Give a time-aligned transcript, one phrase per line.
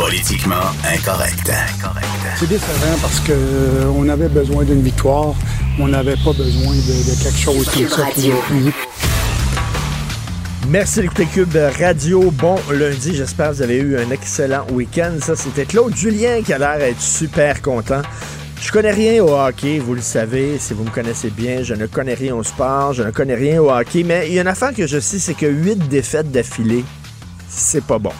[0.00, 0.54] Politiquement
[0.90, 1.52] incorrect.
[2.38, 5.34] C'est décevant parce qu'on avait besoin d'une victoire.
[5.78, 8.04] On n'avait pas besoin de, de quelque chose comme Cube ça.
[8.04, 8.32] Radio.
[8.48, 8.72] Puis-
[10.70, 12.30] Merci d'écouter Cube Radio.
[12.30, 15.12] Bon lundi, j'espère que vous avez eu un excellent week-end.
[15.20, 18.00] Ça, c'était Claude Julien qui a l'air d'être super content.
[18.58, 21.84] Je connais rien au hockey, vous le savez, si vous me connaissez bien, je ne
[21.84, 24.48] connais rien au sport, je ne connais rien au hockey, mais il y a une
[24.48, 26.86] affaire que je sais, c'est que 8 défaites d'affilée,
[27.50, 28.12] c'est pas bon.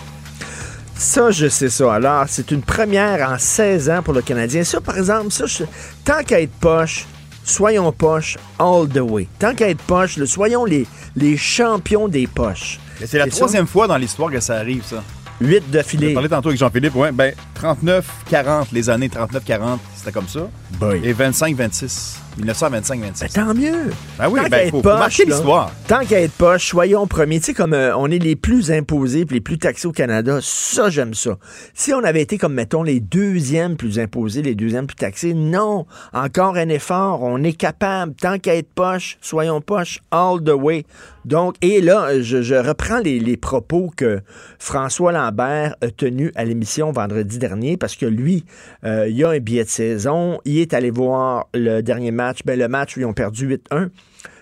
[1.03, 1.95] Ça, je sais ça.
[1.95, 4.63] Alors, c'est une première en 16 ans pour le Canadien.
[4.65, 5.65] Ça, par exemple, ça, je-
[6.05, 7.07] tant qu'à être poche,
[7.43, 9.27] soyons poche all the way.
[9.39, 12.79] Tant qu'à être poche, soyons les, les champions des poches.
[13.07, 13.31] C'est la ça?
[13.31, 15.03] troisième fois dans l'histoire que ça arrive, ça.
[15.41, 16.13] 8 J'ai d'affilée.
[16.13, 20.41] parlé tantôt avec Jean-Philippe, ouais, ben 39-40, les années 39-40, c'était comme ça.
[20.79, 21.01] Boy.
[21.03, 23.21] Et 25-26, 1925-26.
[23.21, 23.91] Ben, tant mieux.
[24.19, 25.73] Ben oui, Tant ben, faut- marquer l'histoire.
[25.87, 27.39] Tant qu'à être poche, soyons premiers.
[27.41, 30.39] Tu sais, comme euh, on est les plus imposés puis les plus taxés au Canada,
[30.43, 31.37] ça, j'aime ça.
[31.75, 35.87] Si on avait été comme, mettons, les deuxièmes plus imposés, les deuxièmes plus taxés, non.
[36.13, 37.23] Encore un effort.
[37.23, 38.15] On est capable.
[38.15, 40.85] Tant qu'à être poche, soyons poche all the way.
[41.25, 44.21] Donc, et là, je, reprends les, propos que
[44.59, 48.45] François Lambert a tenus à l'émission vendredi dernier parce que lui,
[48.85, 50.41] euh, il a un billet de saison.
[50.45, 52.41] Il est allé voir le dernier match.
[52.45, 53.89] Ben, le match où ils ont perdu 8-1.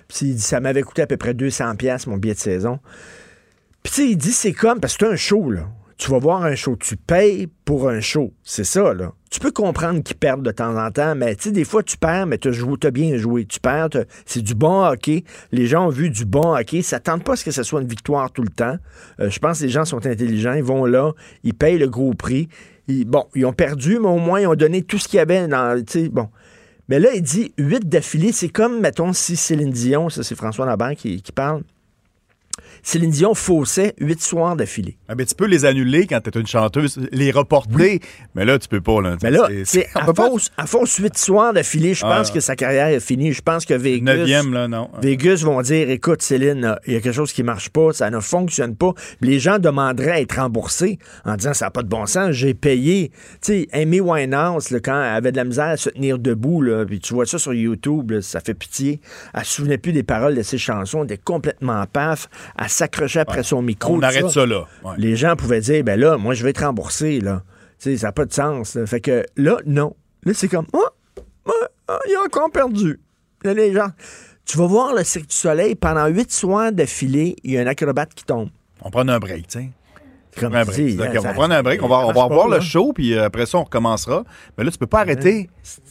[0.09, 2.79] Puis il dit, ça m'avait coûté à peu près 200 pièces mon billet de saison.
[3.83, 5.69] Puis il dit, c'est comme, parce que c'est un show, là.
[5.97, 8.33] Tu vas voir un show, tu payes pour un show.
[8.45, 9.13] C'est ça, là.
[9.31, 12.27] Tu peux comprendre qu'ils perdent de temps en temps, mais tu des fois, tu perds,
[12.27, 13.45] mais tu as bien joué.
[13.45, 13.91] Tu perds,
[14.25, 15.25] c'est du bon hockey.
[15.53, 16.81] Les gens ont vu du bon hockey.
[16.83, 18.77] Ça tente pas à ce que ce soit une victoire tout le temps.
[19.21, 20.55] Euh, je pense que les gens sont intelligents.
[20.55, 21.13] Ils vont là,
[21.45, 22.49] ils payent le gros prix.
[22.89, 25.21] Ils- bon, ils ont perdu, mais au moins, ils ont donné tout ce qu'il y
[25.21, 25.83] avait dans.
[26.11, 26.29] Bon.
[26.89, 28.33] Mais là, il dit 8 d'affilée.
[28.33, 31.63] C'est comme, mettons, si Céline Dion, ça c'est François Lambert qui, qui parle,
[32.89, 34.97] Céline Dion faussait 8 soirs d'affilée.
[35.11, 38.01] Ah, tu peux les annuler quand t'es une chanteuse, les reporter,
[38.35, 39.03] mais là, tu peux pas.
[39.03, 40.65] Là, Mais là, C'est- à, force, à
[40.99, 42.33] 8 soirs d'affilée, je pense Ah.
[42.33, 43.35] que sa carrière est finie.
[43.35, 44.15] Je pense que Vegas.
[44.17, 44.89] Neuvième, là, non.
[45.03, 48.21] Vegas vont dire écoute, Céline, il y a quelque chose qui marche pas, ça ne
[48.21, 48.95] fonctionne pas.
[49.21, 52.55] Les gens demanderaient à être remboursés en disant ça n'a pas de bon sens, j'ai
[52.55, 53.11] payé.
[53.43, 56.63] Tu sais, Amy Winehouse, là, quand elle avait de la misère à se tenir debout,
[56.63, 59.03] là, puis tu vois ça sur YouTube, là, ça fait pitié.
[59.35, 62.31] Elle se souvenait plus des paroles de ses chansons, elle était complètement paf.
[62.59, 63.95] Elle s'accrochait après son micro.
[63.97, 64.67] On arrête ça, là.
[64.85, 64.93] Ouais.
[64.99, 67.43] Les gens pouvaient dire ben là, moi je vais être remboursé, là.
[67.81, 68.75] Tu sais, ça n'a pas de sens.
[68.75, 68.87] là.
[68.87, 69.95] Fait que là, non.
[70.25, 70.79] Là, c'est comme Ah,
[71.47, 71.53] ah,
[71.89, 72.99] ah, il a encore perdu.
[73.45, 73.89] Là, les gens.
[74.45, 77.67] Tu vas voir le Cirque du Soleil, pendant huit soirs d'affilée, il y a un
[77.67, 78.49] acrobate qui tombe.
[78.83, 79.71] On prend un break, tu sais.
[80.33, 80.97] C'est comme Un break.
[80.99, 82.57] là, qu'on va prendre un break, on va, on va là.
[82.57, 84.25] le show, puis euh, après ça, on recommencera.
[84.57, 85.51] Mais là, tu peux pas arrêter.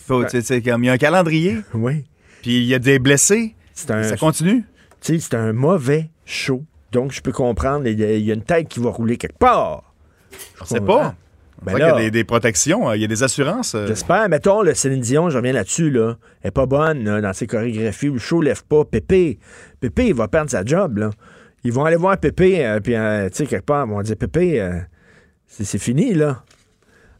[0.09, 2.05] Il y a un calendrier, Oui.
[2.41, 3.55] puis il y a des blessés.
[3.89, 4.65] Un, Ça continue?
[5.01, 6.63] c'est un mauvais show.
[6.97, 9.17] Donc, je peux comprendre, il y a- il y a une tête qui va rouler
[9.17, 9.93] quelque part.
[10.61, 11.13] On sait pas.
[11.61, 13.75] Ben Ben là- il y a des, des protections, euh, il y a des assurances.
[13.75, 13.85] euh.
[13.87, 14.27] J'espère.
[14.29, 16.17] Mettons, le Céline Dion, je reviens là-dessus, là.
[16.41, 18.07] Elle est pas bonne là, dans ses chorégraphies.
[18.09, 18.83] Le show lève pas.
[18.83, 19.37] Pépé,
[19.79, 21.11] Pépé, il va perdre sa job, là.
[21.63, 24.17] Ils vont aller voir Pépé, euh, puis, euh, tu sais, quelque part, ils vont dire
[24.17, 24.71] Pépé,
[25.47, 26.43] c'est fini, là.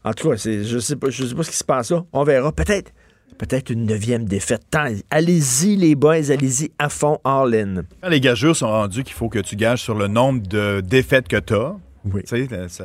[0.04, 2.04] En tout cas, je sais pas, je sais pas ce qui se passe là.
[2.12, 2.50] On verra.
[2.52, 2.92] Peut-être.
[3.38, 4.62] Peut-être une neuvième défaite.
[5.10, 7.82] Allez-y, les boys, allez-y à fond, all in.
[8.02, 11.28] Quand les gageurs sont rendus qu'il faut que tu gages sur le nombre de défaites
[11.28, 11.76] que tu as,
[12.12, 12.22] Oui.
[12.26, 12.84] ça,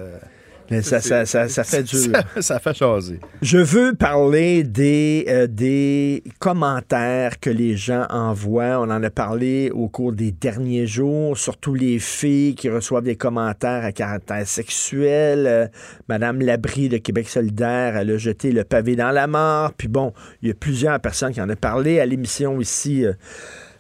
[0.72, 2.12] Mais ça, ça, ça, ça fait dur.
[2.14, 3.20] ça, ça fait chaser.
[3.42, 8.80] Je veux parler des, euh, des commentaires que les gens envoient.
[8.80, 13.16] On en a parlé au cours des derniers jours, surtout les filles qui reçoivent des
[13.18, 15.46] commentaires à caractère sexuel.
[15.48, 15.68] Euh,
[16.08, 19.74] Madame Labrie de Québec solidaire, elle a jeté le pavé dans la mort.
[19.78, 23.06] Puis bon, il y a plusieurs personnes qui en ont parlé à l'émission ici.
[23.06, 23.14] euh,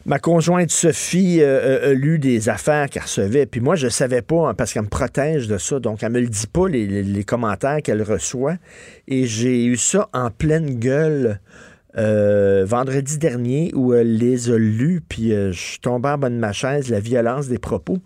[0.05, 1.45] Ma conjointe Sophie euh,
[1.85, 4.83] euh, a lu des affaires qu'elle recevait, puis moi, je savais pas, hein, parce qu'elle
[4.83, 8.55] me protège de ça, donc elle me le dit pas, les, commentaires qu'elle reçoit.
[9.07, 11.39] Et j'ai eu ça en pleine gueule
[11.97, 16.35] euh, vendredi dernier où elle les a lus, puis je suis tombé en bas de
[16.35, 17.99] ma chaise, la violence des propos.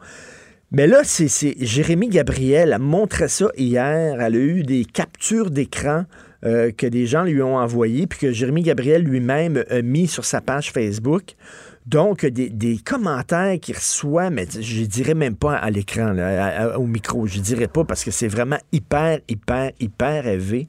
[0.69, 4.21] Mais là, c'est Jérémy Gabriel a montré ça hier.
[4.21, 6.03] Elle a eu des captures d'écran
[6.43, 10.41] que des gens lui ont envoyées, puis que Jérémy Gabriel lui-même a mis sur sa
[10.41, 11.35] page Facebook.
[11.87, 16.17] Donc, des, commentaires qu'il reçoit, mais je dirais même pas à l'écran,
[16.75, 17.25] au micro.
[17.27, 20.67] Je dirais pas parce que c'est vraiment hyper, hyper, hyper élevé.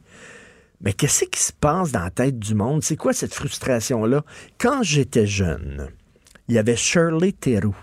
[0.81, 2.85] Mais qu'est-ce qui se passe dans la tête du monde?
[2.85, 4.23] C'est quoi cette frustration-là?
[4.59, 5.89] Quand j'étais jeune,
[6.47, 7.77] il y avait Shirley Theroux.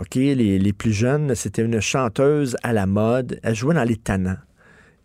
[0.00, 3.38] OK, les, les plus jeunes, c'était une chanteuse à la mode.
[3.44, 4.38] Elle jouait dans Les Tannants.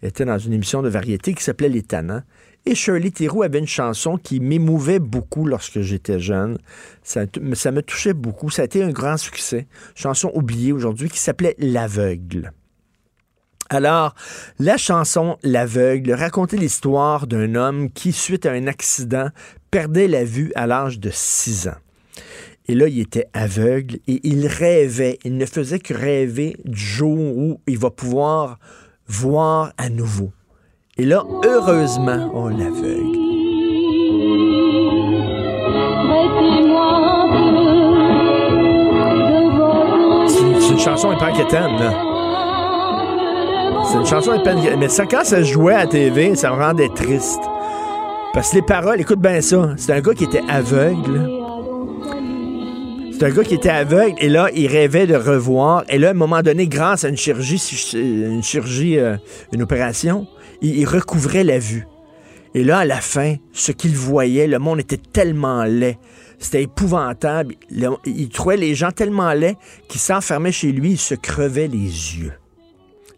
[0.01, 2.23] Elle était dans une émission de variété qui s'appelait Les Tannants.
[2.65, 6.57] Et Shirley Theroux avait une chanson qui m'émouvait beaucoup lorsque j'étais jeune.
[7.03, 7.21] Ça,
[7.53, 8.49] ça me touchait beaucoup.
[8.49, 9.67] Ça a été un grand succès.
[9.95, 12.51] Chanson oubliée aujourd'hui qui s'appelait L'aveugle.
[13.71, 14.15] Alors,
[14.57, 19.29] la chanson L'aveugle racontait l'histoire d'un homme qui, suite à un accident,
[19.69, 21.77] perdait la vue à l'âge de 6 ans.
[22.67, 27.17] Et là, il était aveugle et il rêvait, il ne faisait que rêver du jour
[27.17, 28.59] où il va pouvoir
[29.07, 30.31] voir à nouveau.
[30.99, 33.15] Et là, heureusement, on l'aveugle.
[40.27, 41.29] C'est une- chanson hyper
[41.79, 41.93] là.
[43.85, 44.55] C'est une chanson hyper.
[44.77, 47.39] Mais ça, quand ça jouait à TV, ça me rendait triste.
[48.33, 49.71] Parce que les paroles, écoute bien ça.
[49.77, 51.29] C'est un gars qui était aveugle.
[53.11, 55.83] C'est un gars qui était aveugle et là, il rêvait de revoir.
[55.89, 57.61] Et là, à un moment donné, grâce à une chirurgie,
[57.93, 59.15] une chirurgie, euh,
[59.51, 60.27] une opération,
[60.61, 61.85] il, il recouvrait la vue.
[62.55, 65.97] Et là, à la fin, ce qu'il voyait, le monde était tellement laid.
[66.39, 67.55] C'était épouvantable.
[67.69, 69.57] Le- il trouvait les gens tellement laids
[69.87, 71.77] qu'il s'enfermait chez lui, il se crevait les
[72.17, 72.33] yeux.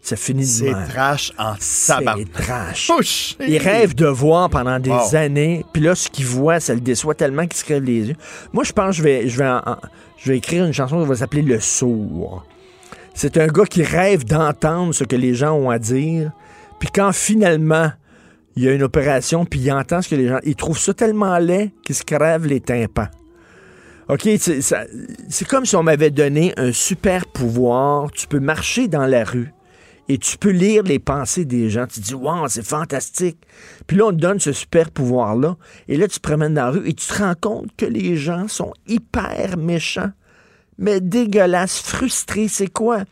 [0.04, 1.54] Ça finit C'est trash en
[1.86, 2.16] tabac.
[2.18, 2.90] C'est trash.
[2.92, 3.00] Oh.
[3.46, 5.14] Il rêve de voir pendant des Wow.
[5.14, 8.16] années, puis là, ce qu'il voit, ça le déçoit tellement qu'il se crève les yeux.
[8.52, 9.76] Moi, je pense que je vais, je vais, en- en-
[10.18, 12.44] je vais écrire une chanson qui va s'appeler Le Sourd.
[13.14, 16.32] C'est un gars qui rêve d'entendre ce que les gens ont à dire,
[16.82, 17.92] puis quand finalement,
[18.56, 20.40] il y a une opération, puis il entend ce que les gens...
[20.42, 23.06] Il trouve ça tellement laid qu'il se crève les tympans.
[24.08, 28.10] OK, c'est comme si on m'avait donné un super pouvoir.
[28.10, 29.54] Tu peux marcher dans la rue
[30.08, 31.86] et tu peux lire les pensées des gens.
[31.86, 33.38] Tu te dis, wow, c'est fantastique.
[33.86, 35.56] Puis là, on te donne ce super pouvoir-là.
[35.86, 38.16] Et là, tu te promènes dans la rue et tu te rends compte que les
[38.16, 40.10] gens sont hyper méchants,
[40.78, 42.48] mais dégueulasses, frustrés.
[42.48, 43.04] C'est quoi?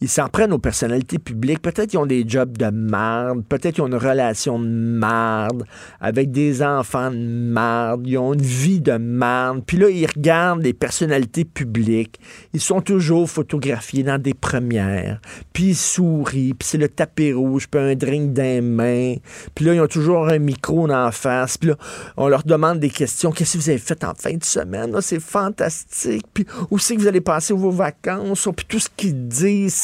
[0.00, 1.60] Ils s'en prennent aux personnalités publiques.
[1.60, 3.44] Peut-être qu'ils ont des jobs de merde.
[3.48, 5.64] Peut-être qu'ils ont une relation de merde
[6.00, 8.02] avec des enfants de merde.
[8.06, 9.62] Ils ont une vie de merde.
[9.66, 12.20] Puis là, ils regardent les personnalités publiques.
[12.52, 15.20] Ils sont toujours photographiés dans des premières.
[15.52, 16.54] Puis ils sourient.
[16.54, 17.68] Puis c'est le tapis rouge.
[17.68, 19.14] Puis un drink dans les mains.
[19.54, 21.58] Puis là, ils ont toujours un micro la face.
[21.58, 21.76] Puis là,
[22.16, 23.32] on leur demande des questions.
[23.32, 24.92] Qu'est-ce que vous avez fait en fin de semaine?
[24.94, 26.26] Ah, c'est fantastique.
[26.32, 28.46] Puis où c'est que vous allez passer vos vacances?
[28.46, 29.74] Ah, Puis tout ce qu'ils disent,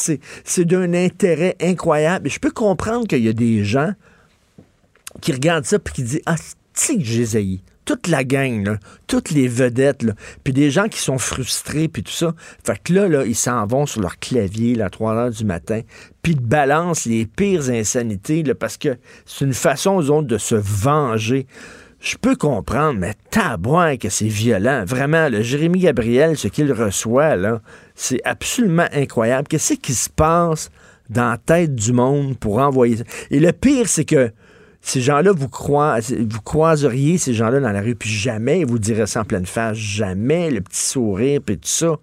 [0.43, 2.29] c'est, d'un intérêt incroyable.
[2.29, 3.93] Je peux comprendre qu'il y a des gens
[5.21, 6.35] qui regardent ça puis qui disent Ah,
[6.73, 7.61] c'est que.
[7.85, 10.07] Toute la gang, toutes les vedettes,
[10.43, 12.33] puis des gens qui sont frustrés, puis tout ça.
[12.63, 15.81] Fait que là, là ils s'en vont sur leur clavier à 3 heures du matin,
[16.23, 18.97] puis ils balancent les pires insanités, parce que
[19.27, 21.45] c'est une façon, eux autres, de se venger.
[22.05, 24.85] Je peux comprendre, mais tabouin que c'est violent.
[24.85, 27.61] Vraiment, le Jérémy Gabriel, ce qu'il reçoit, là,
[27.95, 29.47] c'est absolument incroyable.
[29.47, 30.69] Qu'est-ce qui se passe
[31.09, 33.03] dans la tête du monde pour envoyer ça?
[33.31, 34.31] Et le pire, c'est que
[34.81, 39.07] ces gens-là, vous, vous croiseriez ces gens-là dans la rue, puis jamais ils vous diraient
[39.07, 41.95] ça en pleine face, jamais le petit sourire, puis tout ça.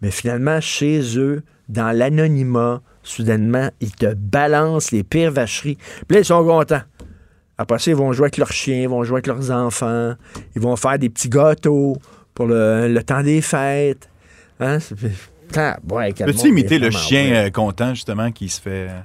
[0.00, 5.76] Mais finalement, chez eux, dans l'anonymat, soudainement, ils te balancent les pires vacheries.
[6.06, 6.82] Puis là, ils sont contents.
[7.58, 10.14] Après ça, ils vont jouer avec leurs chiens, ils vont jouer avec leurs enfants,
[10.56, 11.96] ils vont faire des petits gâteaux
[12.34, 14.08] pour le, le temps des fêtes.
[14.60, 14.78] Hein?
[15.90, 18.88] Ouais, Peux-tu imiter le chien euh, content, justement, qui se fait.
[18.88, 19.00] euh,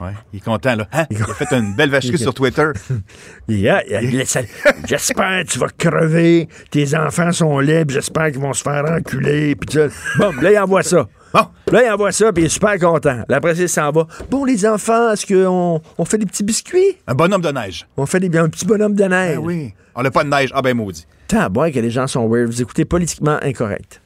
[0.00, 0.86] Ouais, il est content, là.
[0.92, 1.04] Hein?
[1.10, 2.70] Il a fait une belle vacherie sur Twitter.
[3.48, 3.82] Yeah,
[4.86, 6.48] j'espère que tu vas crever.
[6.70, 7.92] Tes enfants sont libres.
[7.94, 9.54] J'espère qu'ils vont se faire enculer.
[9.54, 9.78] Puis.
[10.18, 11.06] Bon, là, il envoie ça.
[11.36, 11.72] Bon.
[11.72, 13.22] Là, il envoie ça, puis il est super content.
[13.28, 14.06] Là, après, ça, il s'en va.
[14.30, 16.96] Bon, les enfants, est-ce qu'on on fait des petits biscuits?
[17.06, 17.86] Un bonhomme de neige.
[17.96, 19.36] On fait des, un petit bonhomme de neige.
[19.36, 19.74] Ben oui.
[19.94, 20.50] On n'a pas de neige.
[20.54, 21.06] Ah ben maudit.
[21.28, 22.46] Tant bon que les gens sont weird.
[22.46, 24.00] Vous écoutez politiquement incorrect.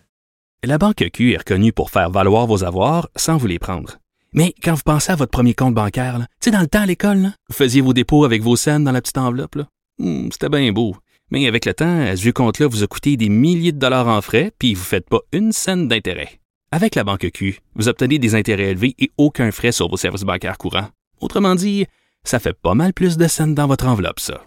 [0.64, 3.98] La Banque Q est reconnue pour faire valoir vos avoirs sans vous les prendre.
[4.32, 6.82] Mais quand vous pensez à votre premier compte bancaire, là, tu sais, dans le temps
[6.82, 9.54] à l'école, là, vous faisiez vos dépôts avec vos scènes dans la petite enveloppe.
[9.56, 9.66] là.
[9.98, 10.96] Hmm, C'était bien beau.
[11.30, 14.08] Mais avec le temps, à ce vieux compte-là vous a coûté des milliers de dollars
[14.08, 16.39] en frais, puis vous ne faites pas une scène d'intérêt.
[16.72, 20.22] Avec la Banque Q, vous obtenez des intérêts élevés et aucun frais sur vos services
[20.22, 20.88] bancaires courants.
[21.20, 21.86] Autrement dit,
[22.22, 24.44] ça fait pas mal plus de scènes dans votre enveloppe, ça.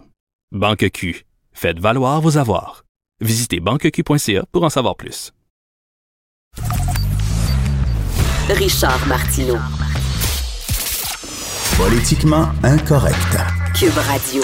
[0.50, 2.84] Banque Q, Faites valoir vos avoirs.
[3.20, 5.32] Visitez banqueq.ca pour en savoir plus.
[8.48, 9.58] Richard Martineau.
[11.76, 13.36] Politiquement incorrect.
[13.74, 14.42] Cube Radio.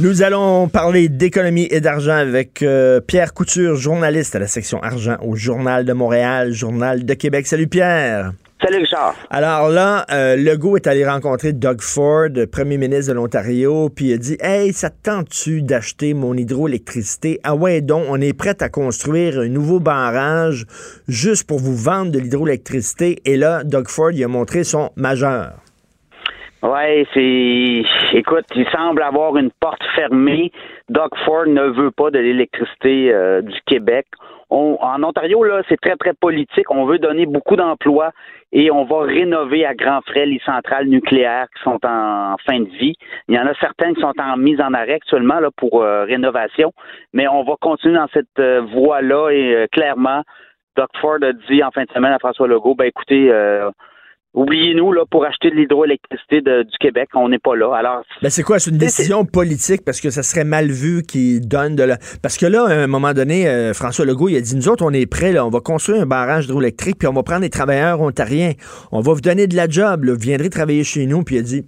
[0.00, 5.16] Nous allons parler d'économie et d'argent avec euh, Pierre Couture, journaliste à la section argent
[5.22, 7.46] au Journal de Montréal, Journal de Québec.
[7.46, 8.32] Salut Pierre.
[8.60, 9.14] Salut Richard.
[9.30, 14.14] Alors là, euh, Legault est allé rencontrer Doug Ford, premier ministre de l'Ontario, puis il
[14.14, 17.38] a dit Hey, ça te tente-tu d'acheter mon hydroélectricité?
[17.44, 20.66] Ah ouais, donc, on est prêt à construire un nouveau barrage
[21.06, 23.20] juste pour vous vendre de l'hydroélectricité.
[23.24, 25.63] Et là, Doug Ford, il a montré son majeur.
[26.64, 27.82] Ouais, c'est.
[28.16, 30.50] Écoute, il semble avoir une porte fermée.
[30.88, 34.06] Doug Ford ne veut pas de l'électricité euh, du Québec.
[34.48, 36.70] On, en Ontario, là, c'est très, très politique.
[36.70, 38.12] On veut donner beaucoup d'emplois
[38.50, 42.70] et on va rénover à grands frais les centrales nucléaires qui sont en, fin de
[42.78, 42.94] vie.
[43.28, 46.04] Il y en a certaines qui sont en mise en arrêt actuellement là, pour euh,
[46.04, 46.72] rénovation,
[47.12, 50.22] mais on va continuer dans cette euh, voie-là et clairement,
[50.76, 53.30] Doug Ford a dit en fin de semaine à François Legault, ben écoutez,
[54.34, 57.72] Oubliez-nous, là, pour acheter de l'hydroélectricité du Québec, on n'est pas là.
[57.74, 58.02] Alors.
[58.20, 58.58] Ben c'est quoi?
[58.58, 61.98] C'est une décision politique parce que ça serait mal vu qu'il donne de la.
[62.20, 64.84] Parce que là, à un moment donné, euh, François Legault, il a dit Nous autres,
[64.84, 67.50] on est prêts, là, on va construire un barrage hydroélectrique, puis on va prendre des
[67.50, 68.52] travailleurs ontariens.
[68.90, 70.12] On va vous donner de la job, là.
[70.14, 71.64] Vous viendrez travailler chez nous, puis il a dit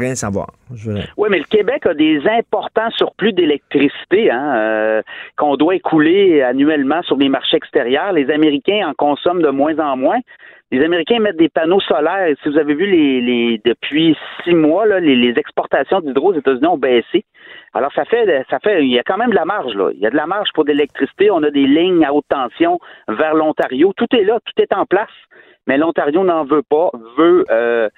[0.00, 0.48] rien savoir.
[1.16, 5.02] Oui, mais le Québec a des importants surplus d'électricité hein, euh,
[5.36, 8.12] qu'on doit écouler annuellement sur les marchés extérieurs.
[8.12, 10.18] Les Américains en consomment de moins en moins.
[10.72, 12.34] Les Américains mettent des panneaux solaires.
[12.42, 16.38] Si vous avez vu les, les depuis six mois, là, les, les exportations d'hydro aux
[16.38, 17.24] États-Unis ont baissé.
[17.72, 19.90] Alors ça fait ça fait il y a quand même de la marge là.
[19.92, 21.30] Il y a de la marge pour de l'électricité.
[21.30, 23.92] On a des lignes à haute tension vers l'Ontario.
[23.96, 25.08] Tout est là, tout est en place.
[25.66, 27.88] Mais l'Ontario n'en veut pas, veut euh,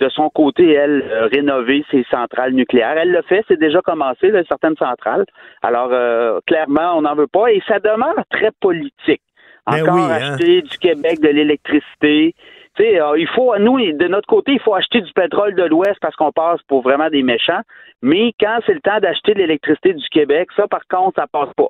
[0.00, 2.98] de son côté, elle, euh, rénover ses centrales nucléaires.
[2.98, 5.24] Elle le fait, c'est déjà commencé, là, certaines centrales.
[5.62, 9.22] Alors, euh, clairement, on n'en veut pas et ça demeure très politique.
[9.70, 10.10] Ben Encore hein.
[10.10, 12.34] acheter du Québec de l'électricité.
[12.74, 15.64] Tu sais, euh, il faut, nous, de notre côté, il faut acheter du pétrole de
[15.64, 17.60] l'Ouest parce qu'on passe pour vraiment des méchants.
[18.00, 21.52] Mais quand c'est le temps d'acheter de l'électricité du Québec, ça, par contre, ça passe
[21.54, 21.68] pas.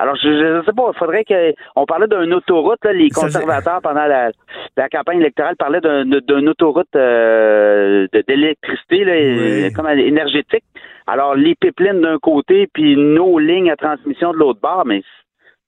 [0.00, 1.54] Alors, je ne sais pas, il faudrait que.
[1.74, 4.30] On parlait d'une autoroute, là, les conservateurs, pendant la,
[4.76, 10.64] la, campagne électorale, parlaient d'une autoroute euh, d'électricité, comme énergétique.
[11.06, 15.02] Alors, les pipelines d'un côté, puis nos lignes à transmission de l'autre bord, mais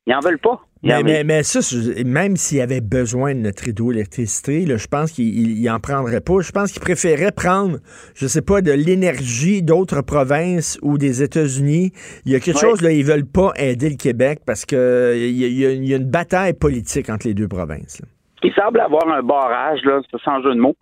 [0.06, 0.60] ils n'en veulent pas.
[0.82, 1.60] Mais, mais, ça,
[2.06, 6.40] même s'il avait besoin de notre hydroélectricité, je pense qu'il n'en prendrait pas.
[6.40, 7.80] Je pense qu'il préférait prendre,
[8.14, 11.92] je sais pas, de l'énergie d'autres provinces ou des États-Unis.
[12.24, 15.44] Il y a quelque chose, là, ils veulent pas aider le Québec parce qu'il y,
[15.44, 18.00] y, a une bataille politique entre les deux provinces.
[18.42, 20.76] Il semble avoir un barrage, là, sans jeu de mots.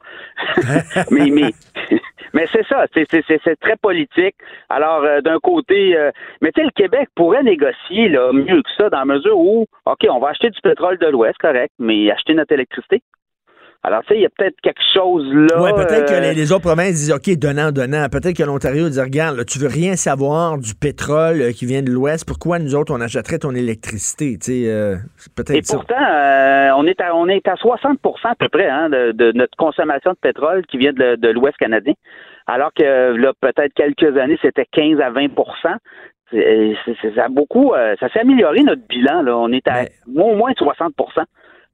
[1.11, 1.51] mais, mais,
[2.33, 4.37] mais c'est ça, c'est très politique.
[4.69, 6.11] Alors, euh, d'un côté, euh,
[6.41, 9.67] mais tu sais, le Québec pourrait négocier là, mieux que ça, dans la mesure où,
[9.87, 13.03] OK, on va acheter du pétrole de l'Ouest, correct, mais acheter notre électricité.
[13.85, 15.63] Alors, tu sais, il y a peut-être quelque chose là.
[15.63, 18.09] Oui, peut-être que euh, les, autres provinces disent OK, donnant, donnant.
[18.11, 21.83] Peut-être que l'Ontario dit Regarde, là, tu veux rien savoir du pétrole euh, qui vient
[21.83, 22.27] de l'Ouest.
[22.27, 24.37] Pourquoi nous autres, on achèterait ton électricité?
[24.37, 24.97] Tu sais, euh,
[25.37, 29.33] peut-être Et pourtant, on, est à, on est à 60 à peu près hein, de,
[29.33, 31.95] notre consommation de pétrole qui vient de, l'Ouest canadien.
[32.49, 35.29] Alors que là, peut-être quelques années, c'était 15 à 20
[35.63, 39.23] ça beaucoup, ça s'est amélioré notre bilan.
[39.23, 39.37] Là.
[39.37, 40.95] On est à au moins 60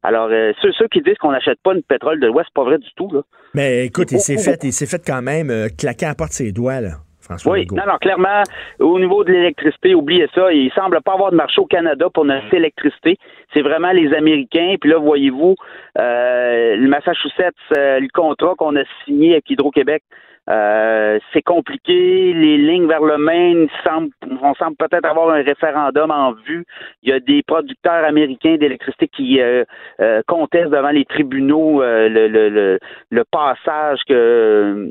[0.04, 2.64] alors, euh, ceux, ceux, qui disent qu'on n'achète pas de pétrole de l'Ouest, c'est pas
[2.64, 3.10] vrai du tout.
[3.10, 3.22] Là.
[3.54, 6.52] Mais écoute, il s'est fait, il s'est fait quand même euh, claquer à porte ses
[6.52, 6.90] doigts, là.
[7.22, 8.42] François oui, non, non, clairement,
[8.80, 10.52] au niveau de l'électricité, oubliez ça.
[10.52, 13.16] Il semble pas avoir de marché au Canada pour notre électricité.
[13.54, 14.74] C'est vraiment les Américains.
[14.78, 15.54] Puis là, voyez-vous,
[15.98, 20.02] euh, le Massachusetts, le contrat qu'on a signé avec Hydro-Québec,
[20.50, 22.32] euh, c'est compliqué.
[22.34, 24.10] Les lignes vers le Maine, semble,
[24.42, 26.66] on semble peut-être avoir un référendum en vue.
[27.02, 29.64] Il y a des producteurs américains d'électricité qui euh,
[30.00, 32.78] euh, contestent devant les tribunaux le, le,
[33.10, 34.90] le, passage que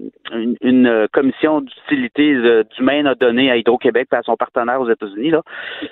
[0.62, 5.30] une, commission d'utilité du Maine a donné à Hydro-Québec et à son partenaire aux États-Unis.
[5.30, 5.42] Là.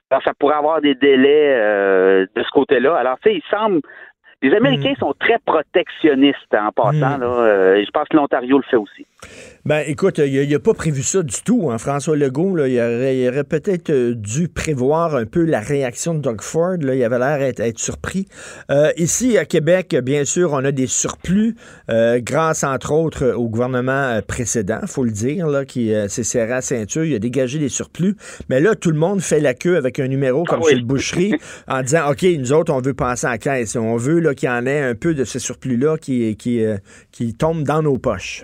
[0.09, 1.55] Alors, ça pourrait avoir des délais
[2.35, 2.95] de ce côté-là.
[2.95, 3.81] Alors, tu sais, il semble
[4.41, 4.99] les Américains mm.
[4.99, 7.17] sont très protectionnistes en passant.
[7.17, 7.21] Mm.
[7.21, 9.05] Là, et je pense que l'Ontario le fait aussi.
[9.63, 11.69] Ben, écoute, il n'a pas prévu ça du tout.
[11.69, 11.77] Hein.
[11.77, 12.79] François Legault, là, il
[13.29, 16.77] aurait, peut-être euh, dû prévoir un peu la réaction de Doug Ford.
[16.81, 16.95] Là.
[16.95, 18.25] Il avait l'air d'être surpris.
[18.71, 21.55] Euh, ici, à Québec, bien sûr, on a des surplus
[21.91, 26.61] euh, grâce, entre autres, au gouvernement précédent, faut le dire, là, qui s'est serré à
[26.61, 27.03] ceinture.
[27.03, 28.15] Il a dégagé des surplus.
[28.49, 30.83] Mais là, tout le monde fait la queue avec un numéro comme ah chez le
[30.83, 31.35] boucherie
[31.67, 33.75] en disant, OK, nous autres, on veut passer à la caisse.
[33.75, 36.63] On veut qu'il y en ait un peu de ce surplus-là qui, qui,
[37.11, 38.43] qui tombe dans nos poches.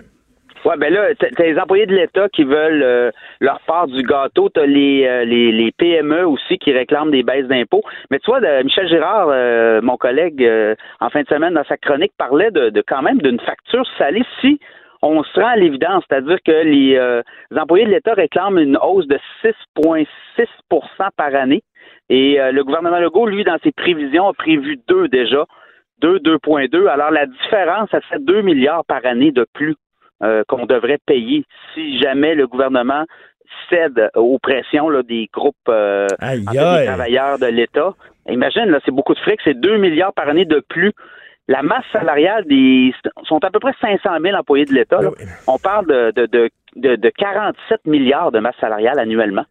[0.64, 4.48] Ouais, ben là, t'as les employés de l'État qui veulent euh, leur part du gâteau.
[4.48, 7.82] T'as les, euh, les, les PME aussi qui réclament des baisses d'impôts.
[8.10, 11.76] Mais tu vois, Michel Girard, euh, mon collègue, euh, en fin de semaine, dans sa
[11.76, 14.58] chronique, parlait de, quand même d'une facture salée si
[15.00, 17.22] on se rend à l'évidence, c'est-à-dire que les, euh,
[17.56, 20.06] employés de l'État réclament une hausse de 6,6%
[21.16, 21.62] par année.
[22.10, 25.44] Et euh, le gouvernement Legault, lui, dans ses prévisions, a prévu deux déjà.
[26.00, 26.86] 2, 2,2.
[26.88, 29.74] Alors, la différence, ça fait 2 milliards par année de plus
[30.22, 33.04] euh, qu'on devrait payer si jamais le gouvernement
[33.70, 36.78] cède aux pressions là, des groupes euh, Aïe, en fait, aïe.
[36.80, 37.94] des travailleurs de l'État.
[38.28, 40.92] Imagine, là, c'est beaucoup de fric, c'est 2 milliards par année de plus.
[41.48, 42.92] La masse salariale des
[43.24, 45.00] sont à peu près 500 000 employés de l'État.
[45.00, 45.24] Oui.
[45.46, 49.44] On parle de, de, de, de, de 47 milliards de masse salariale annuellement.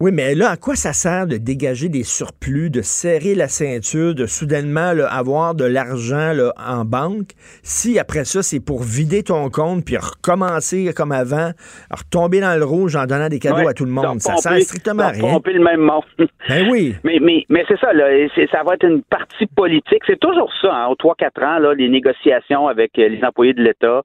[0.00, 4.12] Oui, mais là, à quoi ça sert de dégager des surplus, de serrer la ceinture,
[4.16, 7.28] de soudainement là, avoir de l'argent en banque,
[7.62, 11.50] si après ça, c'est pour vider ton compte puis recommencer comme avant,
[11.92, 14.16] retomber dans le rouge en donnant des cadeaux Ouais, à tout le monde?
[14.16, 15.20] de Ça pomper- sert strictement à rien.
[15.34, 16.02] pomper le même monde.
[16.48, 16.94] Ben oui.
[17.04, 18.04] Mais, mais, mais c'est ça, là,
[18.52, 20.02] ça va être une partie politique.
[20.06, 23.62] C'est toujours ça, hein, aux 3-4 ans, là, les négociations avec euh, les employés de
[23.62, 24.02] l'État.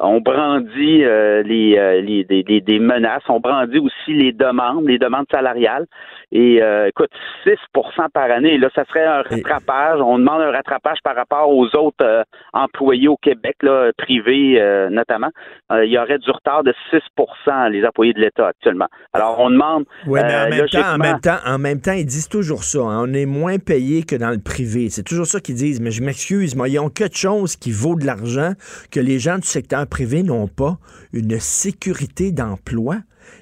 [0.00, 5.86] On brandit euh, les, euh, les- menaces, on brandit aussi les demandes, les demandes salariales.
[6.30, 7.10] Et euh, écoute,
[7.44, 10.00] 6% par année, là, ça serait un rattrapage.
[10.00, 12.22] On demande un rattrapage par rapport aux autres euh,
[12.52, 15.30] employés au Québec, là, privés euh, notamment.
[15.72, 18.86] Euh, il y aurait du retard de 6% les employés de l'État actuellement.
[19.12, 22.06] Alors, on demande Oui, mais en même, temps, en même temps, en même temps, ils
[22.06, 22.78] disent toujours ça.
[22.80, 23.04] hein.
[23.08, 24.88] On est moins payé que dans le privé.
[24.90, 25.80] C'est toujours ça qu'ils disent.
[25.80, 28.52] Mais je m'excuse, moi, ils ont quelque chose qui vaut de l'argent
[28.90, 30.76] que les gens du secteur privé n'ont pas.
[31.12, 32.96] Une sécurité d'emploi.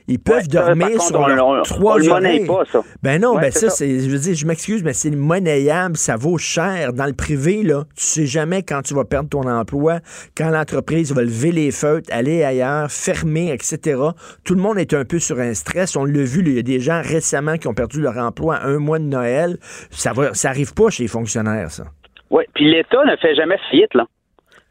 [0.09, 2.47] Ils peuvent Ouais, dormir contre, sur leurs trois on oreilles.
[2.47, 2.83] pas, ça.
[3.03, 3.77] Ben non, Ouais, ben ça, ça.
[3.77, 6.93] c'est, je veux dire, je m'excuse, mais c'est monnayable, ça vaut cher.
[6.93, 10.01] Dans le privé, là, tu sais jamais quand tu vas perdre ton emploi,
[10.37, 14.01] quand l'entreprise va lever les feutres, aller ailleurs, fermer, etc.
[14.45, 15.97] Tout le monde est un peu sur un stress.
[15.97, 18.67] On l'a vu, il y a des gens récemment qui ont perdu leur emploi à
[18.67, 19.57] un mois de Noël.
[19.91, 21.85] Ça va, ça arrive pas chez les fonctionnaires, ça.
[22.31, 24.07] Oui, puis l'État ne fait jamais faillite, là.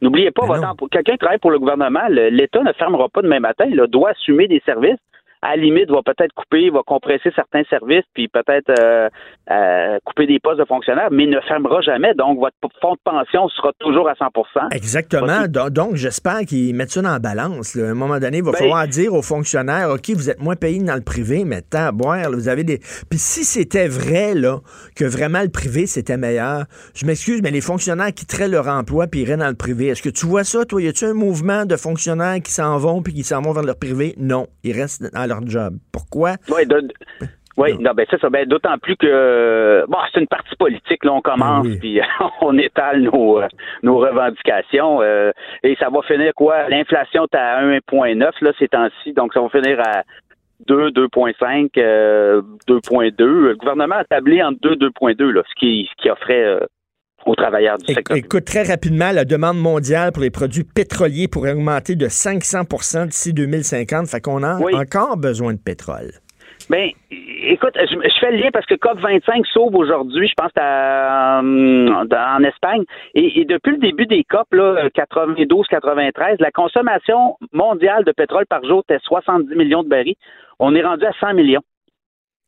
[0.01, 0.67] N'oubliez pas, Ben votre non.
[0.69, 4.11] emploi- quelqu'un qui travaille pour le gouvernement, l'État ne fermera pas demain matin, il doit
[4.11, 4.97] assumer des services.
[5.41, 9.07] À la limite, va peut-être couper, va compresser certains services, puis peut-être euh,
[9.49, 12.13] euh, couper des postes de fonctionnaires, mais ne fermera jamais.
[12.13, 15.47] Donc, votre fonds de pension sera toujours à 100% Exactement.
[15.47, 17.73] Do- Donc, j'espère qu'ils mettent ça dans la balance.
[17.75, 17.87] là.
[17.87, 20.57] À un moment donné, il va Ben- falloir dire aux fonctionnaires, OK, vous êtes moins
[20.57, 22.79] payés que dans le privé, mais tant à boire, là, vous avez des...
[23.09, 24.59] Puis si c'était vrai, là,
[24.95, 29.21] que vraiment le privé, c'était meilleur, je m'excuse, mais les fonctionnaires quitteraient leur emploi puis
[29.21, 29.87] iraient dans le privé.
[29.87, 30.81] Est-ce que tu vois ça, toi?
[30.81, 33.77] Y a-tu un mouvement de fonctionnaires qui s'en vont puis qui s'en vont vers leur
[33.77, 34.15] privé?
[34.17, 34.47] Non.
[34.65, 35.75] Ils restent dans leur job.
[35.91, 36.35] Pourquoi?
[36.49, 36.63] Oui,
[37.59, 38.29] oui, non, ben c'est ça.
[38.29, 41.03] Ben, d'autant plus que bon, c'est une partie politique.
[41.03, 41.77] Là, on commence, Ben oui.
[41.79, 41.99] puis
[42.41, 43.47] on étale nos, euh,
[43.83, 45.31] nos revendications, euh,
[45.63, 46.69] et ça va finir quoi?
[46.69, 50.03] L'inflation est à 1,9 là ces temps-ci, donc ça va finir à
[50.67, 53.25] 2, 2,5, euh, 2,2.
[53.25, 56.59] Le gouvernement a tablé entre 2 2,2 là, ce qui ce qui offrait euh,
[57.25, 58.17] aux travailleurs du secteur.
[58.17, 63.33] Écoute, très rapidement, la demande mondiale pour les produits pétroliers pourrait augmenter de 500% d'ici
[63.33, 64.07] 2050.
[64.07, 64.73] Fait qu'on a Oui.
[64.75, 66.11] encore besoin de pétrole.
[66.69, 71.39] Ben, écoute, je, je fais le lien parce que COP25 s'ouvre aujourd'hui, je pense, à,
[71.39, 72.83] euh, en Espagne.
[73.15, 78.63] Et, et depuis le début des COP, là, 92-93, la consommation mondiale de pétrole par
[78.65, 80.15] jour était 70 millions de barils.
[80.59, 81.61] On est rendu à 100 millions.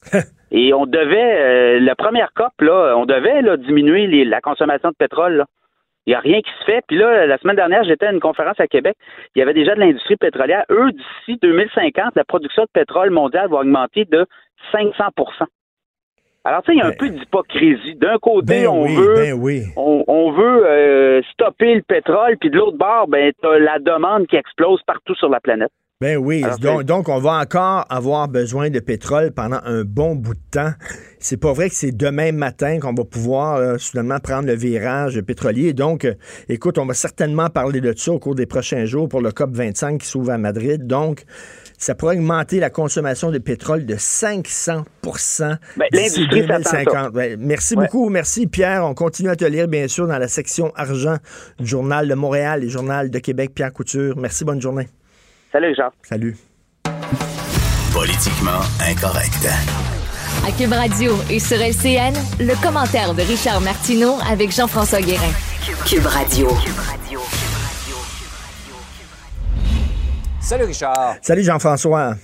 [0.51, 4.89] et on devait, euh, la première COP, là, on devait là, diminuer les- la consommation
[4.89, 5.35] de pétrole.
[5.37, 5.45] là.
[6.07, 6.81] Il n'y a rien qui se fait.
[6.87, 8.95] Puis là, la semaine dernière, j'étais à une conférence à Québec.
[9.35, 10.63] Il y avait déjà de l'industrie pétrolière.
[10.71, 14.25] Eux, d'ici 2050, la production de pétrole mondiale va augmenter de
[14.71, 15.45] 500%
[16.43, 17.95] Alors, tu sais, il y a un Ben- peu d'hypocrisie.
[17.97, 19.61] D'un côté, Ben on oui, veut ben oui.
[19.77, 24.25] on, on veut euh, stopper le pétrole, puis de l'autre bord, ben, t'as la demande
[24.25, 25.71] qui explose partout sur la planète.
[26.01, 26.43] Ben oui.
[26.43, 30.71] Alors, donc, on va encore avoir besoin de pétrole pendant un bon bout de temps.
[31.19, 35.21] C'est pas vrai que c'est demain matin qu'on va pouvoir euh, soudainement prendre le virage
[35.21, 35.73] pétrolier.
[35.73, 36.15] Donc, euh,
[36.49, 39.99] écoute, on va certainement parler de ça au cours des prochains jours pour le COP25
[39.99, 40.87] qui s'ouvre à Madrid.
[40.87, 41.23] Donc,
[41.77, 46.71] ça pourrait augmenter la consommation de pétrole de 500 Ben, d'ici l'industrie s'attend à ça.
[47.11, 47.13] 2050.
[47.13, 47.85] Ouais, merci Ouais.
[47.85, 48.09] beaucoup.
[48.09, 48.83] Merci, Pierre.
[48.85, 51.17] On continue à te lire, bien sûr, dans la section argent
[51.59, 53.51] du Journal de Montréal et Journal de Québec.
[53.53, 54.17] Pierre Couture.
[54.17, 54.87] Merci, bonne journée.
[55.51, 55.91] Salut, Richard.
[56.03, 56.35] Salut.
[57.93, 59.47] Politiquement incorrect.
[60.47, 65.31] À Cube Radio et sur LCN, le commentaire de Richard Martineau avec Jean-François Guérin.
[65.85, 66.47] Cube Radio.
[70.39, 71.15] Salut Richard.
[71.21, 72.15] Salut, Jean-François.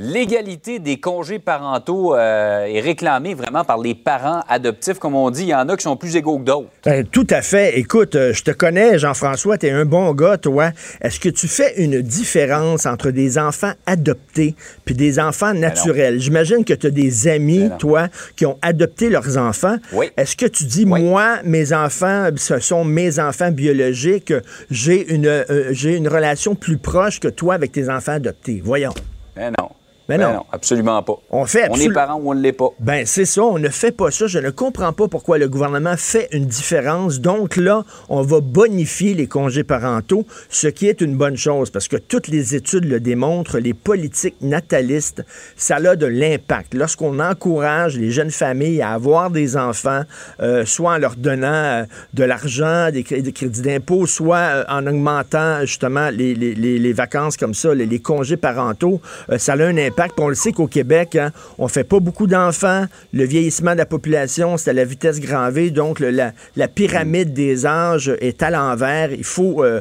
[0.00, 5.42] L'égalité des congés parentaux euh, est réclamée vraiment par les parents adoptifs, comme on dit.
[5.42, 6.70] Il y en a qui sont plus égaux que d'autres.
[6.84, 7.78] Ben, tout à fait.
[7.78, 10.70] Écoute, euh, je te connais, Jean-François, tu es un bon gars, toi.
[11.02, 14.54] Est-ce que tu fais une différence entre des enfants adoptés
[14.86, 16.18] puis des enfants naturels?
[16.18, 19.76] J'imagine que tu as des amis, Ben toi, qui ont adopté leurs enfants.
[19.92, 20.10] Oui.
[20.16, 21.02] Est-ce que tu dis, Oui.
[21.02, 24.32] moi, mes enfants, ce sont mes enfants biologiques,
[24.70, 28.62] j'ai une, euh, j'ai une relation plus proche que toi avec tes enfants adoptés?
[28.64, 28.94] Voyons.
[29.36, 29.68] Ben non.
[30.18, 30.44] Ben non.
[30.52, 31.14] absolument pas.
[31.30, 32.68] On fait On est parents ou on ne l'est pas.
[32.80, 34.26] Ben, c'est ça, on ne fait pas ça.
[34.26, 37.20] Je ne comprends pas pourquoi le gouvernement fait une différence.
[37.20, 41.88] Donc là, on va bonifier les congés parentaux, ce qui est une bonne chose parce
[41.88, 45.24] que toutes les études le démontrent, les politiques natalistes,
[45.56, 46.74] ça a de l'impact.
[46.74, 50.02] Lorsqu'on encourage les jeunes familles à avoir des enfants,
[50.40, 54.64] euh, soit en leur donnant euh, de l'argent, des, cré- des crédits d'impôt, soit euh,
[54.68, 59.00] en augmentant justement les, les- les- les vacances comme ça, les, congés parentaux,
[59.36, 59.99] ça a un impact.
[60.18, 62.86] On le sait qu'au Québec, hein, on fait pas beaucoup d'enfants.
[63.12, 65.70] Le vieillissement de la population, c'est à la vitesse grand V.
[65.70, 69.12] Donc, la, pyramide des âges est à l'envers.
[69.12, 69.80] Il faut, euh,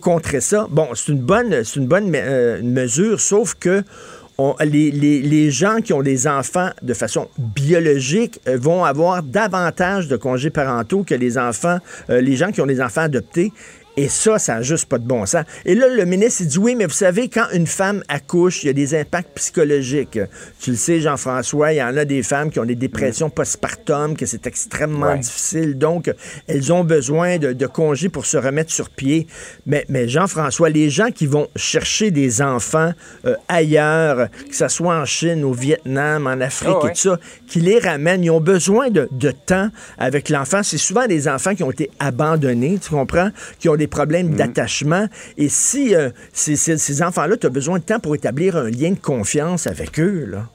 [0.00, 0.66] contrer ça.
[0.70, 1.52] Bon, c'est une bonne,
[2.14, 3.82] euh, mesure, sauf que
[4.60, 10.50] les, gens qui ont des enfants de façon biologique euh, vont avoir davantage de congés
[10.50, 13.52] parentaux que les enfants, les gens qui ont des enfants adoptés.
[13.96, 15.44] Et ça, ça n'a juste pas de bon sens.
[15.66, 18.68] Et là, le ministre, il dit oui, mais vous savez, quand une femme accouche, il
[18.68, 20.18] y a des impacts psychologiques.
[20.60, 24.16] Tu le sais, Jean-François, il y en a des femmes qui ont des dépressions postpartum,
[24.16, 25.18] que c'est extrêmement Ouais.
[25.18, 25.76] difficile.
[25.76, 26.10] Donc,
[26.46, 29.26] elles ont besoin de, de congés pour se remettre sur pied.
[29.66, 32.92] Mais, mais Jean-François, les gens qui vont chercher des enfants
[33.26, 36.90] euh, ailleurs, que ce soit en Chine, au Vietnam, en Afrique Ah ouais.
[36.90, 40.62] et tout ça, qui les ramènent, ils ont besoin de, de temps avec l'enfant.
[40.62, 44.36] C'est souvent des enfants qui ont été abandonnés, tu comprends, qui ont des problèmes Mhm.
[44.36, 45.06] d'attachement.
[45.36, 48.70] Et si euh, ces, ces- ces enfants-là, tu as besoin de temps pour établir un
[48.70, 50.46] lien de confiance avec eux, là?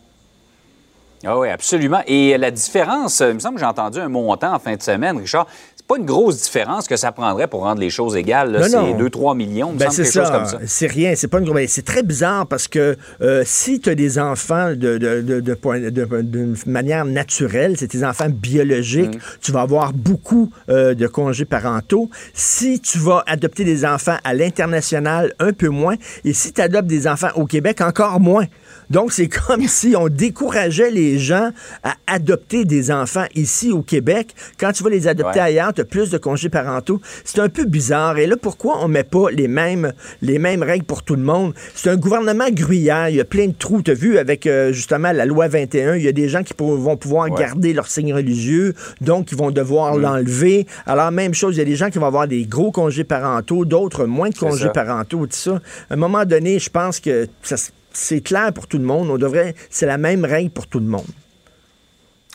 [1.26, 2.02] Ah oui, absolument.
[2.08, 4.82] Et la différence, euh, il me semble que j'ai entendu un montant en fin de
[4.82, 5.48] semaine, Richard.
[5.88, 8.60] Pas une grosse différence que ça prendrait pour rendre les choses égales.
[8.70, 8.98] C'est non.
[8.98, 10.32] 2-3 millions, Ben, c'est quelque chose ça.
[10.32, 10.60] comme ça.
[10.66, 11.14] C'est rien.
[11.16, 11.62] C'est pas une grosse.
[11.70, 15.54] C'est très bizarre parce que euh, si tu as des enfants de, de, de, de
[15.54, 19.20] point- de- d'une manière naturelle, c'est tes enfants biologiques, Mm.
[19.42, 22.10] tu vas avoir beaucoup euh, de congés parentaux.
[22.34, 25.96] Si tu vas adopter des enfants à l'international, un peu moins.
[26.26, 28.46] Et si tu adoptes des enfants au Québec, encore moins.
[28.90, 31.52] Donc, c'est comme si on décourageait les gens
[31.84, 34.34] à adopter des enfants ici au Québec.
[34.60, 35.46] Quand tu vas les adopter Ouais.
[35.46, 37.02] ailleurs, tu as plus de congés parentaux.
[37.26, 38.18] C'est un peu bizarre.
[38.18, 41.54] Et là, pourquoi on met pas les mêmes, les mêmes règles pour tout le monde?
[41.76, 43.10] C'est un gouvernement gruyère.
[43.10, 43.82] Il y a plein de trous.
[43.82, 46.54] Tu as vu avec euh, justement la loi 21, il y a des gens qui
[46.54, 47.38] pour- vont pouvoir Ouais.
[47.40, 50.66] garder leur signe religieux, donc ils vont devoir l'enlever.
[50.86, 53.66] Alors, même chose, il y a des gens qui vont avoir des gros congés parentaux,
[53.66, 55.60] d'autres moins de congés parentaux, tout ça.
[55.90, 57.58] À un moment donné, je pense que ça
[57.98, 59.10] c'est clair pour tout le monde.
[59.10, 61.06] On devrait, c'est la même règle pour tout le monde.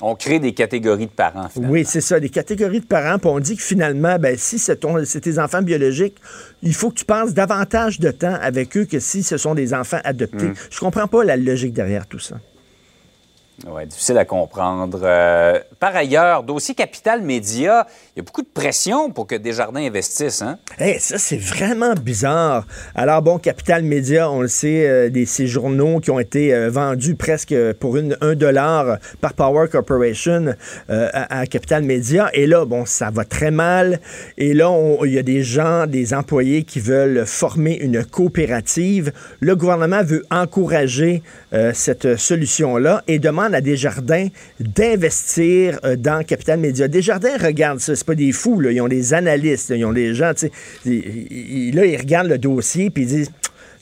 [0.05, 1.73] On crée des catégories de parents, finalement.
[1.73, 3.19] Oui, c'est ça, des catégories de parents.
[3.19, 6.17] Puis on dit que finalement, ben, si c'est, ton- c'est tes enfants biologiques,
[6.63, 9.73] il faut que tu passes davantage de temps avec eux que si ce sont des
[9.73, 10.47] enfants adoptés.
[10.49, 10.55] Mm.
[10.71, 12.37] Je comprends pas la logique derrière tout ça.
[13.65, 14.99] Ouais, difficile à comprendre.
[15.05, 19.87] Euh, par ailleurs, dossier Capital Média, il y a beaucoup de pression pour que Desjardins
[19.87, 20.43] investissent.
[20.43, 20.59] Hein?
[20.79, 22.67] Hey, ça, c'est vraiment bizarre.
[22.97, 26.71] Alors, bon, Capital Média, on le sait, euh, des, ces journaux qui ont été euh,
[26.71, 30.57] vendus presque pour une, un dollar par Power Corporation
[30.89, 32.31] à, à Capital Média.
[32.33, 34.01] Et là, bon, ça va très mal.
[34.39, 39.13] Et là, il y a des gens, des employés qui veulent former une coopérative.
[39.39, 41.23] Le gouvernement veut encourager
[41.73, 44.29] cette solution-là et demande à Desjardins
[44.61, 46.89] d'investir euh, dans Capital Média.
[46.89, 50.33] Desjardins regarde ça, c'est pas des fous, ils ont des analystes, ils ont des gens,
[50.85, 53.31] là, ils regardent le dossier puis ils disent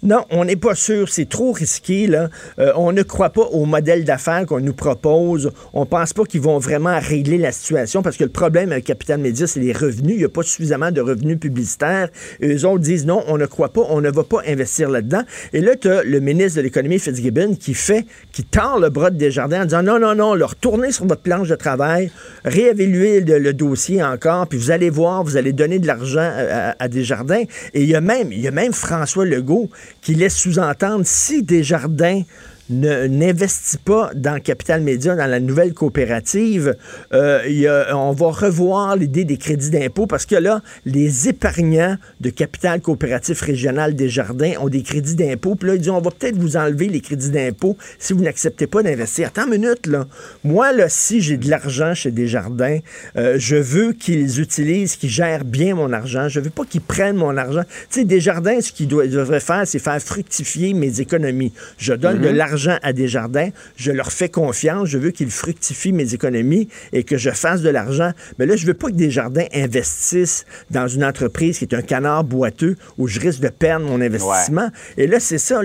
[0.03, 2.07] non, on n'est pas sûr, c'est trop risqué.
[2.07, 2.31] Là.
[2.59, 5.53] Euh, on ne croit pas au modèle d'affaires qu'on nous propose.
[5.75, 9.21] On pense pas qu'ils vont vraiment régler la situation parce que le problème avec Capital
[9.21, 10.15] Média, c'est les revenus.
[10.15, 12.09] Il n'y a pas suffisamment de revenus publicitaires.
[12.43, 15.23] Eux autres disent non, on ne croit pas, on ne va pas investir là-dedans.
[15.53, 19.11] Et là, tu as le ministre de l'Économie, Fitzgibbon, qui fait, qui tord le bras
[19.11, 22.11] de Desjardins en disant non, non, non, là, retournez sur votre planche de travail,
[22.47, 26.75] réévaluez le, dossier encore, puis vous allez voir, vous allez donner de l'argent à, à-
[26.79, 27.43] à Desjardins.
[27.75, 29.69] Et il y a même, il y a même François Legault
[30.01, 32.25] qui laisse sous-entendre si Desjardins ne-
[32.71, 36.77] n'investit pas dans Capital Média, dans la nouvelle coopérative,
[37.13, 41.29] euh, il y a- on va revoir l'idée des crédits d'impôt parce que là, les
[41.29, 45.55] épargnants de Capital Coopératif Régional Desjardins ont des crédits d'impôt.
[45.55, 48.67] Puis là, ils disent, on va peut-être vous enlever les crédits d'impôt si vous n'acceptez
[48.67, 49.29] pas d'investir.
[49.29, 50.07] Attends une minute, là.
[50.45, 52.79] Moi, là, si j'ai de l'argent chez Desjardins,
[53.17, 56.29] euh, je veux qu'ils utilisent, qu'ils gèrent bien mon argent.
[56.29, 57.63] Je veux pas qu'ils prennent mon argent.
[57.91, 61.53] Tu sais, Desjardins, ce qu'ils doivent- devraient faire, c'est faire fructifier mes économies.
[61.79, 65.93] Je donne de l'argent l'argent à Desjardins, je leur fais confiance, je veux qu'ils fructifient
[65.93, 68.13] mes économies et que je fasse de l'argent.
[68.39, 72.25] Mais là, je veux pas que Desjardins investissent dans une entreprise qui est un canard
[72.25, 74.71] boiteux où je risque de perdre mon investissement.
[74.99, 75.61] Et là, c'est ça,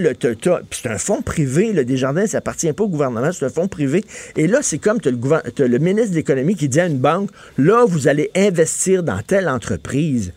[0.72, 4.06] c'est un fonds privé, le Desjardins, ça appartient pas au gouvernement, c'est un fonds privé.
[4.36, 7.30] Et là, c'est comme tu le, le ministre de l'économie qui dit à une banque,
[7.58, 10.34] là, vous allez investir dans telle entreprise.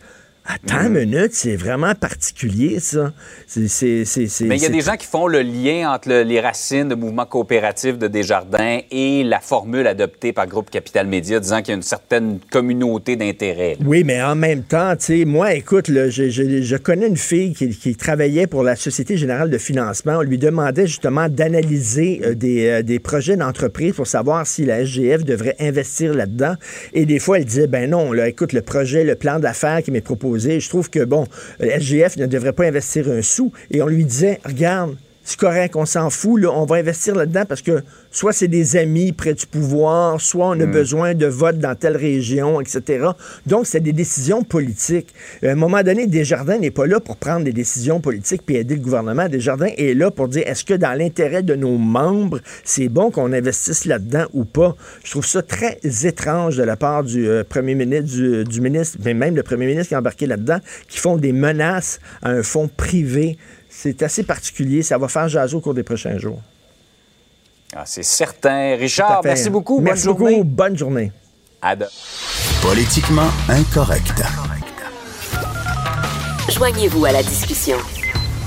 [0.51, 3.13] Attends une minute, c'est vraiment particulier, ça.
[3.55, 6.95] Mais il y a des gens qui font le lien entre le- les racines de
[6.95, 11.73] mouvement coopératif de Desjardins et la formule adoptée par Groupe Capital Média disant qu'il y
[11.73, 13.77] a une certaine communauté d'intérêts.
[13.85, 17.17] Oui, mais en même temps, tu sais, moi, écoute, là, je, je- je connais une
[17.17, 20.17] fille qui, qui travaillait pour la Société générale de financement.
[20.17, 24.79] On lui demandait justement d'analyser euh, des, euh, des projets d'entreprise pour savoir si la
[24.85, 26.55] SGF devrait investir là-dedans.
[26.93, 29.91] Et des fois, elle disait, ben non, là, écoute, le projet, le plan d'affaires qui
[29.91, 31.25] m'est proposé, je trouve que, bon,
[31.61, 33.51] euh, SGF ne devrait pas investir un sou.
[33.71, 34.95] Et on lui disait, regarde,
[35.29, 38.77] c'est correct, on s'en fout, là, on va investir là-dedans parce que soit c'est des
[38.77, 43.09] amis près du pouvoir, soit on a besoin de votes dans telle région, etc.
[43.45, 45.13] Donc, c'est des décisions politiques.
[45.43, 48.73] À un moment donné, Desjardins n'est pas là pour prendre des décisions politiques puis aider
[48.73, 49.29] le gouvernement.
[49.29, 53.31] Desjardins est là pour dire est-ce que dans l'intérêt de nos membres, c'est bon qu'on
[53.31, 54.75] investisse là-dedans ou pas?
[55.03, 58.97] Je trouve ça très étrange de la part du euh, premier ministre, du, du ministre,
[59.05, 62.41] mais même le premier ministre qui est embarqué là-dedans, qui font des menaces à un
[62.41, 63.37] fonds privé.
[63.81, 64.83] C'est assez particulier.
[64.83, 66.41] Ça va faire jaser au cours des prochains jours.
[67.73, 68.75] Ah, c'est certain.
[68.75, 69.79] Richard, merci beaucoup.
[69.79, 70.35] Merci Bonne journée.
[70.35, 70.43] beaucoup.
[70.49, 71.11] Bonne journée.
[71.61, 71.87] À de-
[72.61, 74.21] Politiquement incorrect.
[76.49, 77.77] Joignez-vous à la discussion.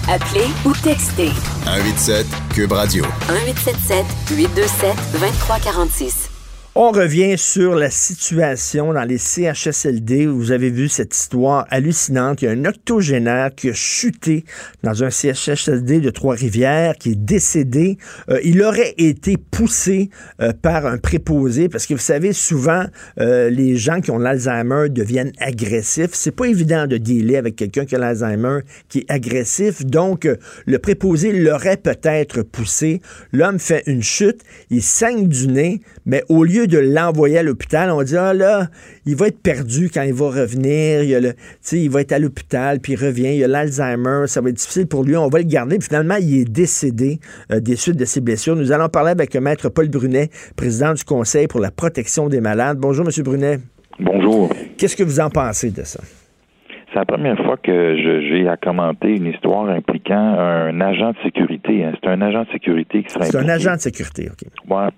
[0.06, 1.30] Appelez ou textez
[1.64, 3.04] 187 Cube Radio.
[3.30, 4.04] 1877
[4.36, 6.28] 827 2346.
[6.74, 10.24] On revient sur la situation dans les CHSLD.
[10.24, 12.40] Vous avez vu cette histoire hallucinante.
[12.40, 14.46] Il y a un octogénaire qui a chuté
[14.82, 17.98] dans un CHSLD de Trois-Rivières, qui est décédé.
[18.30, 20.08] Euh, il aurait été poussé
[20.40, 22.86] euh, par un préposé, parce que vous savez, souvent,
[23.20, 26.14] euh, les gens qui ont l'Alzheimer deviennent agressifs.
[26.14, 29.84] C'est pas évident de dealer avec quelqu'un qui a l'Alzheimer, qui est agressif.
[29.84, 30.26] Donc,
[30.64, 33.02] le préposé l'aurait peut-être poussé.
[33.30, 37.90] L'homme fait une chute, il saigne du nez, mais au lieu de l'envoyer à l'hôpital,
[37.90, 38.68] on dit ah là,
[39.06, 41.32] il va être perdu quand il va revenir, il, a le,
[41.72, 44.86] il va être à l'hôpital, puis il revient, il a l'Alzheimer, ça va être difficile
[44.86, 45.78] pour lui, on va le garder.
[45.78, 47.18] Puis finalement, il est décédé
[47.50, 48.56] euh, des suites de ses blessures.
[48.56, 52.78] Nous allons parler avec Maître Paul Brunet, président du Conseil pour la protection des malades.
[52.78, 53.58] Bonjour, Monsieur Brunet.
[54.00, 54.50] Bonjour.
[54.78, 56.00] Qu'est-ce que vous en pensez de ça?
[56.92, 61.84] C'est la première fois que j'ai à commenter une histoire impliquant un agent de sécurité.
[61.84, 61.92] hein.
[62.02, 64.46] C'est un agent de sécurité qui serait C'est un agent de sécurité, OK.
[64.68, 64.88] Ouais.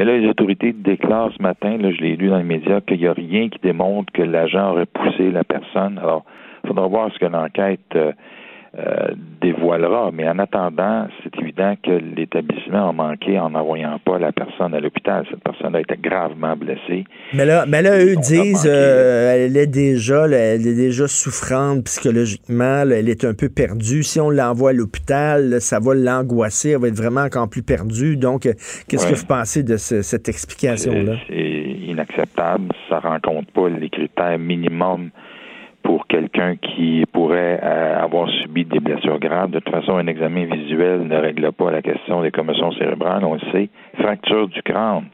[0.00, 3.00] Mais là, les autorités déclarent ce matin, là, je l'ai lu dans les médias, qu'il
[3.00, 5.98] n'y a rien qui démontre que l'agent aurait poussé la personne.
[5.98, 6.24] Alors,
[6.64, 8.12] il faudra voir ce que l'enquête euh,
[8.78, 9.08] euh,
[9.40, 10.10] dévoilera.
[10.12, 14.80] Mais en attendant, c'est évident que l'établissement a manqué en n'envoyant pas la personne à
[14.80, 15.24] l'hôpital.
[15.30, 17.04] Cette personne a été gravement blessée.
[17.34, 21.84] Mais là, mais là eux disent euh, elle est déjà là, elle est déjà souffrante
[21.84, 24.02] psychologiquement, là, elle est un peu perdue.
[24.02, 28.16] Si on l'envoie à l'hôpital, ça va l'angoisser, elle va être vraiment encore plus perdue.
[28.16, 28.52] Donc, euh,
[28.88, 29.12] qu'est-ce Ouais.
[29.12, 31.14] que vous pensez de ce- cette explication-là?
[31.26, 32.68] C'est c'est inacceptable.
[32.88, 35.10] Ça rencontre pas les critères minimums
[35.90, 39.50] pour quelqu'un qui pourrait euh, avoir subi des blessures graves.
[39.50, 43.34] De toute façon, un examen visuel ne règle pas la question des commotions cérébrales, on
[43.34, 43.70] le sait.
[43.98, 45.06] Fracture du crâne.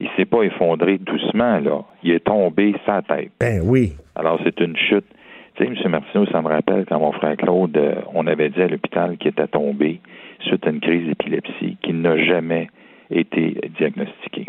[0.00, 1.80] Il s'est pas effondré doucement, là.
[2.02, 3.30] Il est tombé sa tête.
[3.40, 3.94] Ben oui.
[4.14, 5.06] Alors, c'est une chute.
[5.54, 5.92] Tu sais, M.
[5.92, 9.30] Martineau, ça me rappelle quand mon frère Claude, euh, on avait dit à l'hôpital qu'il
[9.30, 9.98] était tombé
[10.40, 12.68] suite à une crise d'épilepsie qui n'a jamais
[13.10, 14.44] été diagnostiquée.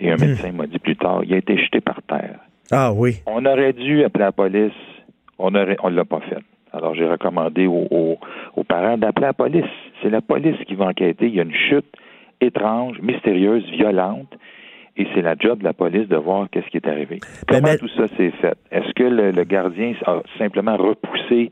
[0.00, 2.40] Et un médecin m'a dit plus tard, il a été jeté par terre.
[2.70, 3.16] Ah oui.
[3.26, 4.72] On aurait dû appeler la police.
[5.38, 6.38] On on l'a pas fait.
[6.72, 8.18] Alors, j'ai recommandé aux, aux-
[8.56, 9.64] aux parents d'appeler la police.
[10.02, 11.26] C'est la police qui va enquêter.
[11.26, 11.86] Il y a une chute
[12.40, 14.32] étrange, mystérieuse, violente.
[14.96, 17.18] Et c'est la job de la police de voir qu'est-ce qui est arrivé.
[17.20, 17.28] Ben,
[17.60, 18.54] Comment mais- tout ça s'est fait?
[18.70, 21.50] Est-ce que le, le gardien a simplement repoussé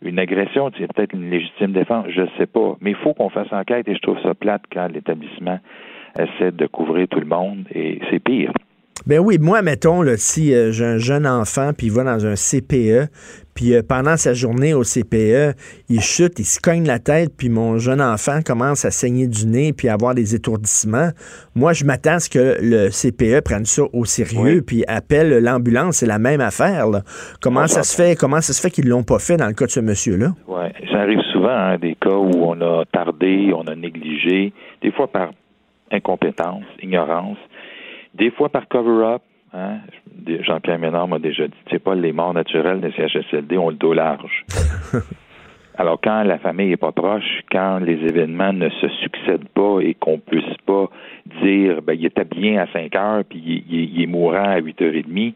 [0.00, 0.70] une agression?
[0.78, 2.76] C'est peut-être une légitime défense, je ne sais pas.
[2.80, 5.58] Mais il faut qu'on fasse enquête et je trouve ça plate quand l'établissement
[6.18, 8.52] essaie de couvrir tout le monde et c'est pire.
[9.06, 12.24] Ben oui, moi, mettons, là, si euh, j'ai un jeune enfant, puis il va dans
[12.24, 13.08] un CPE,
[13.54, 15.54] puis euh, pendant sa journée au CPE,
[15.88, 19.46] il chute, il se cogne la tête, puis mon jeune enfant commence à saigner du
[19.46, 21.10] nez, puis à avoir des étourdissements,
[21.56, 24.60] moi, je m'attends à ce que le CPE prenne ça au sérieux, Oui.
[24.62, 26.88] puis appelle l'ambulance, c'est la même affaire.
[26.88, 27.02] là.
[27.40, 29.66] Comment ça se fait, comment ça se fait qu'ils l'ont pas fait dans le cas
[29.66, 30.28] de ce monsieur-là?
[30.46, 34.92] Ouais, ça arrive souvent, hein, des cas où on a tardé, on a négligé, des
[34.92, 35.32] fois par
[35.90, 37.36] incompétence, ignorance,
[38.14, 39.22] des fois par cover-up.
[39.54, 39.78] Hein.
[40.40, 43.92] Jean-Pierre Ménard m'a déjà dit, c'est pas les morts naturelles des CHSLD ont le dos
[43.92, 44.44] large.
[45.78, 49.94] Alors, quand la famille est pas proche, quand les événements ne se succèdent pas et
[49.94, 50.90] qu'on puisse pas
[51.42, 54.58] dire, ben, il était bien à 5 heures, puis il, il- il est mourant à
[54.58, 55.34] 8 heures et demie,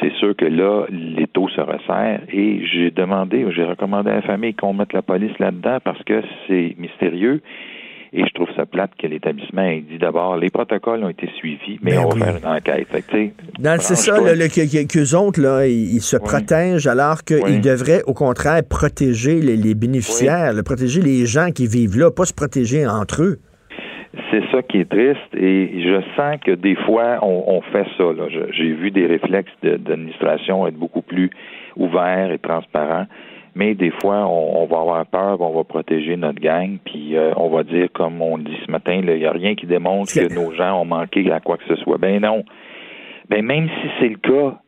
[0.00, 2.20] c'est sûr que là, les taux se resserrent.
[2.30, 6.22] Et j'ai demandé, j'ai recommandé à la famille qu'on mette la police là-dedans parce que
[6.46, 7.40] c'est mystérieux.
[8.16, 11.80] Et je trouve ça plate que l'établissement ait dit d'abord, les protocoles ont été suivis,
[11.82, 12.20] mais Ben on oui.
[12.20, 12.86] va faire une enquête.
[13.80, 17.58] C'est ça, le- que- qu'eux autres, là, ils, ils se protègent alors qu'ils Oui.
[17.60, 22.32] devraient, au contraire, protéger les, les bénéficiaires, protéger les gens qui vivent là, pas se
[22.34, 23.38] protéger entre eux.
[24.30, 28.04] C'est ça qui est triste et je sens que des fois, on, on fait ça.
[28.52, 31.30] J'ai vu des réflexes de- d'administration être beaucoup plus
[31.76, 33.06] ouverts et transparents,
[33.54, 37.32] mais des fois, on, on va avoir peur, on va protéger notre gang, puis euh,
[37.36, 40.32] on va dire, comme on dit ce matin, il n'y a rien qui démontre que
[40.34, 41.98] nos gens ont manqué à quoi que ce soit.
[41.98, 42.44] Ben non.
[43.30, 44.58] Ben même si c'est le cas,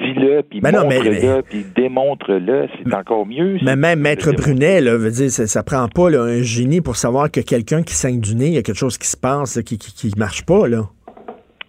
[0.00, 3.58] dis-le, puis Ben montre-le, puis démontre-le, c'est encore mieux.
[3.62, 6.96] Mais même Maître Brunet, là, veut dire, ça, ça prend pas là, un génie pour
[6.96, 9.56] savoir que quelqu'un qui saigne du nez, il y a quelque chose qui se passe,
[9.56, 10.84] là, qui, qui, qui marche pas, là.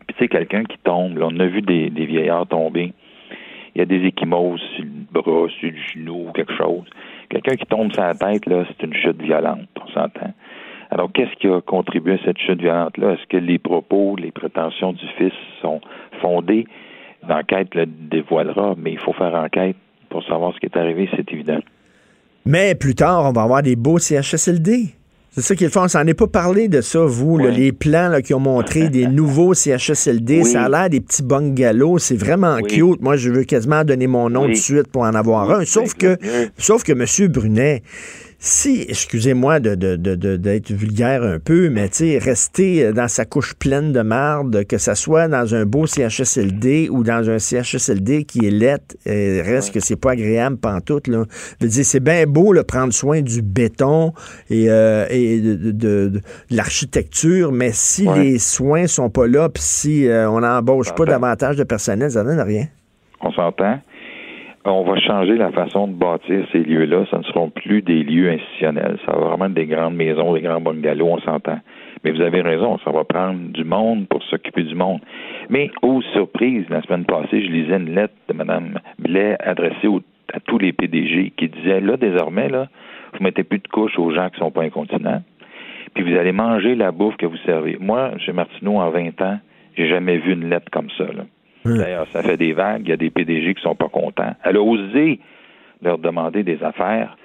[0.07, 2.93] Puis tu sais, quelqu'un qui tombe, là, on a vu des, des vieillards tomber.
[3.77, 6.85] Il y a des échymoses sur le bras, sur le genou, quelque chose.
[7.29, 10.33] Quelqu'un qui tombe sur la tête, là, c'est une chute violente, on s'entend.
[10.89, 13.11] Alors, qu'est-ce qui a contribué à cette chute violente-là?
[13.11, 15.79] Est-ce que les propos, les prétentions du fils sont
[16.23, 16.65] fondées?
[17.29, 19.75] L'enquête le dévoilera, mais il faut faire enquête
[20.09, 21.59] pour savoir ce qui est arrivé, c'est évident.
[22.47, 24.96] Mais plus tard, on va avoir des beaux CHSLD.
[25.39, 25.82] C'est ça qu'il faut.
[25.82, 28.89] On s'en est pas parlé de ça, vous, là, les plans là, qui ont montré
[28.89, 30.41] des nouveaux CHSLD.
[30.43, 30.45] Oui.
[30.52, 32.00] Ça a l'air des petits bungalows.
[32.00, 32.63] C'est vraiment Oui.
[32.71, 33.02] cute.
[33.04, 34.54] Moi, je veux quasiment donner mon nom Oui.
[34.54, 35.63] de suite pour en avoir un.
[35.63, 36.17] Sauf que,
[36.58, 37.28] sauf que M.
[37.32, 37.84] Brunet,
[38.39, 43.08] si, excusez-moi de, de- de- de- d'être vulgaire un peu, mais tu sais, rester dans
[43.08, 47.39] sa couche pleine de marde, que ça soit dans un beau CHSLD ou dans un
[47.39, 51.23] CHSLD qui est lettre, euh, reste que c'est pas agréable pantoute, là.
[51.60, 54.13] Je veux dire, c'est bien beau, là, prendre soin du béton
[54.52, 56.21] et, euh, et de,
[56.52, 58.23] l'architecture, mais si Ouais.
[58.23, 62.23] les soins sont pas là, puis si euh, on n'embauche pas davantage de personnel, ça
[62.23, 62.65] donne rien.
[63.21, 63.80] On s'entend.
[64.69, 67.06] On va changer la façon de bâtir ces lieux-là.
[67.10, 68.97] Ce ne seront plus des lieux institutionnels.
[69.06, 71.60] Ça va vraiment être des grandes maisons, des grands bungalows, on s'entend.
[72.03, 74.99] Mais vous avez raison, ça va prendre du monde pour s'occuper du monde.
[75.49, 79.88] Mais, aux surprises, la semaine passée, je lisais une lettre de Mme Blais adressée
[80.34, 82.67] à tous les PDG qui disait, là, désormais, là,
[83.13, 85.23] vous mettez plus de couches aux gens qui sont pas incontinents,
[85.93, 87.77] puis vous allez manger la bouffe que vous servez.
[87.80, 89.39] Moi, chez Martineau, en 20 ans,
[89.77, 91.23] j'ai jamais vu une lettre comme ça, là.
[91.75, 92.84] D'ailleurs, ça fait des vagues.
[92.86, 94.34] Il y a des PDG qui sont pas contents.
[94.43, 95.19] Elle a osé
[95.82, 97.17] leur demander des affaires.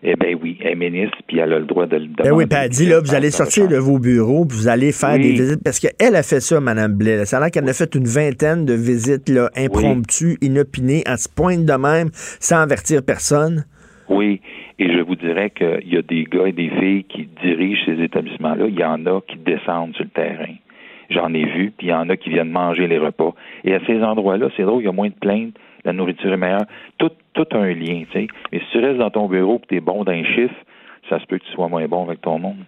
[0.00, 2.22] Eh bien oui, elle est ministre, puis elle a le droit de le demander.
[2.30, 4.92] Ben oui, puis elle dit, là, vous allez sortir de vos bureaux, puis vous allez
[4.92, 5.22] faire Oui.
[5.22, 5.64] des visites.
[5.64, 7.16] Parce qu'elle a fait ça, Mme Blais.
[7.16, 7.24] là.
[7.24, 11.28] Ça a l'air qu'elle a fait une vingtaine de visites là, impromptues, inopinées, à ce
[11.28, 13.64] point de même, sans avertir personne.
[14.08, 14.40] Oui,
[14.78, 18.00] et je vous dirais qu'il y a des gars et des filles qui dirigent ces
[18.00, 18.66] établissements-là.
[18.68, 20.54] Il y en a qui descendent sur le terrain.
[21.10, 23.34] J'en ai vu, puis il y en a qui viennent manger les repas.
[23.64, 26.36] Et à ces endroits-là, c'est drôle, il y a moins de plaintes, la nourriture est
[26.36, 26.66] meilleure.
[26.98, 28.26] Tout, tout a un lien, tu sais.
[28.52, 30.54] Mais si tu restes dans ton bureau et tu es bon d'un chiffre,
[31.08, 32.64] ça se peut que tu sois moins bon avec ton monde.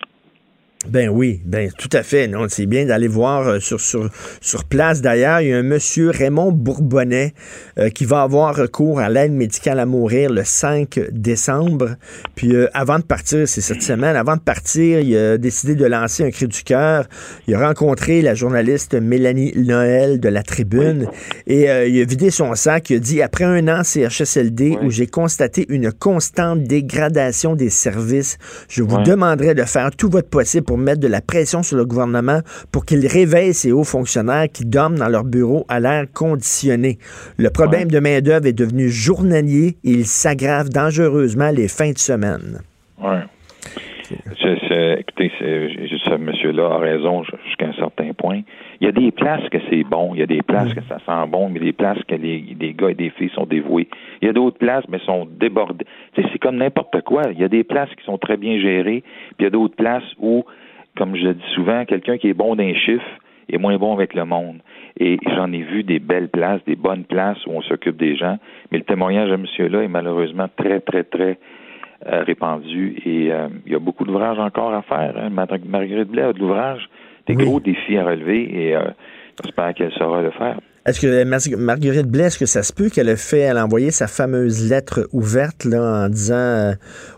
[0.89, 2.27] Ben oui, ben tout à fait.
[2.27, 4.09] Non, c'est bien d'aller voir euh, sur, sur,
[4.41, 5.03] sur place.
[5.03, 7.35] D'ailleurs, il y a un monsieur Raymond Bourbonnais
[7.79, 11.97] euh, qui va avoir recours à l'aide médicale à mourir le 5 décembre.
[12.35, 15.85] Puis euh, avant de partir, c'est cette semaine, avant de partir, il a décidé de
[15.85, 17.05] lancer un cri du cœur.
[17.47, 21.09] Il a rencontré la journaliste Mélanie Noël de la Tribune
[21.47, 22.89] et euh, il a vidé son sac.
[22.89, 28.39] Il a dit après un an CHSLD où j'ai constaté une constante dégradation des services,
[28.71, 31.85] je vous demanderai de faire tout votre possible pour mettre de la pression sur le
[31.85, 36.99] gouvernement pour qu'il réveille ces hauts fonctionnaires qui dorment dans leur bureau à l'air conditionné.
[37.39, 42.61] Le problème de main-d'œuvre est devenu journalier et il s'aggrave dangereusement les fins de semaine.
[43.03, 43.17] Oui.
[45.01, 48.43] écoutez, ce monsieur-là a raison jusqu'à un certain point.
[48.81, 50.99] Il y a des places que c'est bon, il y a des places que ça
[50.99, 53.89] sent bon, mais des places que les, gars et des filles sont dévoués.
[54.23, 55.85] Il y a d'autres places, mais sont débordées.
[56.17, 57.25] C'est comme n'importe quoi.
[57.33, 59.03] Il y a des places qui sont très bien gérées,
[59.37, 60.45] puis il y a d'autres places où,
[60.97, 63.05] comme je dis souvent, quelqu'un qui est bon d'un chiffre
[63.53, 64.61] est moins bon avec le monde.
[64.99, 68.39] Et j'en ai vu des belles places, des bonnes places où on s'occupe des gens,
[68.71, 71.39] mais le témoignage de monsieur-là est malheureusement très, très, très
[72.07, 75.13] euh, répandu et euh, il y a beaucoup d'ouvrages encore à faire.
[75.19, 75.29] Hein.
[75.29, 76.89] Mar- Marguerite Blais a de l'ouvrage,
[77.37, 78.85] des gros défis à relever et euh,
[79.43, 80.59] j'espère qu'elle saura le faire.
[80.87, 83.91] Est-ce que Marguerite Blais, est-ce que ça se peut qu'elle ait fait, elle a envoyé
[83.91, 86.73] sa fameuse lettre ouverte là, en disant euh,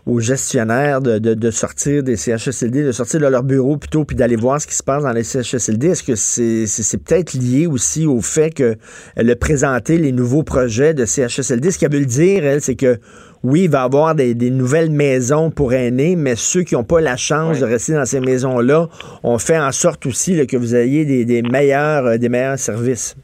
[0.05, 4.59] aux gestionnaires de, sortir des CHSLD, de sortir de leur bureau plutôt, puis d'aller voir
[4.59, 5.87] ce qui se passe dans les CHSLD?
[5.87, 8.77] Est-ce que c'est peut-être lié aussi au fait qu'elle
[9.15, 11.71] a présenté les nouveaux projets de CHSLD?
[11.71, 12.99] Ce qu'elle veut dire, elle, c'est que
[13.43, 16.99] oui, il va y avoir des, nouvelles maisons pour aînés, mais ceux qui n'ont pas
[16.99, 18.89] la chance de rester dans ces maisons-là,
[19.23, 23.15] on fait en sorte aussi que vous ayez des, meilleurs, euh, des meilleurs services.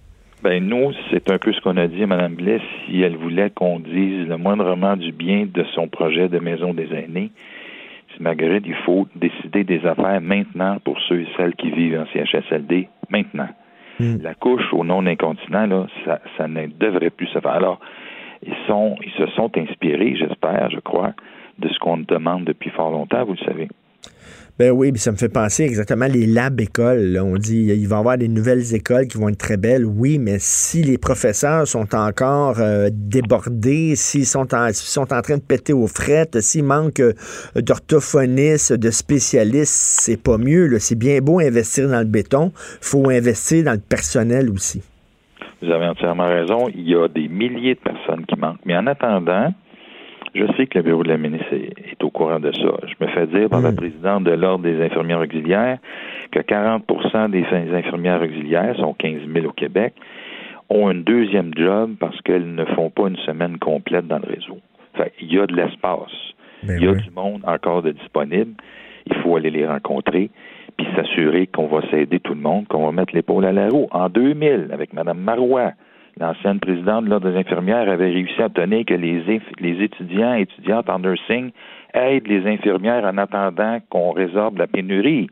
[0.41, 3.49] Ben nous, c'est un peu ce qu'on a dit à Mme Blais, si elle voulait
[3.49, 7.31] qu'on dise le moindrement du bien de son projet de maison des aînés.
[8.19, 12.89] Marguerite, il faut décider des affaires maintenant pour ceux et celles qui vivent en CHSLD,
[13.09, 13.47] maintenant.
[13.99, 14.17] Hmm.
[14.21, 17.51] La couche au non incontinent, là, ça, ça ne devrait plus se faire.
[17.51, 17.79] Alors,
[18.45, 21.13] ils, sont, ils se sont inspirés, j'espère, je crois,
[21.59, 23.67] de ce qu'on demande depuis fort longtemps, vous le savez.
[24.59, 27.17] Ben oui, ça me fait penser exactement les lab écoles.
[27.23, 29.85] On dit il va y avoir des nouvelles écoles qui vont être très belles.
[29.85, 35.37] Oui, mais si les professeurs sont encore euh, débordés, s'ils sont, en, sont en train
[35.37, 37.13] de péter aux frettes, s'il manque euh,
[37.55, 40.77] d'orthophonistes, de spécialistes, c'est pas mieux.
[40.79, 42.51] C'est bien beau investir dans le béton,
[42.81, 44.83] faut investir dans le personnel aussi.
[45.61, 46.67] Vous avez entièrement raison.
[46.75, 48.65] Il y a des milliers de personnes qui manquent.
[48.65, 49.53] Mais en attendant,
[50.39, 52.77] je sais que le bureau de la ministre est, au courant de ça.
[52.87, 53.75] Je me fais dire par la hmm.
[53.75, 55.77] présidente de l'Ordre des infirmières auxiliaires
[56.31, 59.93] que 40% des infirmières auxiliaires, sont 15 000 au Québec,
[60.69, 64.59] ont un deuxième job parce qu'elles ne font pas une semaine complète dans le réseau.
[64.95, 66.11] Fait, il y a de l'espace.
[66.63, 68.53] Ben il y a du monde encore de disponible.
[69.07, 70.29] Il faut aller les rencontrer
[70.77, 73.87] puis s'assurer qu'on va s'aider tout le monde, qu'on va mettre l'épaule à la roue.
[73.91, 75.73] En 2000, avec Mme Marois,
[76.19, 80.41] l'ancienne présidente de l'Ordre des infirmières avait réussi à obtenir que les, les étudiants et
[80.41, 81.51] étudiantes en nursing
[81.93, 85.29] aident les infirmières en attendant qu'on résorbe la pénurie.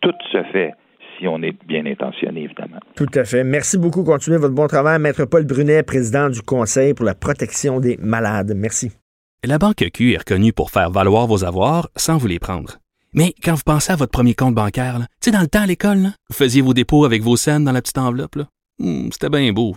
[0.00, 0.72] Tout se fait
[1.18, 2.80] si on est bien intentionné, évidemment.
[2.96, 3.44] Tout à fait.
[3.44, 4.02] Merci beaucoup.
[4.02, 4.98] Continuez votre bon travail.
[4.98, 8.52] Maître Paul Brunet, président du Conseil pour la protection des malades.
[8.56, 8.90] Merci.
[9.44, 12.78] La Banque Q est reconnue pour faire valoir vos avoirs sans vous les prendre.
[13.12, 15.66] Mais quand vous pensez à votre premier compte bancaire, tu sais, dans le temps à
[15.66, 18.38] l'école, vous faisiez vos dépôts avec vos scènes dans la petite enveloppe.
[18.80, 19.76] Hmm, c'était bien beau.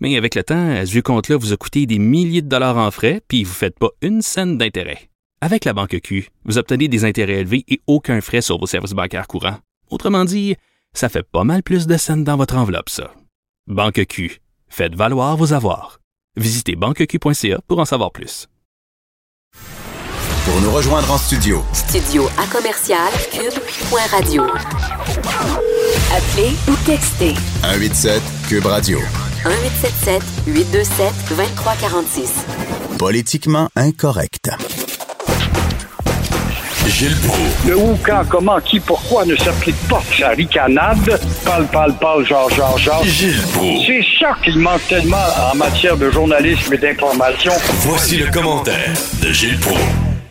[0.00, 2.90] Mais avec le temps, ce vieux compte-là vous a coûté des milliers de dollars en
[2.90, 5.08] frais, puis vous ne faites pas une scène d'intérêt.
[5.40, 8.92] Avec la banque Q, vous obtenez des intérêts élevés et aucun frais sur vos services
[8.92, 9.58] bancaires courants.
[9.90, 10.56] Autrement dit,
[10.94, 13.12] ça fait pas mal plus de scènes dans votre enveloppe, ça.
[13.66, 16.00] Banque Q, faites valoir vos avoirs.
[16.36, 18.48] Visitez banqueq.ca pour en savoir plus.
[20.44, 21.62] Pour nous rejoindre en studio.
[21.72, 24.44] Studio à commercial cube.radio.
[26.12, 27.34] Appelez ou textez.
[27.62, 28.98] 187 cube radio.
[29.44, 32.46] 1877 827 2346.
[32.98, 34.50] Politiquement incorrect.
[36.86, 37.68] Gilles Proulx.
[37.68, 41.20] Le où, quand, comment, qui, pourquoi ne s'applique pas sa ricanade?
[41.44, 43.04] Parle, parle, parle, genre, genre, genre.
[43.04, 43.86] Gilles Proulx.
[43.86, 45.16] C'est ça qu'il manque tellement
[45.52, 47.52] en matière de journalisme et d'information.
[47.80, 48.92] Voici le commentaire
[49.22, 49.80] de Gilles Proulx.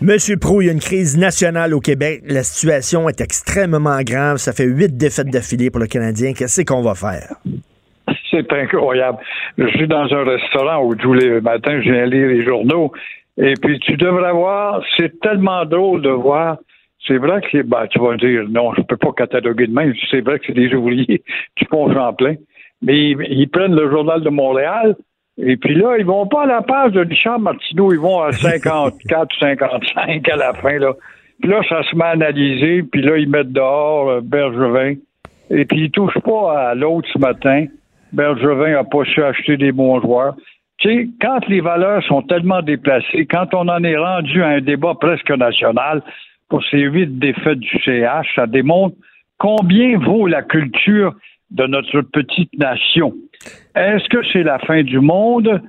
[0.01, 2.23] Monsieur Pro, il y a une crise nationale au Québec.
[2.25, 4.37] La situation est extrêmement grave.
[4.37, 6.33] Ça fait huit défaites d'affilée pour le Canadien.
[6.33, 7.35] Qu'est-ce qu'on va faire?
[8.31, 9.19] C'est incroyable.
[9.57, 12.91] Je suis dans un restaurant où tous les matins, je viens lire les journaux.
[13.37, 16.57] Et puis, tu devrais voir, c'est tellement drôle de voir.
[17.07, 19.93] C'est vrai que, ben, tu vas dire, non, je peux pas cataloguer de même.
[20.09, 21.23] C'est vrai que c'est des ouvriers
[21.57, 22.35] du en plein.
[22.81, 24.95] Mais ils prennent le journal de Montréal,
[25.37, 28.31] et puis là, ils vont pas à la page de Richard Martineau, ils vont à
[28.31, 30.77] 54 ou 55 à la fin.
[30.77, 30.93] Là.
[31.41, 34.95] Puis là, ça se met à analyser, puis là, ils mettent dehors euh, Bergevin.
[35.49, 37.65] Et puis ils touchent pas à l'autre ce matin.
[38.13, 40.35] Bergevin a pas su acheter des bons joueurs.
[40.77, 44.61] Tu sais, quand les valeurs sont tellement déplacées, quand on en est rendu à un
[44.61, 46.01] débat presque national
[46.49, 48.95] pour ces huit défaites du CH, ça démontre
[49.37, 51.13] combien vaut la culture
[51.51, 53.13] de notre petite nation.
[53.75, 55.61] Est-ce que c'est la fin du monde?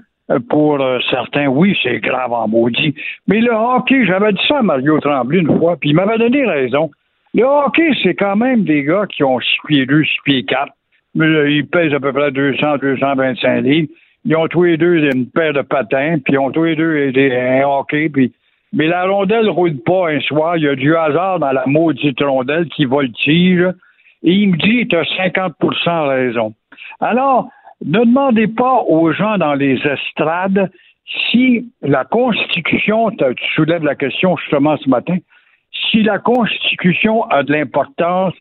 [0.48, 2.94] Pour euh, certains, oui, c'est grave en maudit.
[3.28, 6.46] Mais le hockey, j'avais dit ça à Mario Tremblay une fois, puis il m'avait donné
[6.46, 6.90] raison.
[7.34, 10.72] Le hockey, c'est quand même des gars qui ont 6 pieds 2, 6 pieds 4.
[11.14, 13.88] Ils pèsent à peu près 200, 225 livres.
[14.24, 17.12] Ils ont tous les deux une paire de patins, puis ils ont tous les deux
[17.16, 18.32] un hockey, puis
[18.74, 20.56] mais la rondelle roule pas un soir.
[20.56, 23.68] Il y a du hasard dans la maudite rondelle qui voltige.
[24.24, 26.54] Et il me dit, tu as 50% raison.
[26.98, 27.48] Alors,
[27.84, 30.70] ne demandez pas aux gens dans les estrades
[31.06, 35.18] si la Constitution, tu soulèves la question justement ce matin,
[35.90, 38.34] si la Constitution a de l'importance,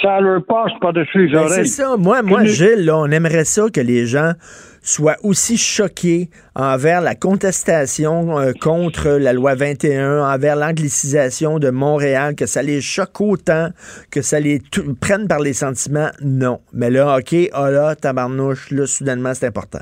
[0.00, 1.66] ça leur passe par-dessus les Ben, oreilles.
[1.66, 1.96] c'est ça.
[1.96, 4.32] Moi, moi Gilles, là, on aimerait ça que les gens
[4.84, 12.34] soient aussi choqués envers la contestation euh, contre la loi 21, envers l'anglicisation de Montréal,
[12.34, 13.68] que ça les choque autant,
[14.10, 14.60] que ça les
[15.00, 16.10] prenne par les sentiments.
[16.20, 16.58] Non.
[16.72, 19.80] Mais là, OK, ah là, tabarnouche, là, soudainement, c'est important.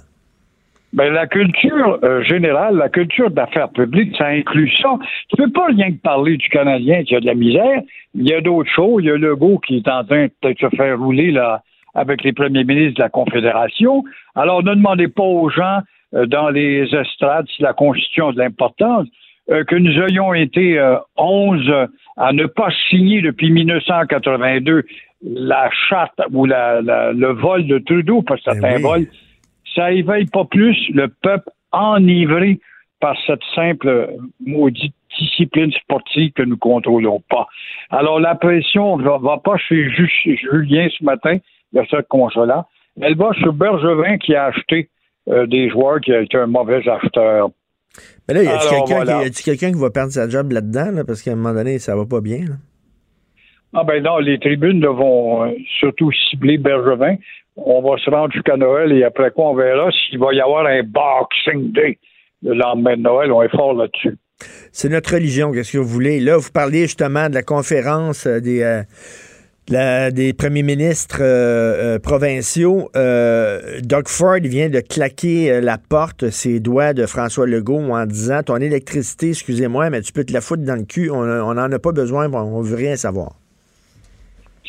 [0.92, 4.98] Ben, la culture euh, générale, la culture d'affaires publiques, ça inclut ça.
[5.28, 7.80] Tu peux pas rien que parler du Canadien qui a de la misère.
[8.14, 9.02] Il y a d'autres choses.
[9.04, 11.62] Il y a Legault qui est en train de peut-être se faire rouler là,
[11.94, 14.02] avec les premiers ministres de la Confédération.
[14.34, 15.78] Alors, ne demandez pas aux gens
[16.14, 19.06] euh, dans les estrades si la Constitution a de l'importance.
[19.50, 21.72] Euh, que nous ayons été euh, 11
[22.16, 24.84] à ne pas signer depuis 1982
[25.24, 29.06] la charte ou la, la- le vol de Trudeau, parce que c'est un vol
[29.74, 32.58] ça éveille pas plus le peuple enivré
[33.00, 34.10] par cette simple
[34.44, 37.46] maudite discipline sportive que nous contrôlons pas.
[37.90, 41.36] Alors la pression ne va, va pas chez Ju- Julien ce matin,
[41.72, 42.64] le seul consolant.
[43.00, 44.88] Elle va sur Bergevin qui a acheté
[45.28, 47.50] euh, des joueurs qui a été un mauvais acheteur.
[48.28, 49.18] Mais là, y quelqu'un voilà.
[49.18, 50.90] qui, y a-tu quelqu'un qui va perdre sa job là-dedans?
[50.92, 51.04] là?
[51.04, 52.38] parce qu'à un moment donné, ça va pas bien.
[52.38, 52.54] là?
[53.72, 57.16] Ah ben non, les tribunes là, vont euh, surtout cibler Bergevin.
[57.62, 60.66] On va se rendre jusqu'à Noël et après quoi on verra s'il va y avoir
[60.66, 61.98] un Boxing Day
[62.42, 63.32] le lendemain de Noël.
[63.32, 64.16] On est fort là-dessus.
[64.72, 66.20] C'est notre religion, qu'est-ce que vous voulez?
[66.20, 72.90] Là, vous parliez justement de la conférence euh, des, euh, des premiers ministres euh, provinciaux.
[72.94, 78.56] Doug Ford vient de claquer la porte, ses doigts de François Legault en disant Ton
[78.56, 81.92] électricité, excusez-moi, mais tu peux te la foutre dans le cul, on n'en a pas
[81.92, 83.34] besoin, on veut rien savoir.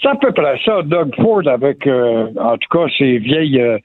[0.01, 0.81] C'est à peu près ça.
[0.81, 3.77] Doug Ford, avec, euh, en tout cas, ses vieilles euh,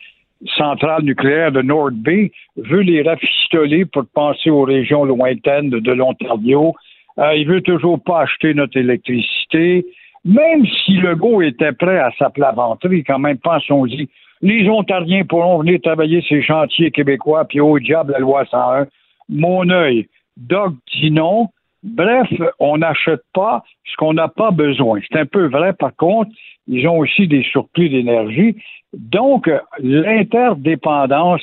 [0.56, 5.92] centrales nucléaires de North Bay, veut les rafistoler pour penser aux régions lointaines de, de
[5.92, 6.74] l'Ontario.
[7.18, 9.84] Euh, il veut toujours pas acheter notre électricité.
[10.24, 14.08] Même si Legault était prêt à s'aplaventrer, quand même, pensons-y.
[14.42, 18.86] Les Ontariens pourront venir travailler ces chantiers québécois, puis au diable la loi 101.
[19.28, 20.08] Mon œil.
[20.36, 21.48] Doug dit non.
[21.82, 25.00] Bref, on n'achète pas ce qu'on n'a pas besoin.
[25.08, 26.30] C'est un peu vrai, par contre,
[26.66, 28.56] ils ont aussi des surplus d'énergie.
[28.92, 31.42] Donc, l'interdépendance,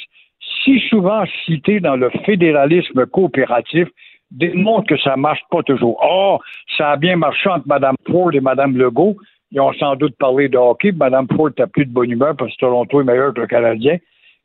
[0.63, 3.87] si souvent citée dans le fédéralisme coopératif,
[4.31, 5.99] démontre que ça marche pas toujours.
[6.03, 6.39] Oh,
[6.77, 9.17] ça a bien marché entre Mme Ford et Mme Legault.
[9.51, 10.91] Ils ont sans doute parlé de hockey.
[10.91, 13.97] Mme Ford n'a plus de bonne humeur parce que Toronto est meilleur que le Canadien.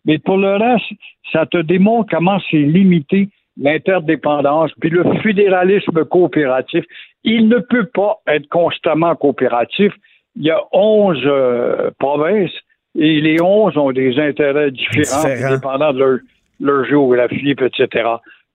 [0.04, 0.92] Mais pour le reste,
[1.32, 3.30] ça te démontre comment c'est limité
[3.60, 6.84] l'interdépendance, puis le fédéralisme coopératif.
[7.24, 9.92] Il ne peut pas être constamment coopératif.
[10.36, 12.52] Il y a 11 euh, provinces
[12.96, 15.54] et les 11 ont des intérêts différents, Différents.
[15.54, 16.18] dépendant de leur,
[16.60, 18.08] leur géographie, etc.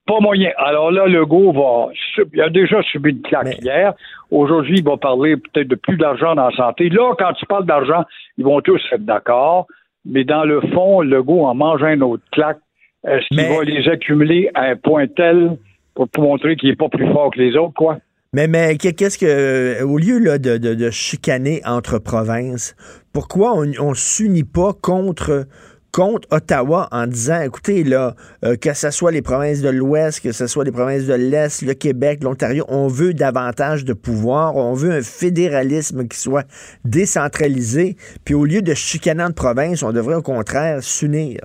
[0.05, 0.51] Pas moyen.
[0.57, 1.87] Alors là, Legault va.
[2.33, 3.93] Il a déjà subi une claque hier.
[4.31, 6.89] Aujourd'hui, il va parler peut-être de plus d'argent dans la santé.
[6.89, 8.03] Là, quand tu parles d'argent,
[8.37, 9.67] ils vont tous être d'accord.
[10.05, 12.59] Mais dans le fond, Legault en mange un autre claque.
[13.07, 15.57] Est-ce qu'il va les accumuler à un point tel
[15.95, 17.99] pour, montrer qu'il n'est pas plus fort que les autres, quoi?
[18.33, 22.75] Mais, mais que- qu'est-ce que, au lieu là, de, de- de chicaner entre provinces,
[23.11, 25.45] pourquoi on ne s'unit pas contre,
[25.91, 30.31] contre Ottawa en disant, écoutez, là, euh, que ce soit les provinces de l'Ouest, que
[30.31, 34.73] ce soit les provinces de l'Est, le Québec, l'Ontario, on veut davantage de pouvoir, on
[34.73, 36.47] veut un fédéralisme qui soit
[36.85, 37.95] décentralisé,
[38.25, 41.41] puis au lieu de chicaner entre provinces, on devrait au contraire s'unir.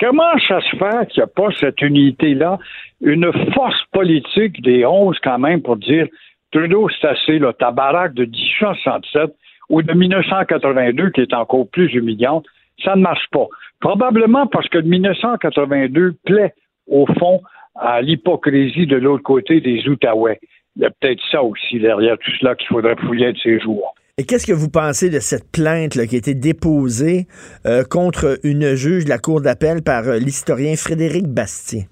[0.00, 2.58] Comment ça se fait qu'il n'y a pas cette unité-là,
[3.02, 6.06] une force politique des 11 quand même pour dire
[6.52, 9.30] Trudeau, c'est assez, baraque de 1867
[9.68, 12.46] ou de 1982 qui est encore plus humiliante,
[12.82, 13.46] ça ne marche pas.
[13.78, 16.54] Probablement parce que le 1982 plaît
[16.88, 17.42] au fond
[17.76, 20.40] à l'hypocrisie de l'autre côté des Outaouais.
[20.76, 23.94] Il y a peut-être ça aussi derrière tout cela qu'il faudrait fouiller de ces jours.
[24.20, 27.24] Et qu'est-ce que vous pensez de cette plainte là, qui a été déposée
[27.64, 31.84] euh, contre une juge de la Cour d'appel par euh, l'historien Frédéric Bastien?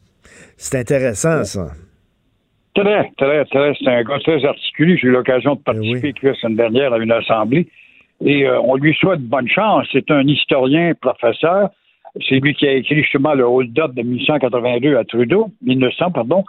[0.58, 1.68] C'est intéressant, ça.
[2.74, 3.72] Très, très, très.
[3.80, 4.98] C'est un gars très articulé.
[4.98, 7.66] J'ai eu l'occasion de participer la semaine dernière à une assemblée.
[8.22, 9.86] Et euh, on lui souhaite bonne chance.
[9.90, 11.70] C'est un historien, professeur.
[12.28, 16.44] C'est lui qui a écrit justement le hold-up de 1882 à Trudeau, 1900, pardon.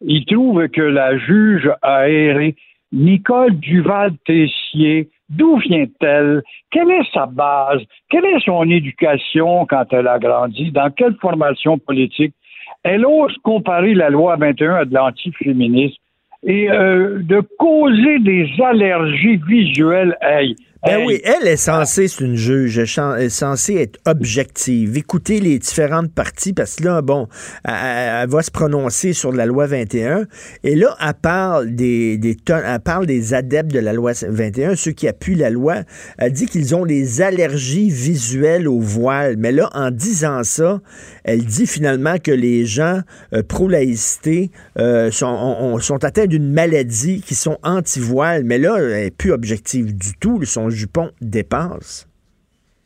[0.00, 2.56] Il trouve que la juge a erré.
[2.92, 6.42] Nicole Duval-Tessier, d'où vient-elle?
[6.70, 7.82] Quelle est sa base?
[8.08, 10.70] Quelle est son éducation quand elle a grandi?
[10.70, 12.34] Dans quelle formation politique?
[12.82, 16.00] Elle ose comparer la loi 21 à de l'antiféminisme
[16.44, 20.16] et euh, de causer des allergies visuelles.
[20.20, 20.54] Hey,
[20.86, 25.40] Ben Hey, oui, elle est censée, c'est une juge, elle est censée être objective, écouter
[25.40, 27.26] les différentes parties, parce que là, bon,
[27.64, 30.26] elle, va se prononcer sur la loi 21,
[30.62, 34.76] et là, elle parle des, des tonnes- elle parle des adeptes de la loi 21,
[34.76, 35.78] ceux qui appuient la loi,
[36.16, 40.80] elle dit qu'ils ont des allergies visuelles au voile, mais là, en disant ça,
[41.24, 43.00] elle dit finalement que les gens
[43.34, 48.76] euh, pro-laïcité euh, sont, ont- ont- sont atteints d'une maladie qui sont anti-voile, mais là,
[48.78, 50.38] elle n'est plus objective du tout,
[50.70, 52.08] jupon dépasse.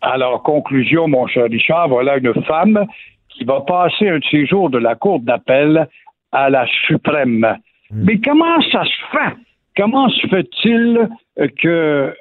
[0.01, 2.87] Alors, conclusion, mon cher Richard, voilà une femme
[3.29, 5.89] qui va passer un de ses jours de la Cour d'appel
[6.33, 7.57] à la suprême.
[7.93, 9.37] Mais comment ça se fait?
[9.77, 11.09] Comment se fait-il
[11.39, 12.15] euh, que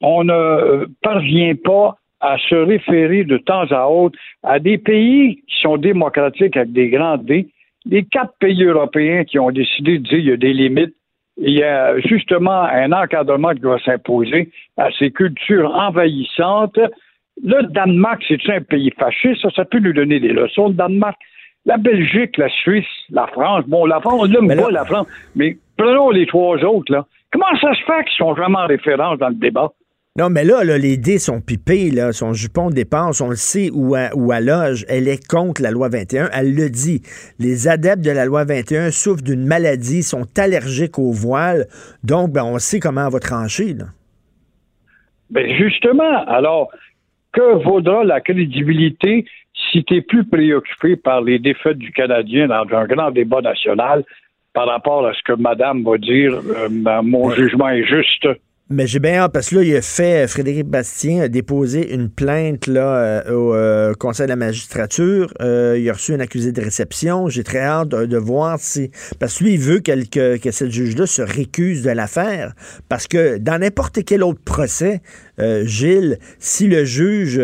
[0.00, 5.36] on ne euh, parvient pas à se référer de temps à autre à des pays
[5.48, 7.48] qui sont démocratiques avec des grands D,
[7.84, 10.94] les quatre pays européens qui ont décidé de dire qu'il y a des limites
[11.36, 16.78] il y a justement un encadrement qui doit s'imposer à ces cultures envahissantes.
[17.42, 21.16] Le Danemark, c'est un pays fasciste, ça, ça peut nous donner des leçons, le Danemark.
[21.66, 25.56] La Belgique, la Suisse, la France, bon, la France, on l'aime pas, la France, mais
[25.76, 27.06] prenons les trois autres, là.
[27.32, 29.72] Comment ça se fait qu'ils sont vraiment en référence dans le débat?
[30.18, 33.68] Non, mais là, là, les dés sont pipés, là, son jupon dépasse, on le sait
[33.74, 37.02] où à, où à loge, elle est contre la loi 21, elle le dit.
[37.38, 41.66] Les adeptes de la loi 21 souffrent d'une maladie, sont allergiques au voile,
[42.02, 43.74] donc ben, on sait comment elle va trancher.
[43.74, 43.84] Là.
[45.28, 46.70] Ben justement, alors,
[47.34, 49.26] que vaudra la crédibilité
[49.70, 54.02] si tu es plus préoccupé par les défaites du Canadien dans un grand débat national
[54.54, 58.26] par rapport à ce que Madame va dire, euh, mon jugement est juste?
[58.68, 62.10] Mais j'ai bien hâte, parce que là, il a fait, Frédéric Bastien a déposé une
[62.10, 65.32] plainte là, euh, au euh, Conseil de la magistrature.
[65.40, 67.28] Euh, il a reçu un accusé de réception.
[67.28, 68.90] J'ai très hâte de, voir si...
[69.20, 72.54] Parce que lui, il veut que, que cette juge-là se récuse de l'affaire.
[72.88, 75.00] Parce que dans n'importe quel autre procès,
[75.38, 77.40] Gilles, si le juge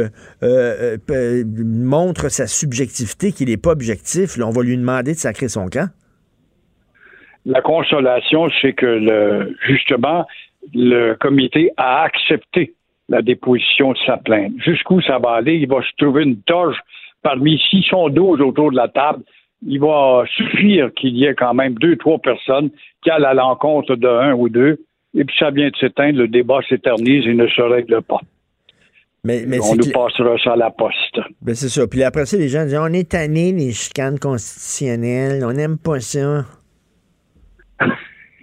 [1.57, 5.89] montre sa subjectivité, qu'il n'est pas objectif, on va lui demander de sacrer son camp.
[7.47, 10.27] La consolation, c'est que le, justement,
[10.75, 12.75] le comité a accepté
[13.09, 14.53] la déposition de sa plainte.
[14.59, 15.57] Jusqu'où ça va aller?
[15.57, 16.77] Il va se trouver une toge
[17.23, 19.23] parmi 612 autour de la table.
[19.67, 22.71] Il va suffire qu'il y ait quand même deux, trois personnes
[23.03, 24.79] qui allent à l'encontre de un ou deux.
[25.15, 28.21] Et puis ça vient de s'éteindre, le débat s'éternise et ne se règle pas.
[29.25, 31.21] Mais, mais On nous passera ça à la poste.
[31.43, 31.87] Ben, c'est ça.
[31.87, 36.01] Puis après ça, les gens disent on est tanné des chicanes constitutionnelles, on n'aime pas
[36.01, 36.45] ça.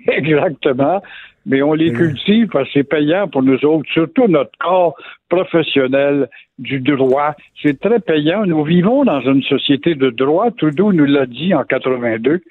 [0.08, 1.02] Exactement.
[1.46, 4.96] Mais on les cultive parce que c'est payant pour nous autres, surtout notre corps
[5.30, 7.36] professionnel du droit.
[7.62, 8.46] C'est très payant.
[8.46, 10.52] Nous vivons dans une société de droit.
[10.52, 12.42] Trudeau nous l'a dit en 82.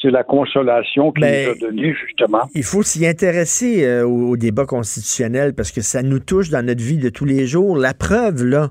[0.00, 2.42] C'est la consolation qu'il nous a donnée, justement.
[2.54, 6.64] Il faut s'y intéresser euh, au, au débat constitutionnel parce que ça nous touche dans
[6.66, 7.76] notre vie de tous les jours.
[7.76, 8.70] La preuve, là,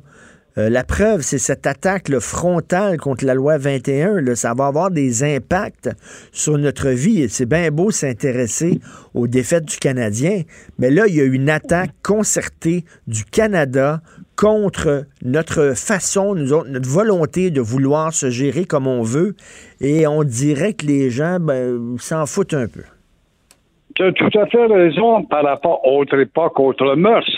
[0.57, 4.21] euh, la preuve, c'est cette attaque frontale contre la loi 21.
[4.21, 5.89] Là, ça va avoir des impacts
[6.31, 7.29] sur notre vie.
[7.29, 8.79] C'est bien beau s'intéresser
[9.13, 10.41] aux défaites du Canadien,
[10.77, 14.01] mais là, il y a une attaque concertée du Canada
[14.35, 19.35] contre notre façon, notre volonté de vouloir se gérer comme on veut.
[19.79, 22.83] Et on dirait que les gens ben, s'en foutent un peu.
[23.95, 27.29] Tu as tout à fait raison par rapport à autre époque, autre mœurs.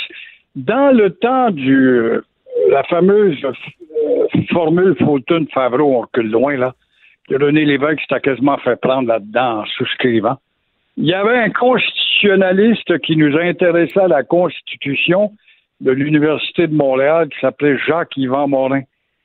[0.55, 2.21] Dans le temps du
[2.69, 6.73] la fameuse euh, formule Fulton Favreau, on recule loin là,
[7.29, 10.37] René Lévesque s'était quasiment fait prendre là-dedans en souscrivant.
[10.97, 15.31] Il y avait un constitutionnaliste qui nous intéressait à la Constitution
[15.81, 18.81] de l'Université de Montréal qui s'appelait Jacques-Yvan Morin,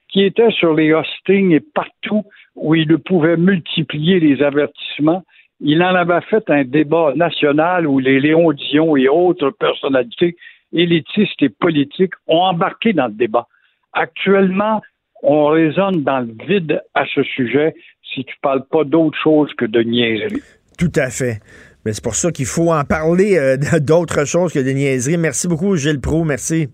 [0.08, 2.24] qui était sur les hostings et partout
[2.56, 5.24] où il pouvait multiplier les avertissements.
[5.60, 10.36] Il en avait fait un débat national où les Léon Dion et autres personnalités
[10.72, 13.46] élitistes et politiques ont embarqué dans le débat.
[13.92, 14.80] Actuellement,
[15.22, 17.74] on raisonne dans le vide à ce sujet
[18.14, 20.42] si tu parles pas d'autre chose que de niaiserie.
[20.78, 21.40] Tout à fait.
[21.84, 25.16] Mais c'est pour ça qu'il faut en parler euh, d'autres choses que des niaiseries.
[25.16, 26.24] Merci beaucoup, Gilles Pro.
[26.24, 26.68] Merci.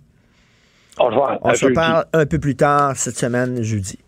[0.99, 1.39] Au revoir.
[1.43, 1.75] On À se jeudi.
[1.75, 3.99] parle un peu plus tard cette semaine, jeudi.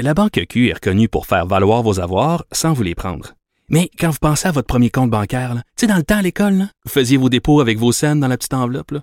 [0.00, 3.32] La Banque Q est reconnue pour faire valoir vos avoirs sans vous les prendre.
[3.68, 6.22] Mais quand vous pensez à votre premier compte bancaire, tu sais, dans le temps à
[6.22, 8.90] l'école, là, vous faisiez vos dépôts avec vos scènes dans la petite enveloppe.
[8.92, 9.02] là.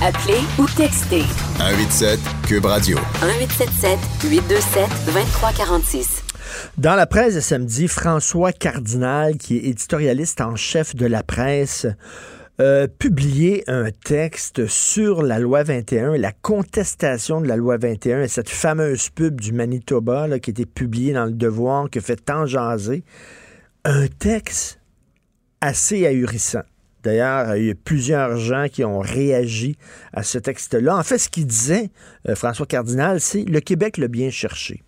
[0.00, 1.24] Appelez ou textez
[1.58, 2.96] 187 Cube Radio.
[3.20, 3.98] 1877
[4.30, 6.22] 827 2346.
[6.78, 11.88] Dans la presse de samedi, François Cardinal, qui est éditorialiste en chef de la presse,
[12.60, 18.28] euh, publié un texte sur la loi 21, la contestation de la loi 21 et
[18.28, 22.02] cette fameuse pub du Manitoba là, qui a été publiée dans le Devoir, qui a
[22.02, 23.02] fait tant jaser.
[23.84, 24.78] Un texte
[25.60, 26.62] assez ahurissant.
[27.08, 29.78] D'ailleurs, il y a plusieurs gens qui ont réagi
[30.12, 30.94] à ce texte-là.
[30.94, 31.88] En fait, ce qu'il disait,
[32.28, 34.82] euh, François Cardinal, c'est le Québec l'a bien cherché.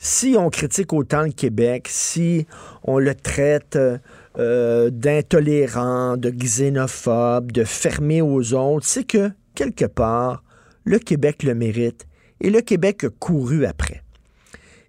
[0.00, 2.48] Si on critique autant le Québec, si
[2.82, 3.98] on le traite euh,
[4.40, 10.42] euh, d'intolérant, de xénophobe, de fermé aux autres, c'est que, quelque part,
[10.82, 12.08] le Québec le mérite
[12.40, 14.02] et le Québec a couru après.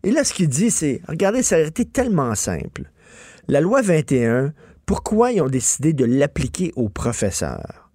[0.01, 2.89] Et là, ce qu'il dit, c'est, regardez, ça a été tellement simple.
[3.47, 4.51] La loi 21,
[4.89, 7.91] pourquoi ils ont décidé de l'appliquer aux professeurs?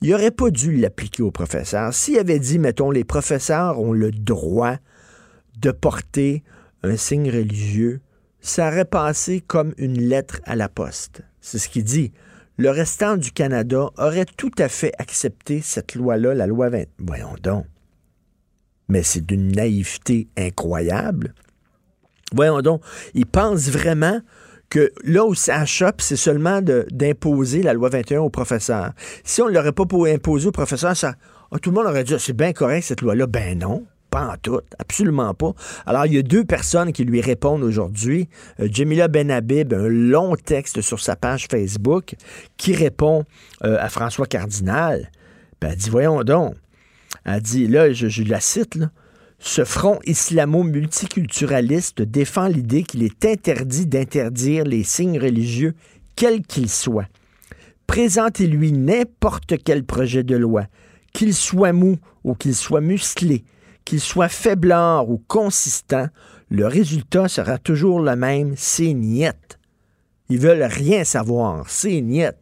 [0.00, 1.92] Ils n'auraient pas dû l'appliquer aux professeurs.
[1.92, 4.76] S'ils avaient dit, mettons, les professeurs ont le droit
[5.58, 6.44] de porter
[6.84, 8.00] un signe religieux,
[8.40, 11.22] ça aurait passé comme une lettre à la poste.
[11.40, 12.12] C'est ce qu'il dit.
[12.58, 16.84] Le restant du Canada aurait tout à fait accepté cette loi-là, la loi 20.
[17.00, 17.66] Voyons donc.
[18.88, 21.34] Mais c'est d'une naïveté incroyable.
[22.32, 22.82] Voyons donc.
[23.14, 24.20] Ils pensent vraiment
[24.70, 28.92] que là où ça chope, c'est seulement d'imposer la loi 21 aux professeurs.
[29.24, 31.14] Si on ne l'aurait pas imposé aux professeurs, ça,
[31.52, 33.26] ah, tout le monde aurait dit, ah, c'est bien correct cette loi-là.
[33.26, 33.86] Ben non.
[34.10, 35.52] Pas en tout, absolument pas.
[35.84, 38.28] Alors, il y a deux personnes qui lui répondent aujourd'hui.
[38.60, 42.14] Euh, Jamila Benhabib, un long texte sur sa page Facebook,
[42.56, 43.24] qui répond
[43.64, 45.10] euh, à François Cardinal.
[45.60, 46.54] Ben, elle dit, voyons donc.
[47.24, 48.90] Elle dit, là, je, je la cite, là,
[49.38, 55.74] ce front islamo-multiculturaliste défend l'idée qu'il est interdit d'interdire les signes religieux,
[56.14, 57.08] quels qu'ils soient.
[57.86, 60.66] Présentez-lui n'importe quel projet de loi,
[61.12, 63.44] qu'il soit mou ou qu'il soit musclé,
[63.84, 66.08] qu'il soit faiblard ou consistant,
[66.50, 69.58] le résultat sera toujours le même, c'est niette.
[70.28, 72.38] Ils veulent rien savoir, c'est niette.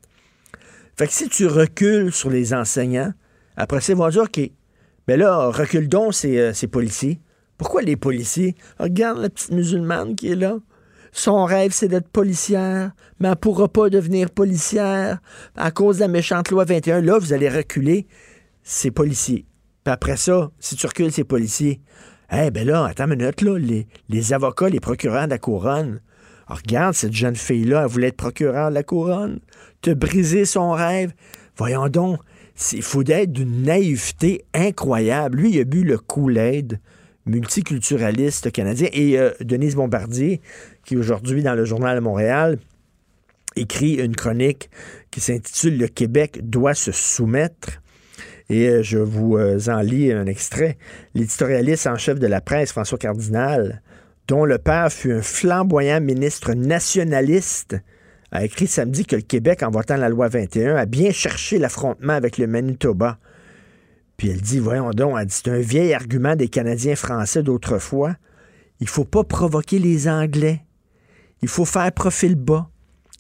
[0.97, 3.13] Fait que si tu recules sur les enseignants,
[3.57, 4.41] après ils vont dire, OK,
[5.09, 7.21] mais là, recule donc ces, euh, ces policiers.
[7.59, 8.57] Pourquoi les policiers?
[8.79, 10.59] Regarde la petite musulmane qui est là.
[11.13, 12.91] Son rêve, c'est d'être policière,
[13.21, 15.21] mais elle ne pourra pas devenir policière
[15.57, 17.03] à cause de la méchante loi 21.
[17.03, 18.09] Là, vous allez reculer
[18.65, 19.47] ces policiers.
[19.85, 21.81] Puis après ça, si tu recules ces policiers,
[22.33, 26.01] eh ben là, attends une minute, là, les, les avocats, les procureurs de la couronne,
[26.49, 29.39] regarde, cette jeune fille-là, elle voulait être procureur de la couronne,
[29.83, 31.13] te briser son rêve.
[31.57, 32.19] Voyons donc,
[32.73, 35.39] il faut être d'une naïveté incroyable.
[35.39, 36.79] Lui, il a bu le Kool-Aid
[37.27, 38.89] multiculturaliste canadien.
[38.93, 40.41] Et euh, Denise Bombardier,
[40.85, 42.59] qui aujourd'hui dans le Journal de Montréal,
[43.57, 44.71] écrit une chronique
[45.11, 47.81] qui s'intitule Le Québec doit se soumettre.
[48.51, 50.77] Et euh, je vous euh, en lis un extrait.
[51.15, 53.83] L'éditorialiste en chef de la presse, François Cardinal,
[54.29, 57.77] dont le père fut un flamboyant ministre nationaliste,
[58.35, 62.15] a écrit samedi que le Québec, en votant la loi 21, a bien cherché l'affrontement
[62.15, 63.19] avec le Manitoba.
[64.17, 68.17] Puis elle dit, voyons donc, dit, c'est un vieil argument des Canadiens français d'autrefois.
[68.81, 70.63] Il faut pas provoquer les Anglais.
[71.43, 72.69] Il faut faire profil bas.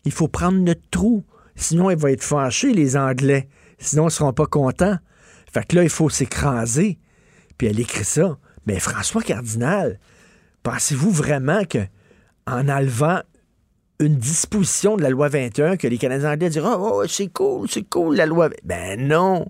[0.05, 1.25] Il faut prendre notre trou.
[1.55, 3.49] Sinon, ils vont être fâchés, les Anglais.
[3.79, 4.99] Sinon, ils ne seront pas contents.
[5.53, 6.99] Fait que là, il faut s'écraser.
[7.57, 8.37] Puis elle écrit ça.
[8.67, 10.01] Mais François Cardinal,
[10.65, 11.87] pensez-vous vraiment que
[12.49, 12.69] en
[14.01, 17.89] une disposition de la loi 21 que les Canadiens anglais diront Oh, c'est cool, c'est
[17.89, 18.51] cool, la loi.
[18.65, 19.47] Ben non.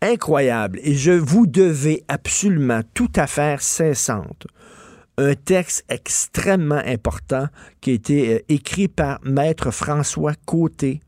[0.00, 0.80] Incroyable.
[0.82, 4.46] Et je vous devais absolument tout à faire cessante.
[5.16, 7.46] Un texte extrêmement important
[7.80, 11.02] qui a été euh, écrit par Maître François Côté,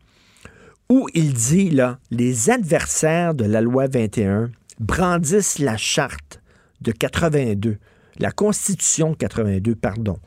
[0.89, 6.41] où il dit, là, les adversaires de la loi 21 brandissent la charte
[6.83, 7.79] de 82,
[8.19, 10.19] la Constitution de 82, pardon,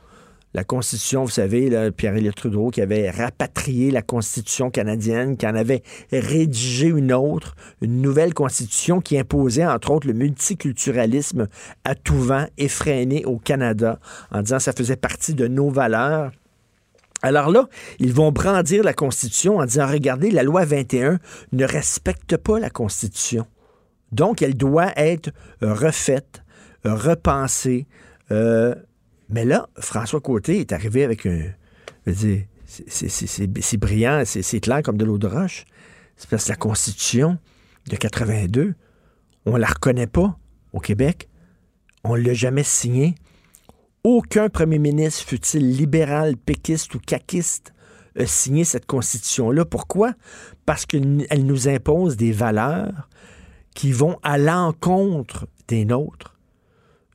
[0.58, 5.84] la Constitution, vous savez, Pierre-Éliott Trudeau qui avait rapatrié la Constitution canadienne, qui en avait
[6.12, 11.48] rédigé une autre, une nouvelle Constitution qui imposait, entre autres, le multiculturalisme
[11.84, 14.00] à tout vent effréné au Canada,
[14.32, 16.32] en disant que ça faisait partie de nos valeurs.
[17.22, 17.68] Alors là,
[18.00, 21.20] ils vont brandir la Constitution en disant, regardez, la loi 21
[21.52, 23.46] ne respecte pas la Constitution.
[24.12, 25.30] Donc, elle doit être
[25.62, 26.42] refaite,
[26.84, 27.86] repensée,
[28.32, 28.74] euh,
[29.30, 31.42] mais là, François Côté est arrivé avec un.
[32.66, 35.66] C'est brillant, c'est clair comme de l'eau de roche.
[36.16, 37.38] C'est parce que la Constitution
[37.90, 38.76] de 82,
[39.46, 40.38] on la reconnaît pas
[40.74, 41.30] au Québec.
[42.04, 43.16] On ne l'a jamais signée.
[44.04, 47.74] Aucun premier ministre, fut-il libéral, péquiste ou caquiste,
[48.18, 49.66] a signé cette constitution-là.
[49.66, 50.14] Pourquoi?
[50.66, 53.10] Parce qu'elle nous impose des valeurs
[53.76, 56.37] qui vont à l'encontre des nôtres.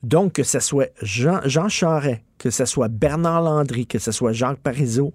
[0.03, 4.33] Donc, que ce soit Jean, Jean Charest, que ce soit Bernard Landry, que ce soit
[4.33, 5.13] Jacques Parizeau,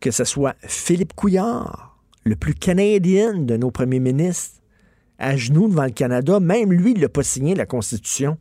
[0.00, 4.60] que ce soit Philippe Couillard, le plus canadien de nos premiers ministres,
[5.18, 8.38] à genoux devant le Canada, même lui, il n'a pas signé la Constitution.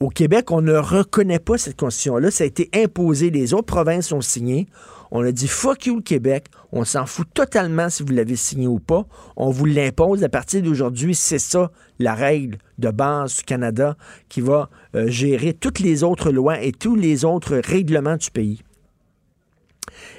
[0.00, 2.30] Au Québec, on ne reconnaît pas cette constitution-là.
[2.30, 3.30] Ça a été imposé.
[3.30, 4.66] Les autres provinces ont signé.
[5.10, 6.46] On a dit fuck you le Québec.
[6.72, 9.06] On s'en fout totalement si vous l'avez signé ou pas.
[9.36, 11.14] On vous l'impose à partir d'aujourd'hui.
[11.14, 11.70] C'est ça
[12.00, 13.96] la règle de base du Canada
[14.28, 18.62] qui va euh, gérer toutes les autres lois et tous les autres règlements du pays.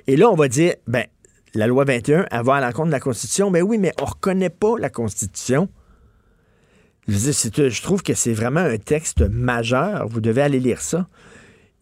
[0.08, 1.06] Et là, on va dire, ben,
[1.54, 3.50] la loi 21, elle va à l'encontre de la Constitution.
[3.50, 5.68] Mais oui, mais on ne reconnaît pas la Constitution.
[7.08, 10.08] Je, trouve que c'est vraiment un texte majeur.
[10.08, 11.08] Vous devez aller lire ça.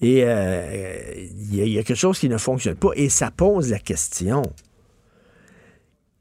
[0.02, 0.98] Et euh,
[1.50, 2.90] il y, a quelque chose qui ne fonctionne pas.
[2.96, 4.42] Et ça pose la question.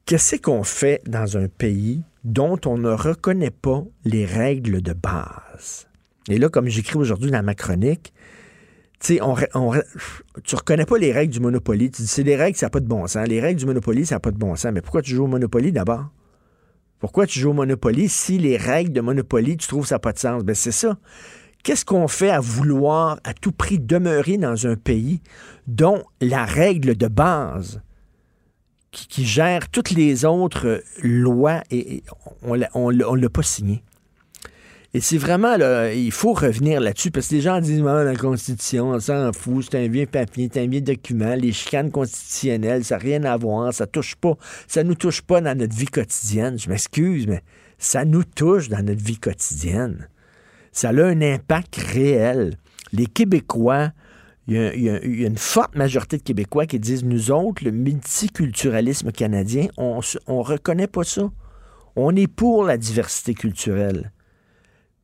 [0.06, 5.88] Qu'est-ce qu'on fait dans un pays dont on ne reconnaît pas les règles de base?
[6.28, 8.12] Et là, comme j'écris aujourd'hui dans ma chronique,
[9.00, 9.72] tu on, on,
[10.44, 11.90] tu reconnais pas les règles du Monopoly.
[11.90, 13.26] Tu dis, c'est des règles, ça n'a pas de bon sens.
[13.26, 14.72] Les règles du Monopoly, ça n'a pas de bon sens.
[14.72, 16.06] Mais pourquoi tu joues au Monopoly d'abord?
[17.02, 20.20] Pourquoi tu joues au Monopoly si les règles de Monopoly, tu trouves ça pas de
[20.20, 20.44] sens?
[20.44, 20.96] Ben, c'est ça.
[21.64, 25.20] Qu'est-ce qu'on fait à vouloir à tout prix demeurer dans un pays
[25.66, 27.82] dont la règle de base
[28.92, 32.04] qui, gère toutes les autres lois, et,
[32.42, 33.82] on ne l'a pas signé?
[34.94, 38.14] Et c'est vraiment, là, il faut revenir là-dessus, parce que les gens disent, ah, la
[38.14, 42.84] Constitution, on s'en fout, c'est un vieux papier, c'est un vieux document, les chicanes constitutionnelles,
[42.84, 44.36] ça n'a rien à voir, ça touche pas,
[44.68, 46.58] ça nous touche pas dans notre vie quotidienne.
[46.58, 47.42] Je m'excuse, mais
[47.78, 50.08] ça nous touche dans notre vie quotidienne.
[50.72, 52.58] Ça a un impact réel.
[52.92, 53.92] Les Québécois,
[54.46, 59.68] il y, a, une forte majorité de Québécois qui disent, nous autres, le multiculturalisme canadien,
[59.78, 61.30] on ne reconnaît pas ça.
[61.96, 64.12] On est pour la diversité culturelle.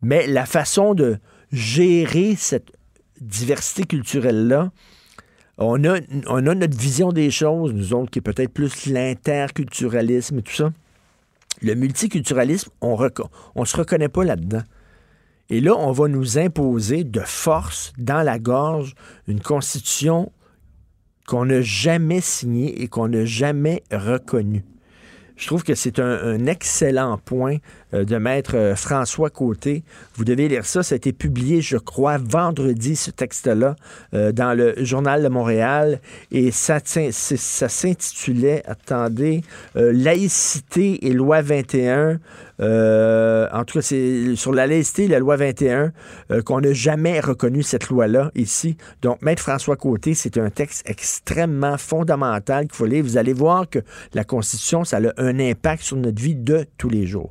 [0.02, 1.18] Mais la façon de
[1.52, 2.72] gérer cette
[3.20, 4.70] diversité culturelle-là,
[5.58, 10.38] on a, on a notre vision des choses, nous autres, qui est peut-être plus l'interculturalisme
[10.38, 10.72] et tout ça.
[11.60, 14.62] Le multiculturalisme, on ne se reconnaît pas là-dedans.
[15.50, 18.94] Et là, on va nous imposer de force dans la gorge
[19.26, 20.30] une constitution
[21.26, 24.64] qu'on n'a jamais signée et qu'on n'a jamais reconnue.
[25.36, 27.58] Je trouve que c'est un, excellent point
[27.92, 29.82] de maître euh, François Côté.
[30.14, 30.82] Vous devez lire ça.
[30.82, 33.76] Ça a été publié, je crois, vendredi, ce texte-là,
[34.14, 36.00] euh, dans le Journal de Montréal.
[36.30, 39.42] Et ça, s'intitulait, attendez,
[39.74, 42.18] Laïcité et loi 21
[42.60, 45.92] euh, en tout cas, c'est sur la laïcité, la loi 21,
[46.30, 48.76] euh, qu'on n'a jamais reconnu cette loi-là ici.
[49.02, 53.04] Donc, Maître François Côté, c'est un texte extrêmement fondamental qu'il faut lire.
[53.04, 53.78] Vous allez voir que
[54.14, 57.30] la Constitution, ça a un impact sur notre vie de tous les jours.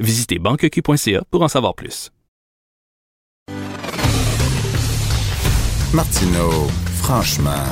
[0.00, 2.10] Visitez banqueq.ca pour en savoir plus.
[5.92, 6.66] Martineau,
[6.96, 7.64] franchement,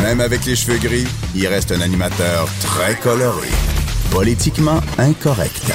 [0.00, 3.48] même avec les cheveux gris, il reste un animateur très coloré.
[4.12, 5.72] Politiquement incorrect.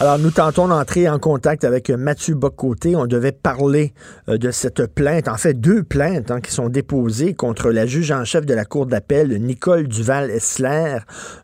[0.00, 2.96] Alors, nous tentons d'entrer en contact avec Mathieu Bocoté.
[2.96, 3.94] On devait parler
[4.28, 8.10] euh, de cette plainte, en fait deux plaintes hein, qui sont déposées contre la juge
[8.10, 10.98] en chef de la Cour d'appel, Nicole Duval-Essler.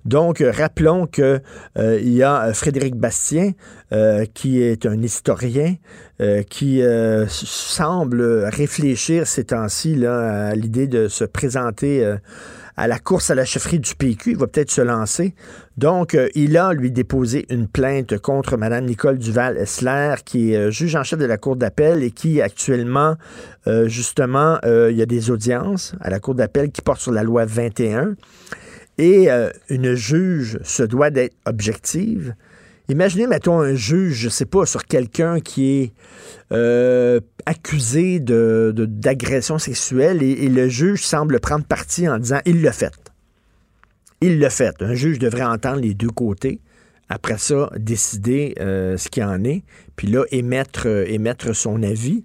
[0.05, 1.41] Donc, euh, rappelons qu'il
[1.79, 3.53] euh, y a Frédéric Bastien,
[4.35, 5.75] qui est un historien,
[6.49, 6.81] qui
[7.27, 12.17] semble réfléchir ces temps-ci à l'idée de se présenter
[12.81, 14.31] à la course à la chefferie du PQ.
[14.31, 15.35] Il va peut-être se lancer.
[15.77, 20.71] Donc, euh, il a, lui, déposé une plainte contre Mme Nicole Duval-Essler, qui est euh,
[20.71, 23.17] juge en chef de la Cour d'appel et qui, actuellement,
[23.67, 27.23] euh, justement, il y a des audiences à la Cour d'appel qui portent sur la
[27.23, 28.15] loi 21.
[28.97, 29.29] Et
[29.71, 32.35] une juge se doit d'être objective.
[32.91, 35.93] Imaginez, mettons, un juge, je sais pas, sur quelqu'un qui est
[36.51, 42.93] euh, accusé d'agression sexuelle et, le juge semble prendre parti en disant il l'a fait.
[44.21, 44.75] Il l'a fait.
[44.83, 46.61] Un juge devrait entendre les deux côtés.
[47.09, 49.63] Après ça, décider euh, ce qu'il en est,
[49.95, 52.25] puis là, émettre, euh, émettre son avis,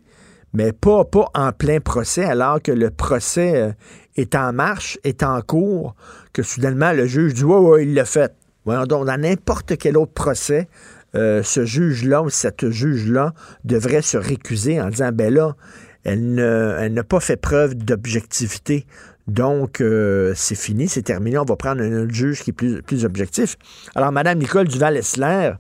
[0.54, 3.76] mais pas, pas en plein procès, alors que le procès
[4.16, 5.96] est en marche, est en cours,
[6.34, 8.34] que soudainement le juge dit Ouais, ouais, il l'a fait.
[8.66, 10.68] Donc, dans n'importe quel autre procès,
[11.16, 15.56] euh, ce juge-là ou cette juge-là devrait se récuser en disant, ben là,
[16.04, 18.86] elle n'a pas fait preuve d'objectivité.
[19.28, 21.38] Donc, euh, c'est fini, c'est terminé.
[21.38, 23.56] On va prendre un autre juge qui est plus, objectif.
[23.96, 25.54] Alors, Mme Nicole Duval-Essler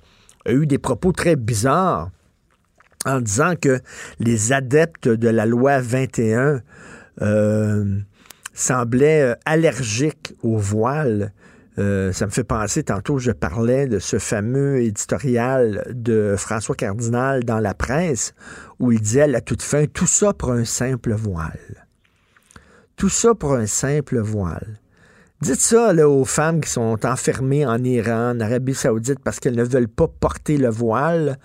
[0.45, 2.09] a eu des propos très bizarres
[3.05, 3.79] en disant que
[4.19, 6.61] les adeptes de la loi 21
[7.21, 7.99] euh,
[8.53, 11.31] semblaient allergiques au voile.
[11.77, 17.43] Euh, ça me fait penser, tantôt je parlais de ce fameux éditorial de François Cardinal
[17.43, 18.33] dans la presse
[18.79, 21.87] où il disait à la toute fin, tout ça pour un simple voile.
[22.95, 24.79] Tout ça pour un simple voile.
[25.41, 29.63] Dites ça aux femmes qui sont enfermées en Iran, en Arabie saoudite, parce qu'elles ne
[29.63, 31.37] veulent pas porter le voile.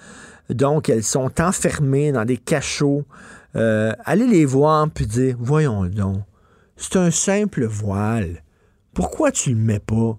[0.49, 3.05] Donc, elles sont enfermées dans des cachots.
[3.57, 6.23] Euh, allez les voir puis dire, voyons donc,
[6.77, 8.43] c'est un simple voile.
[8.95, 10.19] Pourquoi tu le mets pas?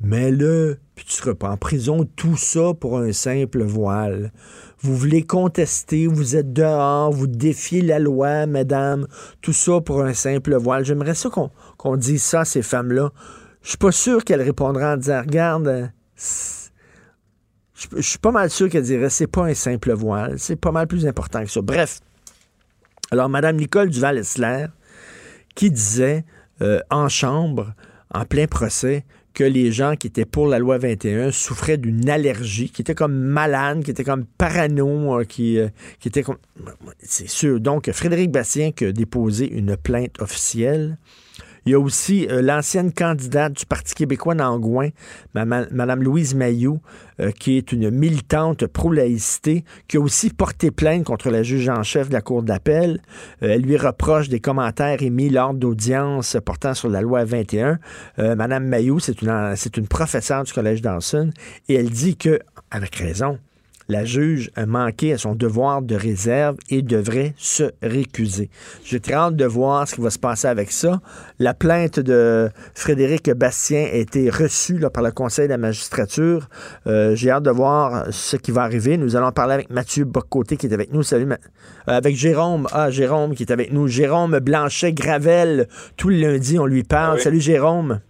[0.00, 2.06] Mets-le, puis tu seras pas en prison.
[2.16, 4.32] Tout ça pour un simple voile.
[4.80, 9.06] Vous voulez contester, vous êtes dehors, vous défiez la loi, mesdames.
[9.40, 10.84] Tout ça pour un simple voile.
[10.84, 11.30] J'aimerais ça
[11.78, 13.10] qu'on dise ça à ces femmes-là.
[13.62, 15.90] Je suis pas sûr qu'elles répondraient en disant, regarde,
[17.74, 20.86] je, suis pas mal sûr qu'elle dirait c'est pas un simple voile, c'est pas mal
[20.86, 21.60] plus important que ça.
[21.62, 22.00] Bref.
[23.10, 24.66] Alors, Mme Nicole Duval-Essler,
[25.54, 26.24] qui disait
[26.60, 27.74] euh, en chambre,
[28.16, 29.04] en plein procès,
[29.34, 33.14] que les gens qui étaient pour la loi 21 souffraient d'une allergie, qui étaient comme
[33.14, 35.68] malades, qui étaient comme parano, euh, qui, euh,
[36.00, 36.38] qui étaient comme...
[36.98, 37.60] C'est sûr.
[37.60, 40.96] Donc, Frédéric Bastien qui a déposé une plainte officielle.
[41.66, 44.90] Il y a aussi euh, l'ancienne candidate du Parti québécois d'Angouin,
[45.34, 46.80] Mme Louise Mayou,
[47.18, 51.82] euh, qui est une militante pro-laïcité, qui a aussi porté plainte contre la juge en
[51.82, 53.00] chef de la Cour d'appel.
[53.42, 57.80] Euh, elle lui reproche des commentaires émis lors d'audience portant sur la loi 21.
[58.18, 61.30] Mme Mayou, c'est une, c'est une professeure du Collège d'Anson,
[61.68, 62.38] et elle dit que,
[62.70, 63.38] avec raison,
[63.88, 68.50] la juge a manqué à son devoir de réserve et devrait se récuser.
[68.84, 71.00] J'ai très hâte de voir ce qui va se passer avec ça.
[71.38, 76.48] La plainte de Frédéric Bastien a été reçue par le Conseil de la magistrature.
[76.86, 78.96] Euh, j'ai hâte de voir ce qui va arriver.
[78.96, 81.02] Nous allons parler avec Mathieu Bocoté qui est avec nous.
[81.02, 81.36] Salut, euh,
[81.86, 82.66] avec Jérôme.
[82.72, 83.88] Ah, Jérôme qui est avec nous.
[83.88, 85.68] Jérôme Blanchet-Gravel.
[85.96, 87.18] Tout le lundi, on lui parle.
[87.18, 88.00] Ah Salut, Jérôme.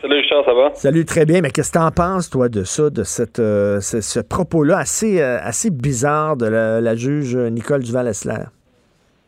[0.00, 0.70] Salut Richard, ça va?
[0.74, 1.40] Salut, très bien.
[1.40, 5.22] Mais qu'est-ce que tu en penses, toi, de ça, de cette, euh, ce, propos-là assez,
[5.22, 8.52] euh, assez bizarre de la, juge Nicole Duval-Essler?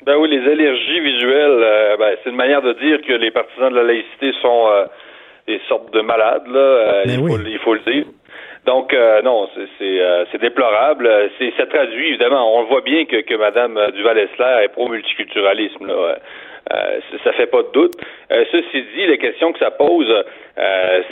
[0.05, 3.71] Ben oui, les allergies visuelles, euh, ben, c'est une manière de dire que les partisans
[3.71, 4.69] de la laïcité sont
[5.47, 7.03] des sortes de malades, là.
[7.07, 8.05] Ben il, faut, il, faut, le dire.
[8.67, 8.95] Donc,
[9.25, 9.49] non,
[9.79, 11.09] c'est déplorable.
[11.57, 16.19] Ça traduit, évidemment, on voit bien que, que Mme Duval-Essler est pro-multiculturalisme, là.
[16.71, 17.95] Euh, ça fait pas de doute.
[18.31, 20.13] Euh, ceci dit, la question que ça pose,
[20.59, 21.03] euh,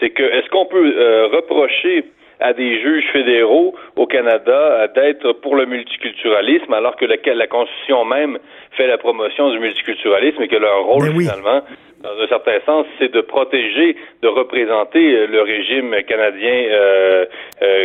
[0.00, 2.04] c'est que est-ce qu'on peut euh, reprocher
[2.38, 8.04] à des juges fédéraux au Canada d'être pour le multiculturalisme alors que la, la Constitution
[8.04, 8.38] même
[8.72, 11.62] fait la promotion du multiculturalisme et que leur rôle finalement
[12.06, 17.26] dans un certain sens, c'est de protéger, de représenter le régime canadien euh,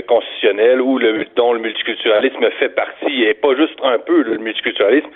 [0.08, 5.10] constitutionnel où le, dont le multiculturalisme fait partie et pas juste un peu le multiculturalisme,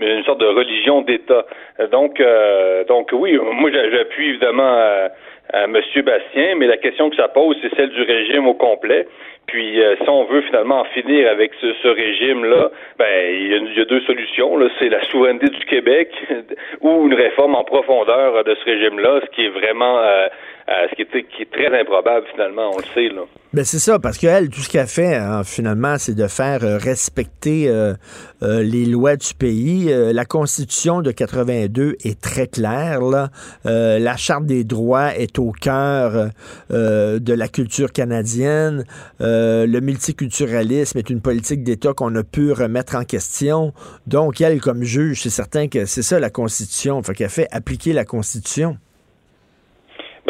[0.00, 1.46] une sorte de religion d'État.
[1.90, 5.08] Donc, euh, donc oui, moi j'appuie évidemment
[5.52, 5.76] à, M.
[6.04, 9.06] Bastien, mais la question que ça pose, c'est celle du régime au complet.
[9.46, 13.84] Puis, euh, si on veut finalement en finir avec ce, régime-là, ben il y, a
[13.84, 14.56] deux solutions.
[14.78, 16.12] C'est la souveraineté du Québec
[16.80, 20.28] ou une réforme en profondeur de ce régime-là, ce qui est vraiment euh,
[20.70, 21.02] euh, ce qui
[21.42, 23.12] est, très improbable finalement, on le sait.
[23.12, 23.22] Là.
[23.52, 26.78] Ben c'est ça, parce qu'elle, tout ce qu'elle fait hein, finalement, c'est de faire euh,
[26.78, 27.94] respecter euh,
[28.40, 29.90] les lois du pays.
[29.90, 33.00] la Constitution de 82 est très claire.
[33.00, 33.30] Là.
[33.64, 36.30] la Charte des droits est au cœur
[36.70, 38.84] de la culture canadienne.
[39.18, 43.72] le multiculturalisme est une politique d'État qu'on a pu remettre en question.
[44.06, 47.02] Donc, elle, comme juge, c'est certain que c'est ça la Constitution.
[47.02, 48.78] Fait qu'elle fait appliquer la Constitution.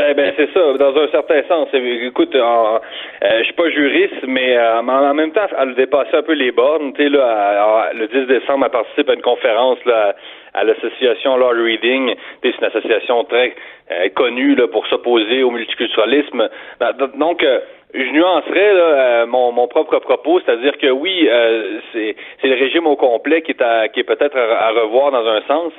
[0.01, 1.69] Ben, ben c'est ça, dans un certain sens.
[1.75, 2.79] Écoute, euh,
[3.21, 6.95] je suis pas juriste, mais euh, en même temps, elle a un peu les bornes.
[6.95, 10.15] Tu sais, là, le 10 décembre, elle participe à une conférence là,
[10.55, 12.15] à l'association Law Reading.
[12.43, 13.55] C'est une association très
[13.91, 16.49] euh, connue là, pour s'opposer au multiculturalisme.
[16.81, 17.45] Ben, donc,
[17.93, 21.29] je nuancerais là, mon, mon, propre propos, c'est-à-dire que oui,
[21.93, 25.73] c'est le régime au complet qui est, qui est peut-être à, revoir dans un sens,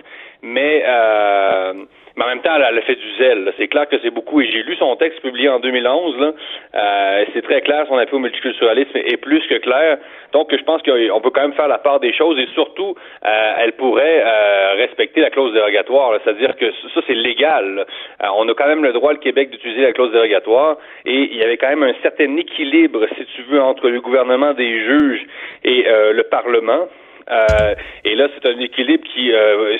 [0.43, 1.73] mais euh,
[2.15, 3.53] mais en même temps, elle, a fait du zèle.
[3.57, 4.41] C'est clair que c'est beaucoup.
[4.41, 6.19] Et j'ai lu son texte publié en 2011.
[6.19, 6.31] Là.
[6.75, 7.85] Euh, c'est très clair.
[7.87, 9.97] Son appui au multiculturalisme est plus que clair.
[10.33, 12.37] Donc, je pense qu'on peut quand même faire la part des choses.
[12.39, 12.95] Et surtout,
[13.25, 16.19] euh, elle pourrait euh, respecter la clause dérogatoire.
[16.23, 17.85] C'est-à-dire que ça, c'est légal.
[18.23, 20.77] Euh, on a quand même le droit, le Québec, d'utiliser la clause dérogatoire.
[21.05, 24.53] Et il y avait quand même un certain équilibre, si tu veux, entre le gouvernement
[24.53, 25.25] des juges
[25.63, 26.87] et le Parlement.
[27.29, 29.77] Euh, et là, c'est un équilibre qui euh,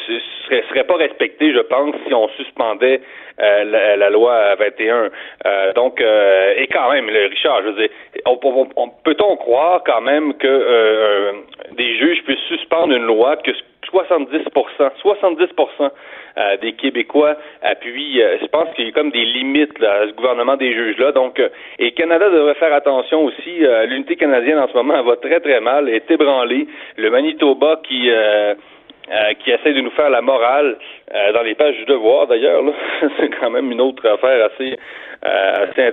[0.48, 3.02] serait, pas respecté, je pense, si on suspendait
[3.40, 5.10] euh, la, loi 21.
[5.46, 7.90] Euh, donc, et quand même, le Richard, je veux dire,
[8.26, 11.34] on, peut-on croire quand même que
[11.74, 13.52] des juges puissent suspendre une loi que
[13.92, 15.48] 70% 70
[16.38, 18.22] euh, des Québécois appuient.
[18.22, 21.12] Euh, je pense qu'il y a comme des limites là, à ce gouvernement des juges-là.
[21.12, 23.66] Donc, euh, et Canada devrait faire attention aussi.
[23.88, 26.68] L'unité canadienne en ce moment va très très mal, est ébranlée.
[26.98, 28.10] Le Manitoba qui
[29.40, 30.78] qui essaie de nous faire la morale
[31.34, 32.64] dans les pages du devoir d'ailleurs.
[33.20, 34.78] C'est quand même une autre affaire assez
[35.22, 35.92] assez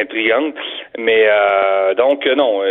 [0.00, 0.54] intrigante.
[0.98, 1.26] Mais
[1.96, 2.62] donc non,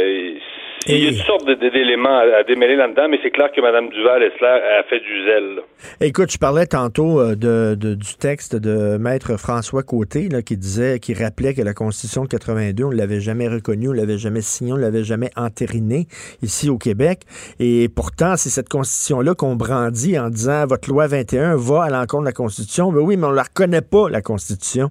[0.88, 4.48] il y a toutes sortes d'éléments à, démêler là-dedans, mais c'est clair que Mme Duval-Essler
[4.48, 5.60] a fait du zèle.
[6.02, 11.00] Écoute, je parlais tantôt euh, de, du texte de Maître François Côté là, qui disait,
[11.00, 14.18] qui rappelait que la Constitution de 82, on ne l'avait jamais reconnue, on ne l'avait
[14.18, 16.06] jamais signée, on ne l'avait jamais entérinée
[16.42, 17.20] ici au Québec.
[17.60, 22.22] Et pourtant, c'est cette Constitution-là qu'on brandit en disant votre loi 21 va à l'encontre
[22.22, 22.92] de la Constitution.
[22.92, 24.90] Mais oui, mais on ne la reconnaît pas, la Constitution.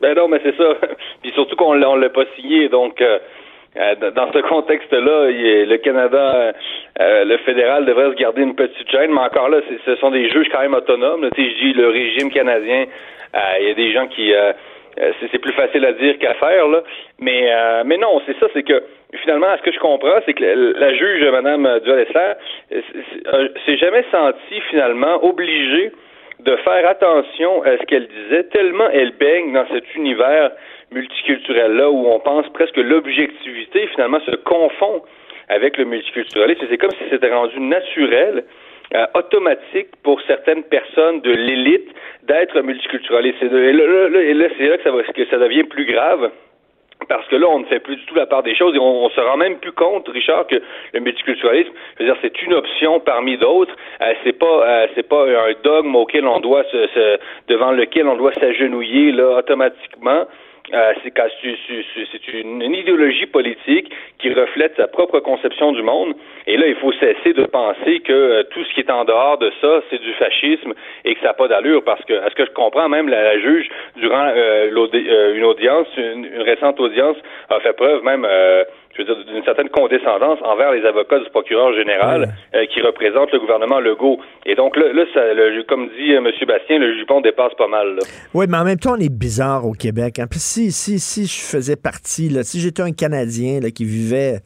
[0.00, 0.74] Ben non, mais c'est ça.
[1.22, 3.00] Puis surtout qu'on ne l'a pas signée, donc...
[3.00, 3.18] Euh,
[3.74, 6.52] dans ce contexte-là, le Canada,
[7.00, 10.28] euh, le fédéral devrait se garder une petite gêne, mais encore là, ce sont des
[10.28, 11.28] juges quand même autonomes.
[11.34, 12.84] Tu sais, je dis le régime canadien,
[13.34, 14.32] euh, il y a des gens qui
[15.32, 16.82] c'est plus facile à dire qu'à faire, là.
[17.18, 17.50] Mais
[17.84, 18.82] mais non, c'est ça, c'est que
[19.22, 22.34] finalement, ce que je comprends, c'est que la, juge, Mme Dualesser,
[23.64, 25.92] s'est jamais sentie finalement obligée
[26.40, 30.50] de faire attention à ce qu'elle disait, tellement elle baigne dans cet univers
[30.92, 35.02] multiculturel-là où on pense presque l'objectivité finalement se confond
[35.48, 36.66] avec le multiculturalisme.
[36.70, 38.44] C'est comme si c'était rendu naturel,
[38.94, 41.88] euh, automatique pour certaines personnes de l'élite
[42.24, 43.42] d'être multiculturaliste.
[43.42, 46.30] Et là, c'est là que ça, va, que ça devient plus grave.
[47.08, 49.08] Parce que là, on ne fait plus du tout la part des choses et on,
[49.08, 50.56] se rend même plus compte, Richard, que
[50.92, 53.74] le multiculturalisme, je veux dire, c'est une option parmi d'autres.
[54.02, 57.18] Euh, c'est pas, euh, c'est pas un dogme auquel on doit se,
[57.48, 60.26] devant lequel on doit s'agenouiller là automatiquement.
[60.74, 66.14] Euh, c'est une, une, idéologie politique qui reflète sa propre conception du monde.
[66.46, 69.36] Et là, il faut cesser de penser que euh, tout ce qui est en dehors
[69.36, 70.72] de ça, c'est du fascisme
[71.04, 71.84] et que ça n'a pas d'allure.
[71.84, 76.26] Parce que, à ce que je comprends, même la, juge, durant euh, une audience, une,
[76.40, 77.16] récente audience,
[77.50, 78.26] a fait preuve même
[78.94, 83.32] je veux dire, d'une certaine condescendance envers les avocats du procureur général euh, qui représentent
[83.32, 84.18] le gouvernement Legault.
[84.44, 86.30] Et donc là, là ça, le, comme dit euh, M.
[86.46, 87.98] Bastien, le jupon dépasse pas mal.
[88.34, 90.18] Oui, mais en même temps, on est bizarre au Québec.
[90.18, 90.26] Hein.
[90.30, 94.40] Puis si, si, si je faisais partie, là, si j'étais un Canadien là, qui vivait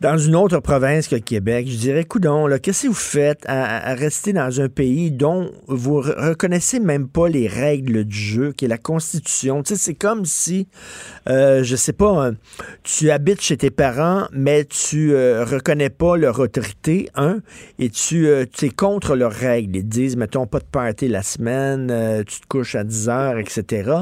[0.00, 3.94] dans une autre province que le Québec, je dirais, coudon, qu'est-ce que vous faites à,
[3.94, 8.68] rester dans un pays dont vous reconnaissez même pas les règles du jeu, qui est
[8.68, 9.62] la Constitution?
[9.62, 10.68] Tu sais, c'est comme si,
[11.28, 12.34] euh, je sais pas, hein,
[12.82, 17.38] tu habites chez tes parents, mais tu euh, reconnais pas leur autorité, un,
[17.78, 19.76] et tu, euh, tu es contre leurs règles.
[19.76, 23.38] Ils disent, mettons, pas de party la semaine, euh, tu te couches à 10 heures,
[23.38, 23.92] etc.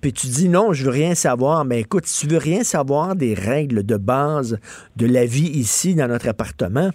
[0.00, 1.66] Puis tu dis, non, je veux rien savoir.
[1.66, 4.58] Mais écoute, si tu veux rien savoir des règles de base
[4.96, 6.90] de la vie ici dans notre appartement,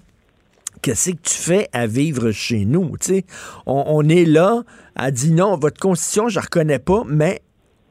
[0.81, 2.91] qu'est-ce que tu fais à vivre chez nous?
[3.65, 4.61] On, on est là,
[4.95, 7.39] à dire non, votre constitution, je ne reconnais pas, mais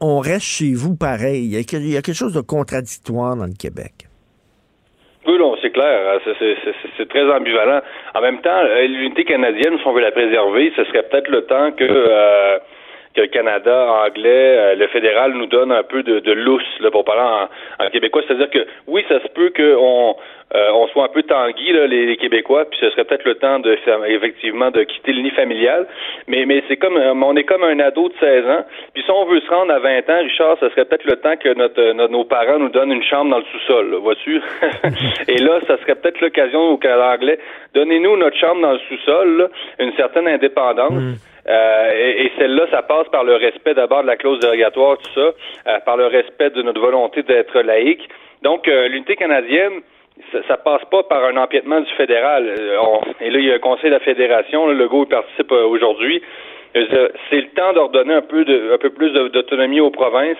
[0.01, 1.45] on reste chez vous pareil.
[1.45, 4.07] Il y, a, quelque chose de contradictoire dans le Québec.
[5.25, 6.19] Oui, non, c'est clair.
[6.97, 7.81] C'est très ambivalent.
[8.15, 11.41] En même temps, euh, l'unité canadienne, si on veut la préserver, ce serait peut-être le
[11.45, 12.59] temps que euh,
[13.17, 17.03] que Canada anglais, euh, le fédéral nous donne un peu de, de lousse là, pour
[17.03, 17.47] parler
[17.79, 18.21] en, québécois.
[18.27, 20.15] C'est-à-dire que oui, ça se peut qu'on
[20.55, 23.59] euh, on soit un peu tanguy, là, les, Québécois, puis ce serait peut-être le temps
[23.59, 25.87] de effectivement de quitter le nid familial.
[26.27, 28.65] Mais, mais c'est comme euh, on est comme un ado de 16 ans.
[28.93, 31.35] Puis si on veut se rendre à 20 ans, Richard, ce serait peut-être le temps
[31.37, 34.41] que notre, nos parents nous donnent une chambre dans le sous-sol, vois-tu?
[35.27, 37.39] Et là, ça serait peut-être l'occasion au Canada anglais.
[37.73, 39.49] Donnez-nous notre chambre dans le sous-sol,
[39.79, 40.93] une certaine indépendance.
[40.93, 41.15] Mm.
[41.49, 45.31] Euh, et, celle-là, ça passe par le respect d'abord de la clause dérogatoire, tout ça,
[45.67, 48.07] euh, par le respect de notre volonté d'être laïque.
[48.41, 49.81] Donc, euh, l'unité canadienne,
[50.47, 52.53] ça, passe pas par un empiètement du fédéral.
[53.21, 56.21] et là, il y a un conseil de la fédération, le Legault participe aujourd'hui.
[56.73, 58.43] C'est le temps d'ordonner un peu
[58.73, 60.37] un peu plus d'autonomie aux provinces,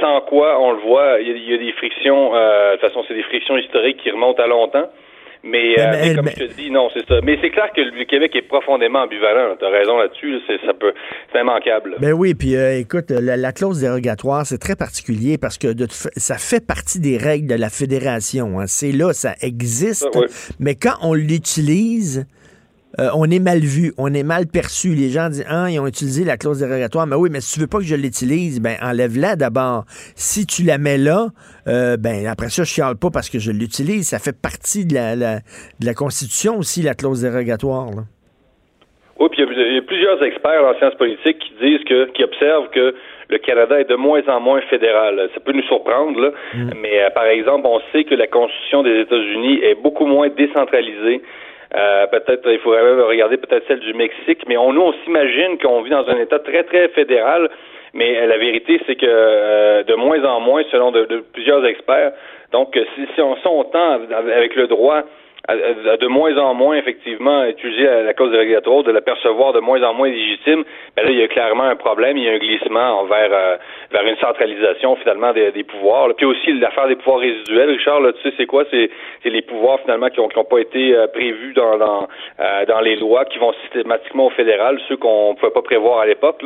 [0.00, 3.22] sans quoi, on le voit, il y a, des frictions, de toute façon, c'est des
[3.22, 4.88] frictions historiques qui remontent à longtemps.
[5.42, 7.20] Mais, euh, comme je te dis, non, c'est ça.
[7.22, 9.56] Mais c'est clair que le Québec est profondément ambivalent.
[9.58, 10.38] Tu as raison là-dessus.
[10.66, 10.92] ça peut,
[11.32, 11.96] c'est immanquable.
[11.98, 16.36] Ben oui, puis euh, écoute, la, clause dérogatoire, c'est très particulier parce que de, ça
[16.36, 18.60] fait partie des règles de la fédération.
[18.60, 18.66] Hein.
[18.66, 20.06] C'est là, ça existe.
[20.58, 22.26] Mais quand on l'utilise,
[22.98, 24.94] euh, on est mal vu, on est mal perçu.
[24.94, 27.06] Les gens disent Ah, ils ont utilisé la clause dérogatoire.
[27.06, 29.84] Mais oui, mais si tu veux pas que je l'utilise, ben enlève-la d'abord.
[30.16, 31.28] Si tu la mets là,
[31.68, 34.08] euh, ben après ça, je chiale pas parce que je l'utilise.
[34.08, 37.90] Ça fait partie de la, de la Constitution aussi, la clause dérogatoire.
[39.20, 42.70] Oui, puis il y, a plusieurs experts en sciences politiques qui disent que, qui observent
[42.70, 42.94] que
[43.28, 45.28] le Canada est de moins en moins fédéral.
[45.34, 46.70] Ça peut nous surprendre, là, mm.
[46.80, 51.20] mais euh, par exemple, on sait que la Constitution des États-Unis est beaucoup moins décentralisée
[51.74, 55.82] euh, peut-être il faudrait regarder peut-être celle du Mexique, mais on, nous on s'imagine qu'on
[55.82, 57.48] vit dans un État très très fédéral,
[57.94, 62.12] mais la vérité c'est que euh, de moins en moins, selon de, plusieurs experts,
[62.52, 65.02] donc si, si on, s'entend avec le droit
[65.48, 69.94] de moins en moins, effectivement, utiliser la, cause obligatoire, de la percevoir de moins en
[69.94, 70.64] moins légitime,
[70.96, 73.56] ben là, il y a clairement un problème, il y a un glissement vers, euh,
[73.90, 76.08] vers une centralisation, finalement, des, pouvoirs.
[76.16, 78.64] Puis aussi, l'affaire des pouvoirs résiduels, Richard, là, tu sais, c'est quoi?
[78.70, 78.90] C'est,
[79.24, 82.08] les pouvoirs, finalement, qui n'ont qui ont pas été euh, prévus dans, dans,
[82.40, 86.00] euh, dans les lois, qui vont systématiquement au fédéral, ceux qu'on ne pouvait pas prévoir
[86.00, 86.44] à l'époque.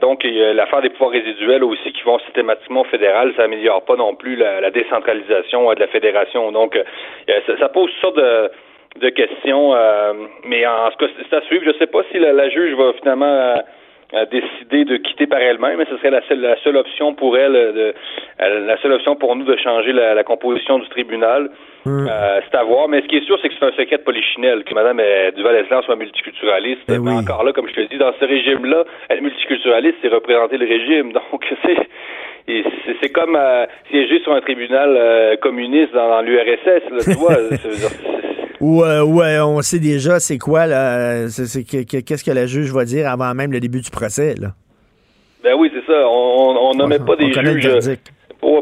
[0.00, 4.14] donc, l'affaire des pouvoirs résiduels aussi, qui vont systématiquement au fédéral, ça améliore pas non
[4.14, 6.50] plus la, décentralisation de la fédération.
[6.52, 6.78] Donc,
[7.46, 9.74] ça, ça pose toutes sortes de, questions.
[9.74, 10.12] Euh,
[10.46, 11.64] mais en ce cas, c'est à suivre.
[11.64, 13.26] Je ne sais pas si la, juge va finalement
[14.14, 17.36] euh, décider de quitter par elle-même, mais ce serait la seule, la seule option pour
[17.36, 17.94] elle, de,
[18.40, 21.50] euh, la seule option pour nous de changer la, composition du tribunal.
[21.86, 22.08] Hum.
[22.08, 24.64] c'est à voir, mais ce qui est sûr, c'est que c'est un secret de polichinelle,
[24.64, 25.02] que Mme
[25.36, 26.88] Duval-Eslan soit multiculturaliste.
[26.88, 30.66] Mais encore là, comme je te dis, dans ce régime-là, être multiculturaliste, c'est représenter le
[30.66, 31.12] régime.
[31.30, 31.76] Donc, c'est
[32.46, 37.36] c'est comme euh, siéger sur un tribunal euh, communiste dans, l'URSS, tu vois.
[38.60, 41.26] ouais, ouais, on sait déjà c'est quoi, là.
[41.26, 44.48] Qu'est-ce que la juge va dire avant même le début du procès, là.
[45.42, 46.08] Ben oui, c'est ça.
[46.08, 47.98] On nommait pas des juges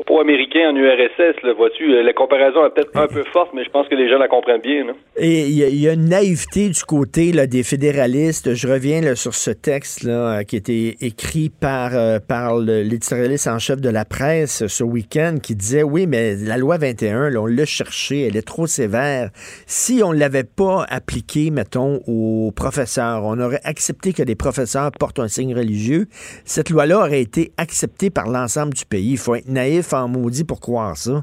[0.06, 3.64] pour, américain en URSS, le vois-tu, euh, la comparaison est peut-être un peu forte, mais
[3.64, 4.86] je pense que les gens la comprennent bien.
[5.16, 8.54] Et il y, a une naïveté du côté là, des fédéralistes.
[8.54, 12.58] Je reviens là, sur ce texte là, euh, qui a été écrit par, euh, par
[12.58, 17.30] l'éditorialiste en chef de la presse ce week-end qui disait oui, mais la loi 21,
[17.30, 19.30] là, on l'a cherchée, elle est trop sévère.
[19.66, 24.92] Si on ne l'avait pas appliquée, mettons, aux professeurs, on aurait accepté que les professeurs
[24.92, 26.06] portent un signe religieux,
[26.44, 29.12] cette loi-là aurait été acceptée par l'ensemble du pays.
[29.12, 31.22] Il faut être naïf en maudit pour croire ça?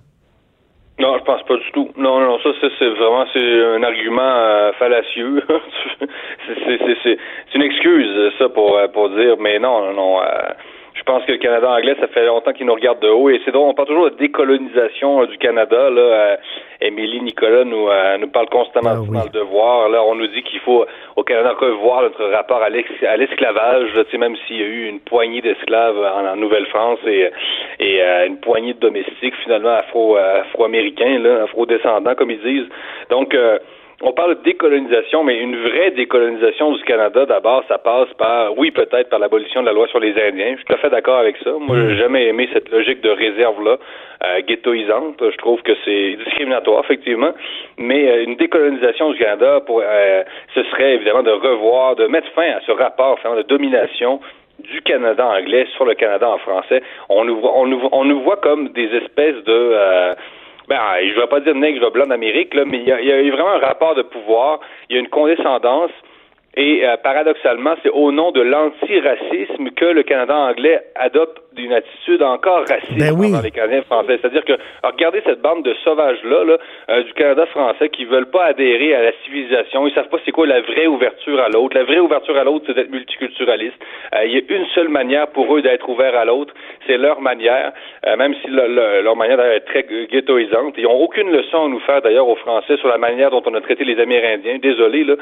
[1.00, 1.90] Non, je pense pas du tout.
[1.96, 5.42] Non, non, ça, c'est vraiment c'est un argument euh, fallacieux.
[7.04, 7.18] c'est
[7.56, 10.22] une excuse, ça, pour, euh, pour dire, mais non, non.
[10.22, 10.26] Euh,
[11.00, 13.30] je pense que le Canada anglais, ça fait longtemps qu'il nous regarde de haut.
[13.30, 15.90] Et c'est drôle, on parle toujours de décolonisation du Canada.
[15.90, 16.38] Là,
[16.82, 17.88] Émilie Nicolas nous,
[18.20, 19.88] nous parle constamment ah dans le devoir.
[19.88, 20.86] Là, on nous dit qu'il faut
[21.16, 23.90] au Canada revoir notre rapport à l'esclavage.
[24.18, 27.32] Même s'il y a eu une poignée d'esclaves en, Nouvelle-France et,
[27.80, 32.70] et une poignée de domestiques finalement afro, afro-américains, afro-descendants comme ils disent.
[33.10, 33.34] Donc
[34.02, 38.72] on parle de décolonisation, mais une vraie décolonisation du Canada, d'abord, ça passe par, oui,
[38.72, 40.52] peut-être par l'abolition de la loi sur les Indiens.
[40.52, 41.52] Je suis tout à fait d'accord avec ça.
[41.60, 41.98] Moi, j'ai hmm.
[41.98, 43.78] jamais aimé cette logique de réserve-là,
[44.24, 45.18] euh, ghettoisante.
[45.20, 47.32] Je trouve que c'est discriminatoire, effectivement.
[47.78, 50.24] Mais euh, une décolonisation du Canada, pour, euh,
[50.56, 54.22] ce serait évidemment de revoir, de mettre fin à ce rapport de domination
[54.60, 56.82] du Canada anglais sur le Canada en français.
[57.10, 60.16] On nous voit, on nous, on nous voit comme des espèces de
[60.70, 63.54] ben, je ne vais pas dire nègre blanc d'Amérique, là, mais il y, a, vraiment
[63.54, 64.60] un rapport de pouvoir,
[64.90, 65.92] il y a une condescendance
[66.56, 72.22] et euh, paradoxalement, c'est au nom de l'antiracisme que le Canada anglais adopte une attitude
[72.24, 74.20] encore raciste ben envers les Canadiens français.
[74.22, 74.54] C'est-à-dire que,
[74.84, 76.58] regardez cette bande de sauvages-là là,
[76.90, 79.88] euh, du Canada français qui veulent pas adhérer à la civilisation.
[79.88, 81.78] Ils savent pas c'est quoi la vraie ouverture à l'autre.
[81.78, 83.78] La vraie ouverture à l'autre, c'est d'être multiculturaliste.
[84.16, 86.54] Euh, il y a une seule manière pour eux d'être ouverts à l'autre.
[86.88, 87.72] C'est leur manière,
[88.18, 90.74] même si leur manière est très ghettoisante.
[90.78, 93.54] Ils n'ont aucune leçon à nous faire, d'ailleurs, aux Français sur la manière dont on
[93.54, 94.58] a traité les Amérindiens.
[94.58, 95.16] Désolé, là,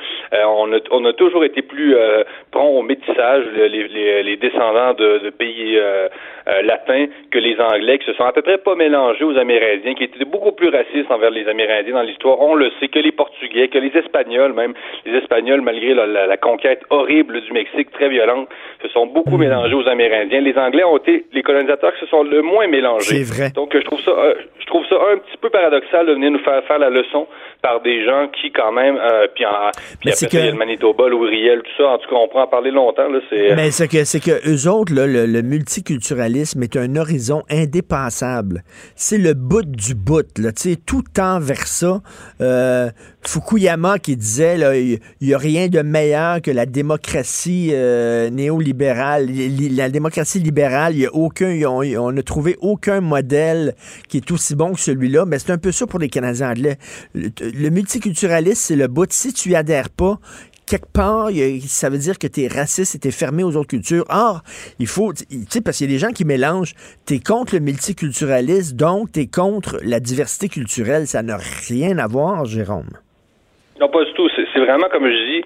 [0.47, 5.19] on a, on a toujours été plus euh, prompt au métissage, les, les, descendants de,
[5.19, 6.07] de pays euh,
[6.47, 9.93] euh, latins que les Anglais, qui se sont à peu près pas mélangés aux Amérindiens,
[9.95, 12.39] qui étaient beaucoup plus racistes envers les Amérindiens dans l'histoire.
[12.39, 14.73] On le sait, que les Portugais, que les Espagnols, même
[15.05, 18.47] les Espagnols, malgré la, conquête horrible du Mexique, très violente,
[18.81, 20.41] se sont beaucoup mélangés aux Amérindiens.
[20.41, 23.23] Les Anglais ont été les colonisateurs qui se sont le moins mélangés.
[23.23, 23.49] C'est vrai.
[23.53, 24.13] Donc je trouve ça,
[24.59, 27.27] je trouve ça un petit peu paradoxal de venir nous faire faire la leçon
[27.67, 30.57] par des gens qui, quand même, euh, puis, en, puis après il y a le
[30.57, 31.89] Manitoba, l'Ouriel, tout ça.
[31.89, 33.09] En tout cas, on pourra en parler longtemps.
[33.09, 33.55] Là, c'est...
[33.55, 38.63] Mais c'est que, c'est que eux autres, là, le, multiculturalisme multiculturalisme est un horizon indépassable.
[38.95, 41.99] C'est le bout du bout, là, tu sais, tout tend vers ça.
[42.41, 42.89] Euh,
[43.27, 49.29] Fukuyama qui disait, il n'y a rien de meilleur que la démocratie euh, néolibérale.
[49.71, 53.75] La démocratie libérale, il y a aucun, on n'a trouvé aucun modèle
[54.07, 56.77] qui est aussi bon que celui-là, mais c'est un peu ça pour les Canadiens anglais.
[57.13, 59.11] Le, le multiculturalisme, c'est le bout.
[59.11, 60.19] Si tu y adhères pas,
[60.65, 61.29] quelque part,
[61.67, 64.05] ça veut dire que tu es raciste et tu es fermé aux autres cultures.
[64.07, 64.41] Or,
[64.79, 66.75] il faut, tu sais, parce qu'il y a des gens qui mélangent,
[67.05, 71.07] tu es contre le multiculturalisme, donc tu es contre la diversité culturelle.
[71.07, 71.37] Ça n'a
[71.67, 72.87] rien à voir, Jérôme.
[73.79, 74.29] Non, pas du tout.
[74.35, 75.43] C'est vraiment, comme je dis,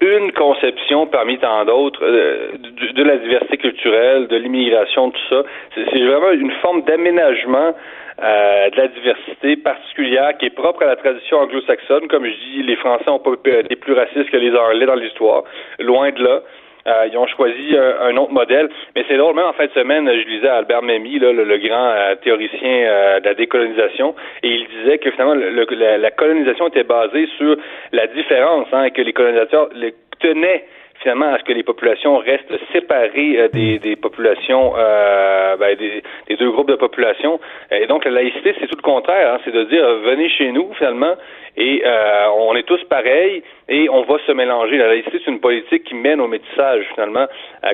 [0.00, 2.48] une conception parmi tant d'autres euh,
[2.94, 5.42] de, la diversité culturelle, de l'immigration, tout ça.
[5.74, 7.74] C'est vraiment une forme d'aménagement
[8.22, 12.08] euh, de la diversité particulière qui est propre à la tradition anglo-saxonne.
[12.08, 15.44] Comme je dis, les Français ont pas été plus racistes que les Anglais dans l'histoire,
[15.78, 16.40] loin de là.
[16.86, 18.68] Euh, ils ont choisi un, autre modèle.
[18.94, 21.90] Mais c'est drôle, même en fin de semaine, je lisais Albert Memmi, là, le, grand
[21.90, 27.56] euh, théoricien de la décolonisation, et il disait que finalement la, colonisation était basée sur
[27.92, 30.64] la différence, hein, que les colonisateurs les tenaient
[31.04, 36.02] finalement à ce que les populations restent séparées euh, des, des, populations, euh, ben, des,
[36.28, 37.38] des, deux groupes de population.
[37.70, 40.72] Et donc la laïcité, c'est tout le contraire, hein, c'est de dire venez chez nous
[40.78, 41.14] finalement
[41.58, 44.78] et euh, on est tous pareils et on va se mélanger.
[44.78, 47.26] La laïcité, c'est une politique qui mène au métissage finalement,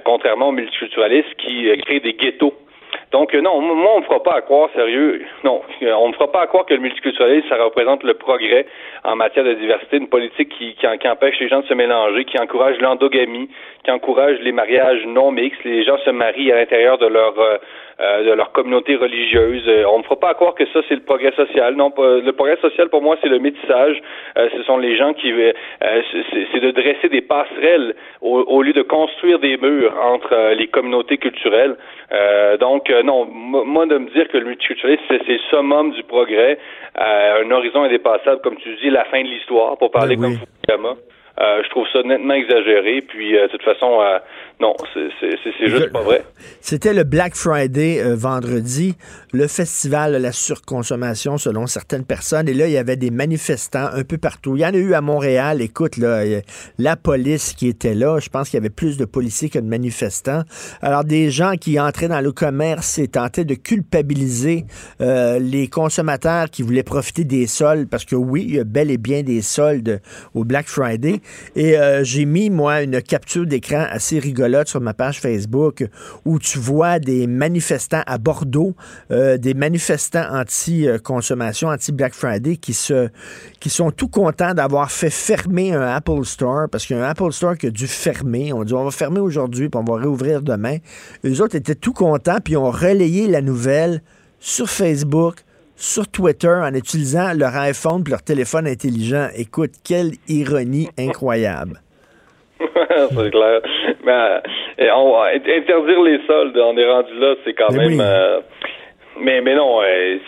[0.05, 2.55] contrairement au multiculturalisme qui crée des ghettos.
[3.13, 6.43] Donc, non, moi, on ne fera pas à croire, sérieux, non, on ne fera pas
[6.43, 8.67] à croire que le multiculturalisme, ça représente le progrès
[9.05, 12.39] en matière de diversité, une politique qui, qui, empêche les gens de se mélanger, qui
[12.39, 13.49] encourage l'endogamie,
[13.85, 17.35] qui encourage les mariages non mixtes, les gens se marient à l'intérieur de leur
[18.01, 19.63] euh, euh, de leur communauté religieuse.
[19.67, 21.75] Euh, on ne fera pas croire que ça c'est le progrès social.
[21.75, 24.01] Non, le progrès social pour moi c'est le métissage.
[24.37, 25.33] ce sont les gens qui
[25.81, 31.77] c'est de dresser des passerelles au, lieu de construire des murs entre les communautés culturelles.
[32.61, 36.59] donc non, moi de me dire que le multiculturalisme c'est le summum du progrès,
[36.97, 40.97] un horizon indépassable comme tu dis, la fin de l'histoire pour parler ben comme Fukuyama.
[41.41, 43.01] Euh, je trouve ça nettement exagéré.
[43.01, 44.19] Puis, euh, de toute façon, euh,
[44.61, 46.23] non, c'est juste pas vrai.
[46.61, 48.95] C'était le Black Friday vendredi,
[49.33, 52.47] le festival de la surconsommation selon certaines personnes.
[52.47, 54.57] Et là, il y avait des manifestants un peu partout.
[54.57, 55.63] Il y en a eu à Montréal.
[55.63, 56.23] Écoute, là,
[56.79, 59.67] la police qui était là, je pense qu'il y avait plus de policiers que de
[59.67, 60.43] manifestants.
[60.83, 64.65] Alors, des gens qui entraient dans le commerce et tentaient de culpabiliser
[64.99, 68.99] les consommateurs qui voulaient profiter des soldes, parce que oui, il y a bel et
[68.99, 70.03] bien des soldes
[70.35, 71.21] au Black Friday.
[71.57, 75.85] Et euh, j'ai mis, moi, une capture d'écran assez rigolote sur ma page Facebook
[76.25, 78.75] où tu vois des manifestants à Bordeaux,
[79.11, 86.25] euh, des manifestants anti-consommation, anti-Black Friday qui, sont tout contents d'avoir fait fermer un Apple
[86.25, 88.53] Store parce qu'il Apple Store qui a dû fermer.
[88.53, 90.79] On dit on va fermer aujourd'hui puis on va réouvrir demain.
[91.23, 94.03] Les autres étaient tout contents puis ont relayé la nouvelle
[94.39, 95.45] sur Facebook,
[95.81, 99.29] sur Twitter en utilisant leur iPhone et leur téléphone intelligent.
[99.37, 101.81] Écoute, quelle ironie incroyable.
[102.61, 103.61] c'est clair.
[104.05, 107.99] Mais on, interdire les soldes, on est rendu là, c'est quand même.
[107.99, 108.41] Euh,
[109.19, 110.19] mais, mais non, euh,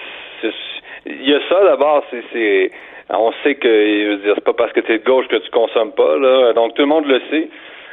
[1.06, 2.02] il y a ça d'abord,
[2.32, 2.70] c'est.
[3.10, 6.16] On sait que c'est pas parce que tu es de gauche que tu consommes pas,
[6.16, 6.54] là.
[6.54, 7.48] Donc tout le monde le sait.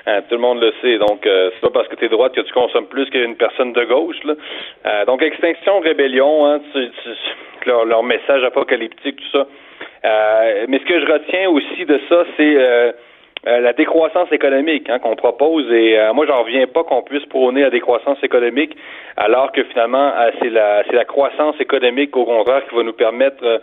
[0.09, 0.97] Hein, tout le monde le sait.
[0.97, 3.73] Donc, euh, c'est pas parce que tu es droite que tu consommes plus qu'une personne
[3.73, 4.23] de gauche.
[4.23, 4.33] Là.
[4.85, 6.61] Euh, donc, extinction, rébellion, hein,
[7.65, 9.47] leur, message apocalyptique, tout ça.
[10.05, 12.93] Euh, mais ce que je retiens aussi de ça, c'est
[13.45, 15.71] la décroissance économique hein, qu'on propose.
[15.71, 18.75] Et moi, j'en reviens pas qu'on puisse prôner la décroissance économique,
[19.15, 20.11] alors que finalement,
[20.41, 23.61] c'est la, la croissance économique, au contraire, qui va nous permettre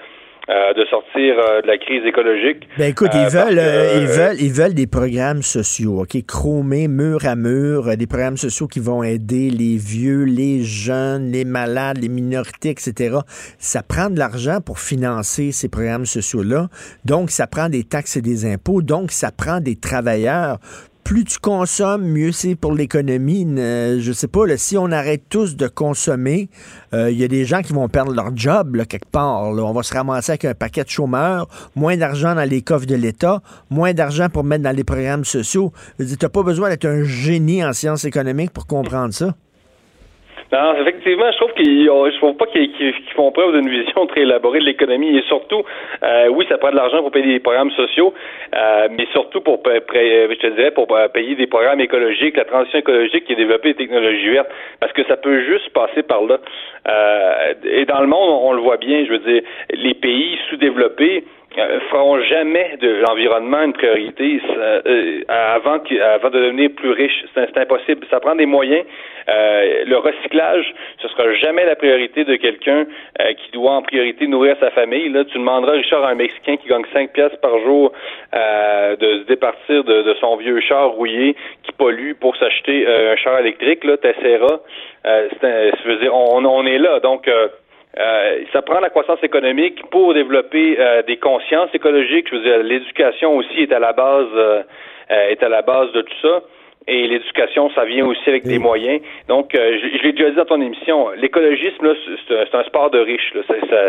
[0.48, 2.68] euh, de sortir euh, de la crise écologique.
[2.78, 7.26] Ben écoute, ils euh, veulent, ils veulent, ils veulent des programmes sociaux, ok, chromés mur
[7.26, 12.08] à mur, des programmes sociaux qui vont aider les vieux, les jeunes, les malades, les
[12.08, 13.16] minorités, etc.
[13.58, 16.68] Ça prend de l'argent pour financer ces programmes sociaux-là.
[17.04, 18.82] Donc, ça prend des taxes et des impôts.
[18.82, 20.60] Donc, ça prend des travailleurs
[21.06, 23.46] plus tu consommes, mieux c'est pour l'économie.
[23.56, 26.48] Je sais pas, si on arrête tous de consommer,
[26.92, 29.42] il euh, y a des gens qui vont perdre leur job quelque part.
[29.42, 31.46] On va se ramasser avec un paquet de chômeurs,
[31.76, 35.72] moins d'argent dans les coffres de l'État, moins d'argent pour mettre dans les programmes sociaux.
[35.96, 39.36] Tu n'as pas besoin d'être un génie en sciences économiques pour comprendre ça.
[40.52, 42.70] Non, effectivement, je trouve qu'ils, je trouve pas qu'ils,
[43.16, 45.64] font preuve d'une vision très élaborée de l'économie et surtout,
[46.02, 48.14] euh, oui, ça prend de l'argent pour payer des programmes sociaux,
[48.54, 52.78] euh, mais surtout pour, je te dirais, pour euh, payer des programmes écologiques, la transition
[52.78, 56.38] écologique qui est développée les technologies vertes, parce que ça peut juste passer par là.
[57.64, 59.42] et dans le monde, on, le voit bien, je veux dire,
[59.72, 61.35] les pays sous-développés euh,
[61.90, 67.24] feront jamais de l'environnement une priorité euh, avant, avant de devenir plus riche.
[67.34, 68.06] C'est impossible.
[68.10, 68.84] Ça prend des moyens.
[69.28, 72.86] Euh, le recyclage, ce sera jamais la priorité de quelqu'un
[73.38, 75.08] qui doit en priorité nourrir sa famille.
[75.08, 77.92] Là, tu demanderas, Richard, à un Mexicain qui gagne 5 pièces par jour
[78.32, 81.34] de se départir de, son vieux char rouillé
[81.64, 83.84] qui pollue pour s'acheter un char électrique.
[83.84, 84.60] Là, t'essaieras.
[85.04, 87.00] je veux dire, on, on est là.
[87.00, 87.28] Donc,
[87.98, 92.28] euh, ça prend la croissance économique pour développer euh, des consciences écologiques.
[92.30, 94.62] Je veux dire, l'éducation aussi est à la base euh,
[95.08, 96.42] est à la base de tout ça.
[96.88, 99.00] Et l'éducation, ça vient aussi avec des moyens.
[99.26, 101.94] Donc, je, l'ai déjà dit dans ton émission, l'écologisme,
[102.28, 103.32] c'est un, sport de riches.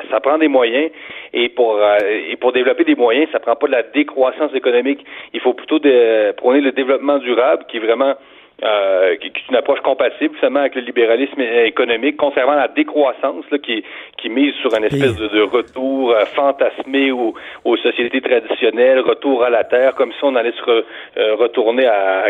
[0.10, 0.90] Ça, prend des moyens.
[1.32, 5.06] Et pour et pour développer des moyens, ça prend pas de la décroissance économique.
[5.34, 8.16] Il faut plutôt de, prôner le développement durable, qui est vraiment
[8.64, 13.60] euh, qui, est une approche compatible seulement avec le libéralisme économique, conservant la décroissance là,
[13.60, 13.84] qui,
[14.18, 17.36] qui mise sur une espèce de, retour euh, fantasmé aux,
[17.66, 22.24] aux, sociétés traditionnelles, retour à la terre, comme si on allait se euh, retourner à,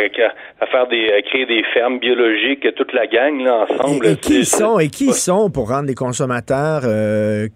[0.60, 4.06] à, faire des à créer des fermes biologiques, toute la gang là, ensemble.
[4.06, 7.48] Et, qui sont et qui sont pour rendre les consommateurs euh,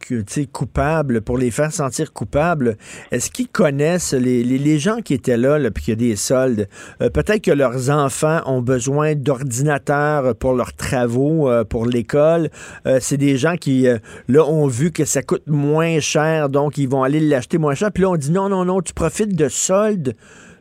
[0.54, 2.78] coupables, pour les faire sentir coupables?
[3.12, 6.10] Est-ce qu'ils connaissent les, les, les, gens qui étaient là, là puis qu'il y a
[6.12, 6.68] des soldes?
[7.00, 12.50] Peut-être que leurs enfants ont besoin d'ordinateurs pour leurs travaux, euh, pour l'école.
[12.86, 13.98] Euh, c'est des gens qui, euh,
[14.28, 17.92] là, ont vu que ça coûte moins cher, donc ils vont aller l'acheter moins cher.
[17.92, 20.16] Puis là, on dit non, non, non, tu profites de soldes.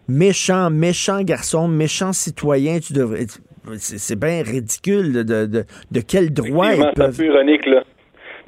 [0.09, 3.27] Méchant, méchant garçon, méchant citoyen, tu devrais.
[3.77, 6.93] C'est bien ridicule de, de, de, quel droit ils peuvent.
[6.97, 7.85] C'est un peu ironique, là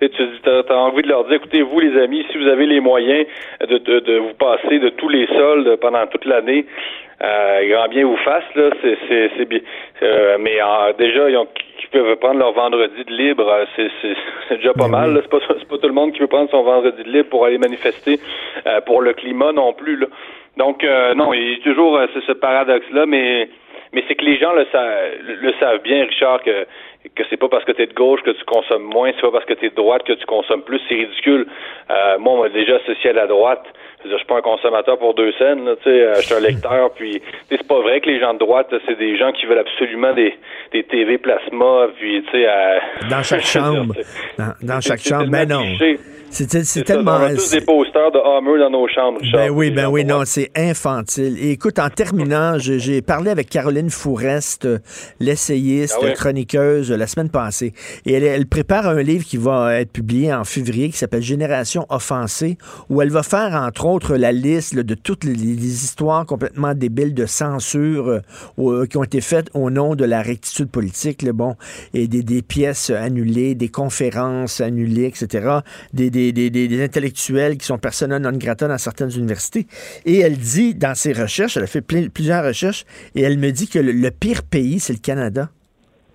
[0.09, 3.27] tu as, envie de leur dire, écoutez, vous les amis, si vous avez les moyens
[3.61, 6.67] de, de, de vous passer de tous les soldes pendant toute l'année,
[7.23, 9.61] euh, grand bien vous fasse, là, c'est, c'est, c'est bien.
[10.03, 10.59] Euh, mais
[10.99, 11.47] déjà, ils, ont,
[11.93, 13.91] peuvent prendre leur vendredi de libre, euh, c'est,
[14.49, 15.21] c'est, déjà pas ben mal.
[15.23, 17.45] C'est, pas, c'est pas tout le monde qui veut prendre son vendredi de libre pour
[17.45, 18.19] aller manifester
[18.67, 19.97] euh, pour le climat non plus.
[19.97, 20.07] Là.
[20.57, 20.85] Donc,
[21.17, 23.49] non, il y a toujours ce paradoxe-là, mais
[23.95, 24.65] mais c'est que les gens le,
[25.41, 26.67] le savent bien, Richard, que
[27.11, 29.31] que c'est pas parce que tu es de gauche que tu consommes moins, c'est pas
[29.31, 31.47] parce que tu es de droite que tu consommes plus, c'est ridicule.
[31.91, 33.65] Euh, moi, on m'a déjà associé à la droite.
[34.05, 36.91] Je suis pas un consommateur pour deux scènes, tu sais, euh, je suis un lecteur,
[36.97, 40.13] puis c'est pas vrai que les gens de droite, c'est des gens qui veulent absolument
[40.13, 40.35] des,
[40.73, 42.47] des TV plasma, puis tu sais...
[43.09, 43.95] dans chaque chambre.
[44.39, 45.63] Dans, dans chaque chambre, mais non.
[46.33, 47.13] C'est tellement.
[47.13, 49.21] On a tous des posters de Hammer dans nos chambres.
[49.33, 51.37] Ben oui, ben oui, non, c'est infantile.
[51.39, 54.67] Et écoute, en terminant, j'ai parlé avec Caroline Fourest,
[55.21, 57.75] l'essayiste, ah chroniqueuse, la semaine passée.
[58.07, 61.85] Et elle, elle, prépare un livre qui va être publié en février qui s'appelle Génération
[61.91, 62.57] offensée,
[62.89, 67.27] où elle va faire, entre autres, la liste de toutes les, histoires complètement débiles de
[67.27, 68.21] censure
[68.59, 71.57] euh, qui ont été faites au nom de la rectitude politique, le bon,
[71.93, 75.59] et des, des pièces annulées, des conférences annulées, etc.
[75.93, 79.67] Des, des des, intellectuels qui sont persona non grata dans certaines universités.
[80.07, 82.85] Et elle dit, dans ses recherches, elle a fait plusieurs recherches,
[83.17, 85.49] et elle me dit que le, pire pays, c'est le Canada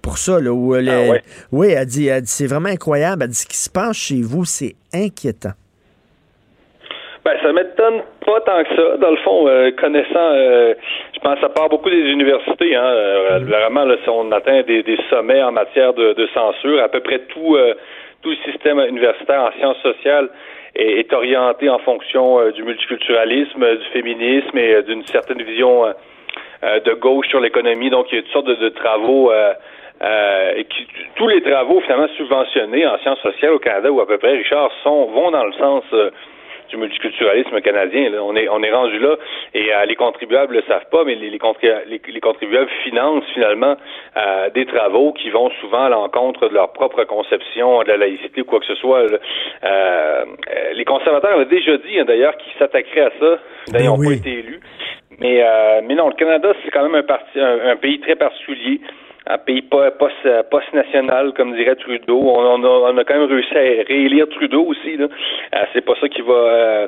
[0.02, 0.40] pour ça.
[0.40, 1.18] Là, où elle ah
[1.52, 3.24] Oui, elle dit, c'est vraiment incroyable.
[3.24, 5.54] Elle dit ce qui se passe chez vous, c'est inquiétant.
[7.28, 8.98] Ben, ça m'étonne pas tant que ça.
[9.02, 10.74] Dans le fond, euh, connaissant, euh,
[11.14, 12.74] je pense ça part beaucoup des universités.
[12.74, 13.44] Hein, euh, mm-hmm.
[13.44, 16.82] Vraiment, là, on atteint des, sommets en matière de, de, censure.
[16.82, 17.58] À peu près tout
[18.22, 20.30] tout le système universitaire en sciences sociales
[20.76, 26.80] est, orienté en fonction euh, du multiculturalisme, du féminisme et euh, d'une certaine vision euh,
[26.80, 27.90] de gauche sur l'économie.
[27.90, 29.32] Donc, il y a toutes sortes de, travaux.
[29.32, 30.66] et
[31.16, 34.72] tous les travaux finalement subventionnés en sciences sociales au Canada ou à peu près, Richard,
[34.84, 35.84] sont vont dans le sens
[36.70, 38.12] du multiculturalisme canadien.
[38.22, 39.16] On est on est rendu là
[39.54, 43.76] et euh, les contribuables le savent pas, mais les, les, contribuables financent finalement
[44.16, 48.42] euh, des travaux qui vont souvent à l'encontre de leur propre conception de la laïcité
[48.42, 49.06] ou quoi que ce soit.
[49.64, 50.26] Euh,
[50.74, 53.40] les conservateurs avaient déjà dit hein, d'ailleurs qu'ils s'attaqueraient à ça.
[53.68, 54.60] D'ailleurs, ils n'ont pas été élus.
[55.20, 55.44] Mais,
[55.84, 58.82] mais non, le Canada, c'est quand même un, parti, un pays très particulier
[59.30, 62.20] un pays post-national, comme dirait Trudeau.
[62.20, 64.98] On, a, quand même réussi à réélire Trudeau aussi.
[64.98, 65.08] Là.
[65.56, 66.88] Euh, c'est pas ça qui va euh,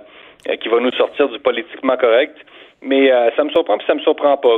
[0.61, 2.37] qui va nous sortir du politiquement correct.
[2.81, 4.57] Mais euh, ça me surprend, puis ça me surprend pas.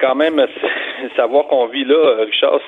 [0.00, 0.40] quand même,
[1.16, 2.60] savoir qu'on vit là, Richard,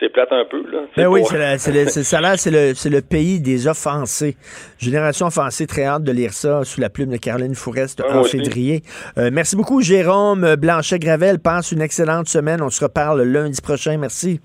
[0.00, 0.62] c'est plate un peu.
[0.70, 0.80] Là.
[0.96, 4.36] Ben oui, c'est ça c'est le, le, pays des offensés.
[4.78, 8.82] Génération offensée, très hâte de lire ça sous la plume de Caroline Fourest en février.
[9.18, 11.38] Euh, merci beaucoup, Jérôme Blanchet-Gravel.
[11.38, 12.62] Passe une excellente semaine.
[12.62, 13.98] On se reparle lundi prochain.
[13.98, 14.40] Merci.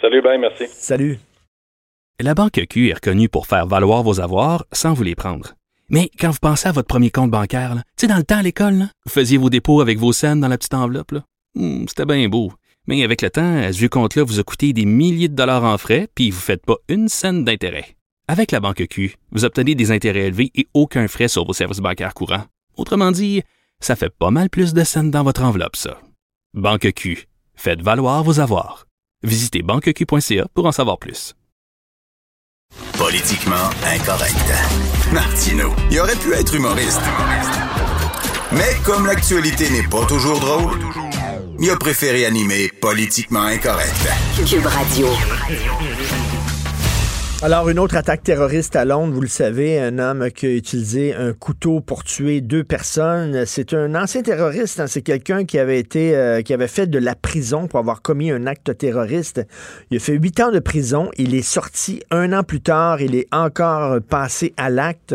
[0.00, 0.66] Salut, ben, merci.
[0.68, 1.18] Salut.
[2.20, 5.54] La Banque Q est reconnue pour faire valoir vos avoirs sans vous les prendre.
[5.90, 8.42] Mais quand vous pensez à votre premier compte bancaire, tu sais, dans le temps à
[8.42, 11.14] l'école, vous faisiez vos dépôts avec vos scènes dans la petite enveloppe.
[11.54, 12.52] Hmm, c'était bien beau.
[12.86, 15.78] Mais avec le temps, à ce compte-là vous a coûté des milliers de dollars en
[15.78, 17.96] frais, puis vous ne faites pas une scène d'intérêt.
[18.28, 21.78] Avec la banque Q, vous obtenez des intérêts élevés et aucun frais sur vos services
[21.78, 22.44] bancaires courants.
[22.76, 23.42] Autrement dit,
[23.80, 26.00] ça fait pas mal plus de scènes dans votre enveloppe, ça.
[26.54, 28.86] Banque Q, faites valoir vos avoirs.
[29.22, 31.34] Visitez banqueq.ca pour en savoir plus.
[32.98, 34.52] Politiquement incorrect.
[35.12, 37.00] Martino, il aurait pu être humoriste.
[38.52, 40.78] Mais comme l'actualité n'est pas toujours drôle,
[41.60, 43.94] il a préféré animer Politiquement incorrect.
[44.64, 45.08] Radio.
[47.44, 51.14] Alors, une autre attaque terroriste à Londres, vous le savez, un homme qui a utilisé
[51.14, 53.44] un couteau pour tuer deux personnes.
[53.44, 54.86] C'est un ancien terroriste, hein.
[54.86, 58.30] c'est quelqu'un qui avait été, euh, qui avait fait de la prison pour avoir commis
[58.30, 59.46] un acte terroriste.
[59.90, 61.10] Il a fait huit ans de prison.
[61.18, 63.02] Il est sorti un an plus tard.
[63.02, 65.14] Il est encore passé à l'acte.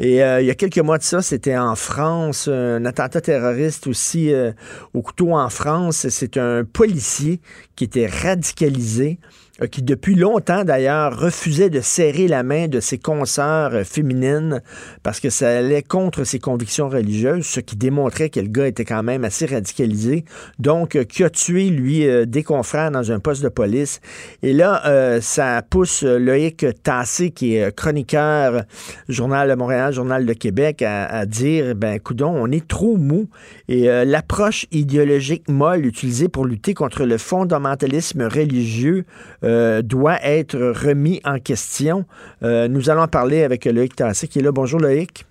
[0.00, 3.86] Et euh, il y a quelques mois de ça, c'était en France, un attentat terroriste
[3.86, 4.50] aussi euh,
[4.92, 6.08] au couteau en France.
[6.08, 7.40] C'est un policier
[7.76, 9.20] qui était radicalisé
[9.66, 14.62] qui depuis longtemps d'ailleurs refusait de serrer la main de ses consoeurs euh, féminines
[15.02, 18.84] parce que ça allait contre ses convictions religieuses, ce qui démontrait que le gars était
[18.84, 20.24] quand même assez radicalisé.
[20.58, 24.00] Donc, euh, qui a tué, lui, des confrères dans un poste de police.
[24.42, 28.64] Et là, ça pousse Loïc Tassé, qui est chroniqueur,
[29.08, 33.28] Journal de Montréal, Journal de Québec, à, dire, ben, coudon, on est trop mou.
[33.72, 39.04] Et l'approche idéologique molle utilisée pour lutter contre le fondamentalisme religieux
[39.44, 42.04] euh, doit être remis en question.
[42.42, 44.50] Euh, nous allons parler avec Loïc Tassé qui est là.
[44.50, 45.24] Bonjour Loïc.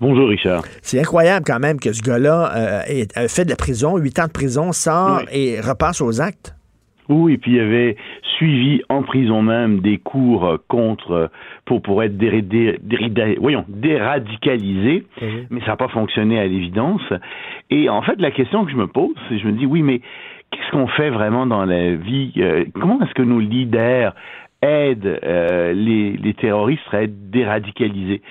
[0.00, 0.64] Bonjour Richard.
[0.80, 4.26] C'est incroyable quand même que ce gars-là euh, ait fait de la prison, huit ans
[4.26, 6.54] de prison, sort et repasse aux actes.
[7.08, 7.96] Oui, et puis il avait
[8.36, 11.30] suivi en prison même des cours contre
[11.64, 12.16] pour pour être
[13.38, 15.04] voyons, déradicalisé,
[15.50, 17.02] mais ça n'a pas fonctionné à l'évidence.
[17.70, 20.00] Et en fait, la question que je me pose, c'est je me dis oui, mais
[20.52, 24.14] qu'est-ce qu'on fait vraiment dans la vie euh, Comment est-ce que nos leaders
[24.60, 28.22] aident euh, les, terroristes à être déradicalisés?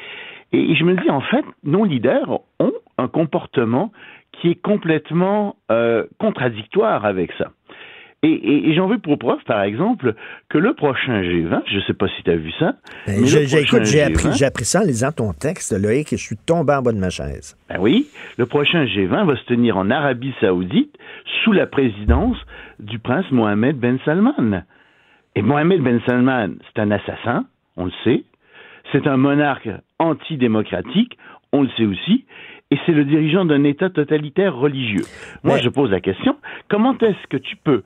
[0.53, 3.91] Et, je me dis, en fait, nos leaders ont un comportement
[4.33, 7.51] qui est complètement euh, contradictoire avec ça.
[8.23, 10.13] Et, j'en veux pour preuve, par exemple,
[10.49, 12.75] que le prochain G20, je ne sais pas si tu as vu ça.
[13.07, 16.83] Ben, j'ai appris, appris, ça en lisant ton texte, Loïc, et je suis tombé en
[16.83, 17.57] bas de ma chaise.
[17.67, 18.07] Ben oui,
[18.37, 20.95] le prochain G20 va se tenir en Arabie Saoudite
[21.43, 22.37] sous la présidence
[22.79, 24.65] du prince Mohamed Ben Salman.
[25.35, 27.45] Et Mohamed Ben Salman, c'est un assassin,
[27.75, 28.23] on le sait.
[28.91, 31.17] C'est un monarque antidémocratique,
[31.53, 32.25] on le sait aussi
[32.71, 35.03] et c'est le dirigeant d'un État totalitaire religieux.
[35.43, 36.37] Moi, je pose la question,
[36.69, 37.83] comment est-ce que tu peux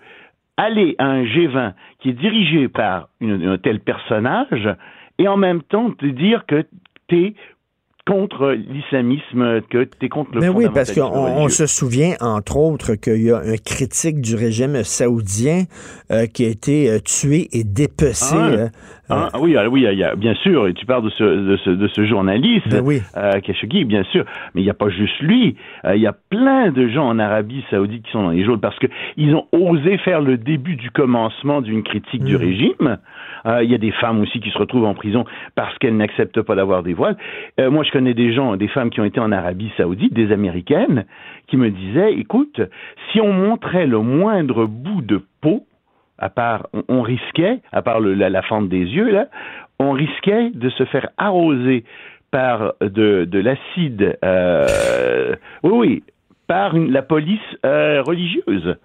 [0.57, 4.69] aller à un G20 qui est dirigé par un tel personnage
[5.17, 6.65] et en même temps te dire que
[7.07, 7.35] tu
[8.07, 12.57] contre l'islamisme, que tu es contre le Mais ben oui, parce qu'on se souvient, entre
[12.57, 15.63] autres, qu'il y a un critique du régime saoudien
[16.11, 18.35] euh, qui a été euh, tué et dépecé.
[18.37, 18.69] Ah, euh,
[19.09, 19.87] ah, oui, ah, oui,
[20.17, 23.01] bien sûr, et tu parles de ce, de ce, de ce journaliste, ben oui.
[23.43, 24.23] Khashoggi, bien sûr,
[24.53, 27.63] mais il n'y a pas juste lui, il y a plein de gens en Arabie
[27.71, 31.61] saoudite qui sont dans les jours parce qu'ils ont osé faire le début du commencement
[31.61, 32.39] d'une critique du mmh.
[32.39, 32.97] régime.
[33.45, 36.41] Euh, il y a des femmes aussi qui se retrouvent en prison parce qu'elles n'acceptent
[36.41, 37.17] pas d'avoir des voiles.
[37.59, 40.31] Euh, moi, je connais des gens, des femmes qui ont été en Arabie Saoudite, des
[40.31, 41.05] Américaines,
[41.47, 42.59] qui me disaient, écoute,
[43.11, 45.65] si on montrait le moindre bout de peau,
[46.17, 49.27] à part, on, risquait, à part la, fente des yeux là,
[49.79, 51.83] on risquait de se faire arroser
[52.31, 56.03] par de, l'acide, euh, oui, oui,
[56.47, 58.77] par la police religieuse.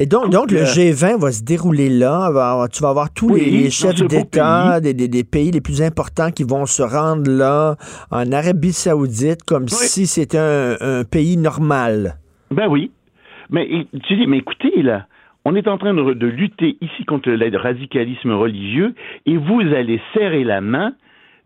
[0.00, 2.30] Et donc, donc le G20 va se dérouler là.
[2.72, 6.66] tu vas avoir tous les, chefs d'État des, des, pays les plus importants qui vont
[6.66, 7.74] se rendre là,
[8.12, 12.14] en Arabie Saoudite, comme si c'était un, pays normal.
[12.52, 12.92] Ben oui.
[13.50, 13.66] Mais
[14.04, 15.06] tu dis, mais écoutez, là,
[15.44, 18.94] on est en train de, de lutter ici contre le radicalisme religieux
[19.26, 20.92] et vous allez serrer la main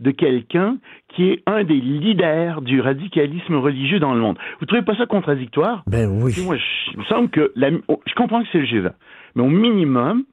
[0.02, 0.76] de quelqu'un
[1.08, 4.36] qui est un des leaders du radicalisme religieux dans le monde.
[4.60, 5.82] Vous trouvez pas ça contradictoire?
[5.86, 6.34] Ben oui.
[6.44, 8.92] Moi, je, me semble que je comprends que c'est le G20,
[9.36, 10.24] mais au minimum,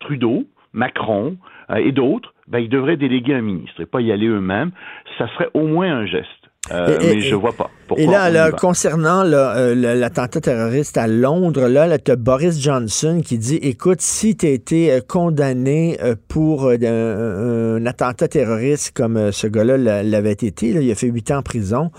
[0.00, 1.36] Trudeau, Macron
[1.70, 4.72] euh, et d'autres, ben, ils devraient déléguer un ministre et pas y aller eux-mêmes.
[5.18, 6.41] Ça serait au moins un geste.
[6.70, 7.70] Euh, mais je vois pas.
[7.96, 13.56] et là, concernant euh, l'attentat terroriste à Londres, là, tu as Boris Johnson qui dit
[13.56, 15.98] écoute, si tu as été euh, condamné
[16.28, 21.42] pour un, attentat terroriste comme ce gars-là l'avait été, il a fait huit ans en
[21.42, 21.90] prison,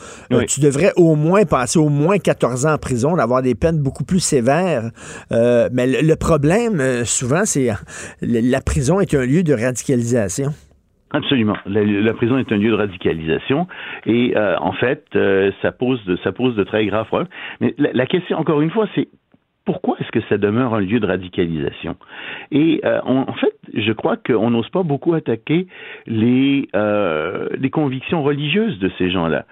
[0.48, 4.06] tu devrais au moins passer au moins 14 ans en prison, d'avoir des peines beaucoup
[4.06, 4.92] plus sévères.
[5.30, 7.68] mais le problème, souvent, c'est
[8.22, 10.54] la prison est un lieu de radicalisation.
[11.14, 11.56] Absolument.
[11.68, 13.68] La, prison est un lieu de radicalisation
[14.08, 17.30] et euh, en fait, euh, ça pose de, ça pose de très graves problèmes.
[17.62, 19.08] Mais la, question, encore une fois, c'est
[19.66, 21.96] pourquoi est-ce que ça demeure un lieu de radicalisation?
[22.52, 25.68] Et euh, en fait, je crois qu'on n'ose pas beaucoup attaquer
[26.06, 29.46] les, euh, les convictions religieuses de ces gens-là.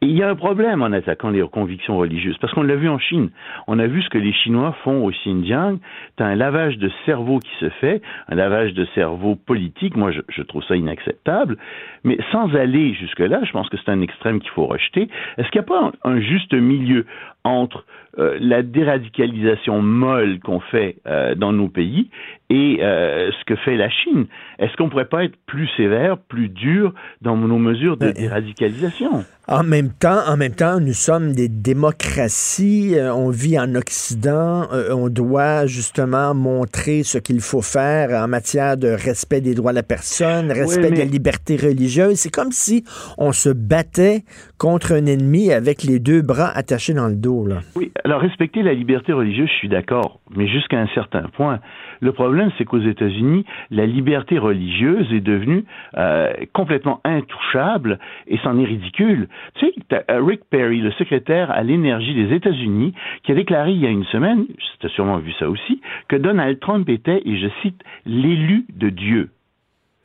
[0.00, 2.88] Et il y a un problème en attaquant les convictions religieuses, parce qu'on l'a vu
[2.88, 3.30] en Chine.
[3.66, 5.78] On a vu ce que les Chinois font au Xinjiang.
[6.16, 9.96] Tu as un lavage de cerveau qui se fait, un lavage de cerveau politique.
[9.96, 11.58] Moi, je, je trouve ça inacceptable.
[12.04, 15.08] Mais sans aller jusque-là, je pense que c'est un extrême qu'il faut rejeter.
[15.36, 17.04] Est-ce qu'il n'y a pas un, juste milieu
[17.44, 17.84] entre
[18.18, 22.10] la déradicalisation molle qu'on fait euh, dans nos pays
[22.50, 24.26] et euh, ce que fait la Chine.
[24.58, 29.24] Est-ce qu'on pourrait pas être plus sévère, plus dur dans nos mesures de ben, déradicalisation?
[29.46, 32.96] En même temps, en même temps, nous sommes des démocraties.
[32.98, 34.66] on vit en Occident.
[34.90, 39.76] on doit justement montrer ce qu'il faut faire en matière de respect des droits de
[39.76, 42.16] la personne, respect de la liberté religieuse.
[42.16, 42.84] C'est comme si
[43.16, 44.24] on se battait
[44.58, 47.46] contre un ennemi avec les deux bras attachés dans le dos.
[47.46, 47.60] Là.
[47.74, 51.60] Oui, alors respecter la liberté religieuse, je suis d'accord, mais jusqu'à un certain point.
[52.00, 55.64] Le problème, c'est qu'aux États-Unis, la liberté religieuse est devenue
[55.96, 59.28] euh, complètement intouchable et c'en est ridicule.
[59.54, 63.80] Tu sais, euh, Rick Perry, le secrétaire à l'énergie des États-Unis, qui a déclaré il
[63.80, 64.46] y a une semaine,
[64.80, 68.90] tu as sûrement vu ça aussi, que Donald Trump était, et je cite, l'élu de
[68.90, 69.30] Dieu.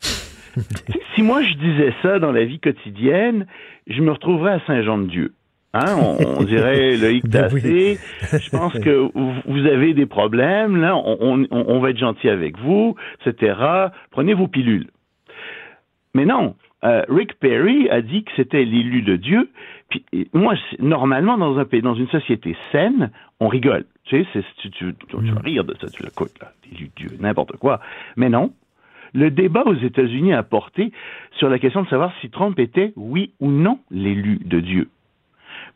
[1.16, 3.48] si moi je disais ça dans la vie quotidienne,
[3.88, 5.34] je me retrouverais à Saint-Jean-de-Dieu.
[5.74, 11.90] Hein, on, dirait le ben Je pense que vous avez des problèmes, là, on, va
[11.90, 12.96] être gentil avec vous,
[13.26, 13.90] etc.
[14.12, 14.88] Prenez vos pilules.
[16.14, 19.50] Mais non, euh, Rick Perry a dit que c'était l'élu de Dieu.
[19.90, 23.10] Puis moi, normalement, dans un pays, dans une société saine,
[23.40, 23.86] on rigole.
[24.04, 27.18] Tu sais, tu, tu, tu, vas rire de ça, tu l'écoutes, là, l'élu de Dieu,
[27.20, 27.80] n'importe quoi.
[28.16, 28.54] Mais non.
[29.16, 30.92] Le débat aux États-Unis a porté
[31.38, 34.90] sur la question de savoir si Trump était, oui ou non, l'élu de Dieu.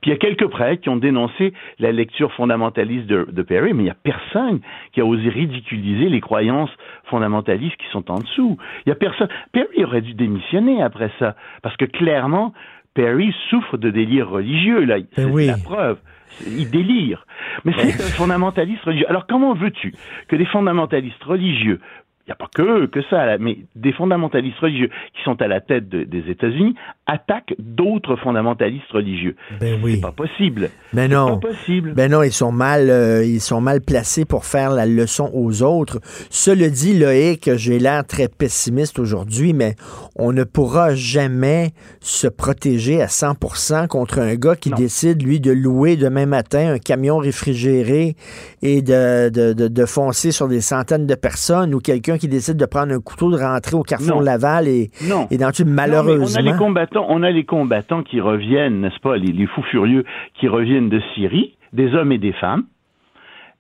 [0.01, 3.81] Puis il y a quelques prêtres qui ont dénoncé la lecture fondamentaliste de, Perry, mais
[3.81, 4.59] il n'y a personne
[4.93, 6.69] qui a osé ridiculiser les croyances
[7.05, 8.57] fondamentalistes qui sont en dessous.
[8.85, 9.29] Il y a personne.
[9.51, 12.53] Perry aurait dû démissionner après ça, parce que clairement,
[12.93, 14.97] Perry souffre de délire religieux, là.
[15.13, 15.97] C'est ben la preuve.
[16.45, 17.25] Il délire.
[17.63, 19.09] Mais c'est un fondamentaliste religieux.
[19.09, 19.93] Alors comment veux-tu
[20.27, 21.79] que des fondamentalistes religieux
[22.27, 25.61] il n'y a pas que, que ça, mais des fondamentalistes religieux qui sont à la
[25.61, 26.75] tête des États-Unis
[27.05, 29.37] attaquent d'autres fondamentalistes religieux.
[29.61, 29.95] Ben oui.
[29.95, 30.69] C'est pas possible.
[30.91, 31.39] Ben non.
[31.39, 31.93] Pas possible.
[31.93, 35.63] Ben non, ils sont mal, euh, ils sont mal placés pour faire la leçon aux
[35.63, 36.01] autres.
[36.29, 39.75] Cela dit, Loïc, j'ai l'air très pessimiste aujourd'hui, mais
[40.17, 41.69] on ne pourra jamais
[42.01, 46.79] se protéger à 100% contre un gars qui décide, lui, de louer demain matin un
[46.79, 48.17] camion réfrigéré
[48.61, 52.57] et de, de, de, de foncer sur des centaines de personnes ou quelqu'un qui décide
[52.57, 54.89] de prendre un couteau, de rentrer au Carrefour Laval et,
[55.31, 56.25] et d'en tuer malheureusement.
[56.41, 60.03] on a les combattants, on a les combattants qui reviennent, n'est-ce pas, les, fous furieux
[60.33, 62.65] qui reviennent de Syrie, des hommes et des femmes.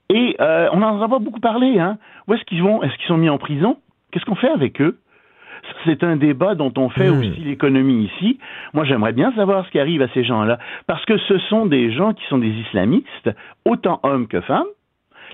[0.09, 1.79] Et euh, on n'en a pas beaucoup parlé.
[1.79, 1.97] Hein.
[2.27, 2.81] Où est-ce qu'ils vont?
[2.81, 3.77] Est-ce qu'ils sont mis en prison?
[4.11, 4.99] Qu'est-ce qu'on fait avec eux?
[5.85, 7.19] C'est un débat dont on fait hmm.
[7.19, 8.39] aussi l'économie ici.
[8.73, 11.91] Moi, j'aimerais bien savoir ce qui arrive à ces gens-là, parce que ce sont des
[11.91, 13.29] gens qui sont des islamistes,
[13.65, 14.67] autant hommes que femmes,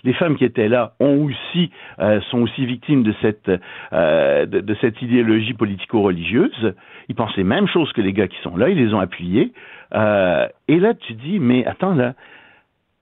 [0.03, 3.51] les femmes qui étaient là ont aussi euh, sont aussi victimes de cette
[3.93, 6.73] euh, de, cette idéologie politico-religieuse.
[7.09, 9.53] Ils pensent les mêmes choses que les gars qui sont là, ils les ont appuyés.
[9.93, 12.13] Euh, et là, tu dis, mais attends là,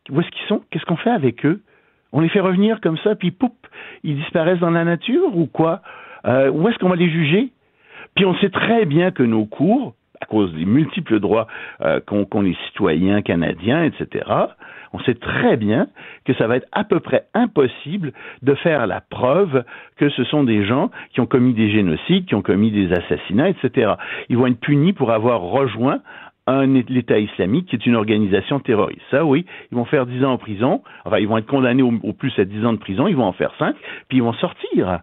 [0.09, 0.61] où est-ce qu'ils sont?
[0.69, 1.61] Qu'est-ce qu'on fait avec eux?
[2.11, 3.55] On les fait revenir comme ça, puis poup,
[4.03, 5.81] ils disparaissent dans la nature ou quoi?
[6.25, 7.51] Où est-ce qu'on va les juger?
[8.15, 11.47] Puis on sait très bien que nos cours, à cause des multiples droits
[12.05, 14.25] qu'ont les citoyens canadiens, etc.,
[14.93, 15.87] on sait très bien
[16.25, 19.63] que ça va être à peu près impossible de faire la preuve
[19.97, 23.49] que ce sont des gens qui ont commis des génocides, qui ont commis des assassinats,
[23.49, 23.93] etc.
[24.29, 26.01] Ils vont être punis pour avoir rejoint
[26.47, 29.01] l'État islamique, qui est une organisation terroriste.
[29.09, 30.81] Ça, oui, ils vont faire dix ans en prison.
[31.05, 33.07] Enfin, ils vont être condamnés au, plus à dix ans de prison.
[33.07, 33.75] Ils vont en faire cinq,
[34.09, 34.99] puis ils vont sortir.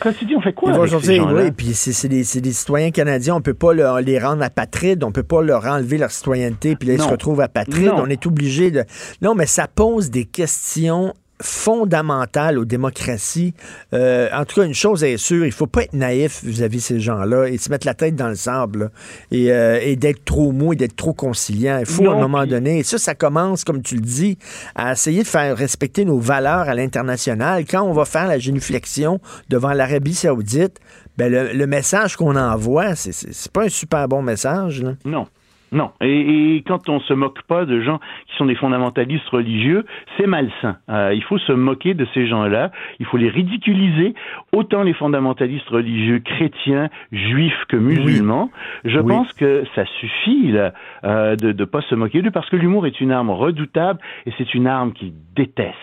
[0.00, 3.54] Quand tu dis, on fait quoi ces Oui, puis c'est des, citoyens canadiens, on peut
[3.54, 7.08] pas les rendre apatrides, on peut pas leur enlever leur citoyenneté, puis là, ils se
[7.08, 8.84] retrouvent apatrides, on est obligé de...
[9.20, 11.14] Non, mais ça pose des questions
[11.46, 13.54] fondamentale aux démocraties.
[13.92, 16.82] Euh, en tout cas, une chose est sûre, il faut pas être naïf vis-à-vis de
[16.82, 18.90] ces gens-là et se mettre la tête dans le sable
[19.30, 21.78] et, euh, et d'être trop mou et d'être trop conciliant.
[21.80, 24.38] Il faut à un moment donné, et ça, ça commence, comme tu le dis,
[24.74, 27.64] à essayer de faire respecter nos valeurs à l'international.
[27.68, 30.80] Quand on va faire la génuflexion devant l'Arabie saoudite,
[31.16, 34.84] ben le, message qu'on envoie, c'est pas un super bon message.
[35.04, 35.26] Non.
[35.74, 35.90] Non.
[36.00, 37.98] Et, quand on se moque pas de gens
[38.28, 39.84] qui sont des fondamentalistes religieux,
[40.16, 40.76] c'est malsain.
[40.88, 42.70] Euh, il faut se moquer de ces gens-là.
[43.00, 44.14] Il faut les ridiculiser,
[44.52, 48.50] autant les fondamentalistes religieux chrétiens, juifs que musulmans.
[48.84, 50.72] Je pense que ça suffit là,
[51.02, 54.32] euh, de ne pas se moquer d'eux parce que l'humour est une arme redoutable et
[54.38, 55.74] c'est une arme qui déteste.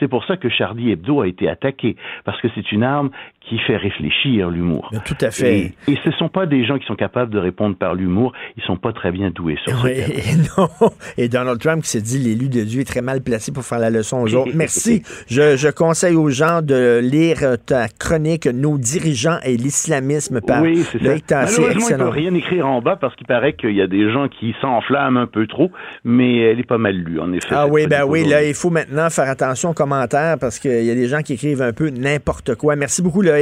[0.00, 3.10] C'est pour ça que Charlie Hebdo a été attaqué parce que c'est une arme
[3.40, 4.90] qui fait réfléchir l'humour.
[5.04, 5.74] Tout à fait.
[5.86, 8.32] Et, ce ne sont pas des gens qui sont capables de répondre par l'humour.
[8.56, 9.30] Ils sont pas très bien
[9.64, 10.68] sur oui, et, non.
[11.16, 13.78] et Donald Trump qui s'est dit l'élu de Dieu est très mal placé pour faire
[13.78, 14.52] la leçon aux autres.
[14.54, 15.02] Merci.
[15.28, 20.84] je, je, conseille aux gens de lire ta chronique Nos dirigeants et l'islamisme par oui,
[20.90, 21.02] c'est.
[21.02, 24.10] Malheureusement, il ne peut rien écrire en bas parce qu'il paraît qu'il y a des
[24.12, 25.70] gens qui s'enflamment un peu trop,
[26.04, 27.48] mais elle est pas mal lue, en effet.
[27.50, 30.90] Ah oui, ben oui, là, il faut maintenant faire attention aux commentaires parce qu'il y
[30.90, 32.76] a des gens qui écrivent un peu n'importe quoi.
[32.76, 33.36] Merci beaucoup, là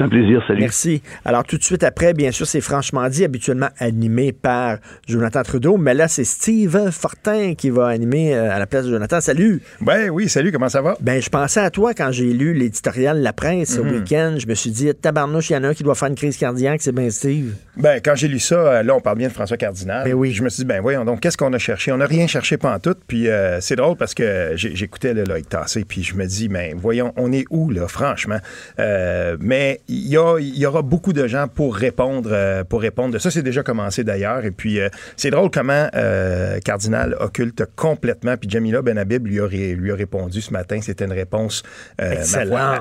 [0.00, 0.60] un plaisir, salut.
[0.60, 1.02] Merci.
[1.24, 5.76] Alors, tout de suite après, bien sûr, c'est franchement dit, habituellement animé par Jonathan Trudeau,
[5.76, 9.20] mais là, c'est Steve Fortin qui va animer euh, à la place de Jonathan.
[9.20, 9.62] Salut.
[9.80, 10.96] Ben oui, salut, comment ça va?
[11.00, 13.92] Ben, je pensais à toi quand j'ai lu l'éditorial La Presse au mhm.
[13.92, 14.34] week-end.
[14.38, 16.36] Je me suis dit, tabarnouche, il y en a un qui doit faire une crise
[16.36, 17.54] cardiaque, c'est bien Steve.
[17.76, 20.04] Ben, quand j'ai lu ça, euh, là, on parle bien de François Cardinal.
[20.04, 20.32] Ben oui.
[20.32, 21.92] Je me suis dit, ben voyons donc, qu'est-ce qu'on a cherché?
[21.92, 22.96] On n'a rien cherché pas en tout.
[23.06, 26.74] Puis euh, c'est drôle parce que j'écoutais le Loïc Tassé, puis je me dis, ben
[26.76, 28.38] voyons, on est où, là, franchement?
[28.78, 32.30] mais il y, y aura beaucoup de gens pour répondre.
[32.32, 33.18] Euh, pour répondre.
[33.18, 34.44] Ça, c'est déjà commencé d'ailleurs.
[34.44, 38.36] Et puis, euh, c'est drôle comment euh, Cardinal occulte complètement.
[38.36, 40.80] Puis Jamila Benhabib lui a, lui a répondu ce matin.
[40.82, 41.62] C'était une réponse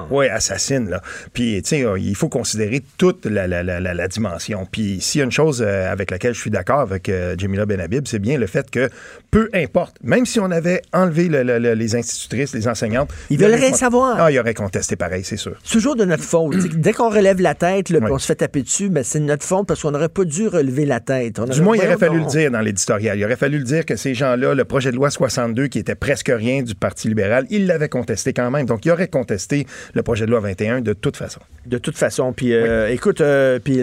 [0.10, 0.90] Oui, assassine.
[0.90, 1.02] Là.
[1.34, 4.68] Puis, tu sais, il faut considérer toute la, la, la, la dimension.
[4.72, 8.20] Puis, s'il y a une chose avec laquelle je suis d'accord avec Jamila Benhabib, c'est
[8.20, 8.90] bien le fait que
[9.30, 13.10] peu importe, même si on avait enlevé les institutrices, les enseignantes.
[13.30, 14.18] Ils veulent rien savoir.
[14.20, 15.58] Ah, il aurait contesté pareil, c'est sûr.
[15.70, 16.56] Toujours de notre faute.
[16.92, 19.66] Dès qu'on relève la tête, là, on se fait taper dessus, ben, c'est notre faute
[19.66, 21.40] parce qu'on n'aurait pas dû relever la tête.
[21.40, 23.18] du moins, il aurait fallu le dire dans l'éditorial.
[23.18, 25.96] Il aurait fallu le dire que ces gens-là, le projet de loi 62, qui était
[25.96, 28.66] presque rien du Parti libéral, ils l'avaient contesté quand même.
[28.66, 31.40] Donc, il aurait contesté le projet de loi 21 de toute façon.
[31.66, 32.34] De toute façon.
[32.34, 33.78] Puis, euh, écoute, euh, puis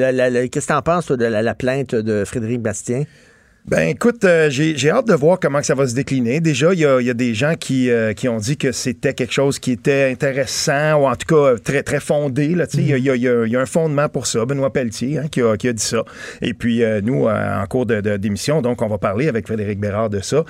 [0.51, 3.05] qu'est-ce que tu en penses de la plainte de Frédéric Bastien?
[3.69, 6.41] Ben écoute, euh, j'ai hâte de voir comment ça va se décliner.
[6.41, 9.13] Déjà, il y a, y a, des gens qui, euh, qui ont dit que c'était
[9.13, 12.57] quelque chose qui était intéressant ou en tout cas très, très fondé.
[12.73, 14.47] Il y, a, y, a, un fondement pour ça.
[14.47, 16.03] Benoît Pelletier hein, qui, a, qui, a, dit ça.
[16.41, 20.09] Et puis euh, nous, en cours d'émission, de, donc on va parler avec Frédéric Bérard
[20.09, 20.45] de ça.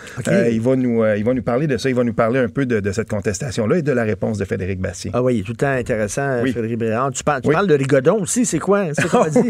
[0.48, 1.88] il, va nous, il va nous parler de ça.
[1.88, 4.44] Il va nous parler un peu de, de cette contestation-là et de la réponse de
[4.44, 5.10] Frédéric Bastien.
[5.12, 7.10] Ah oui, tout le temps intéressant, Frédéric Bérard.
[7.10, 8.84] Tu, parles, tu parles de Rigodon aussi, c'est quoi?
[8.92, 9.40] C'est quoi dit?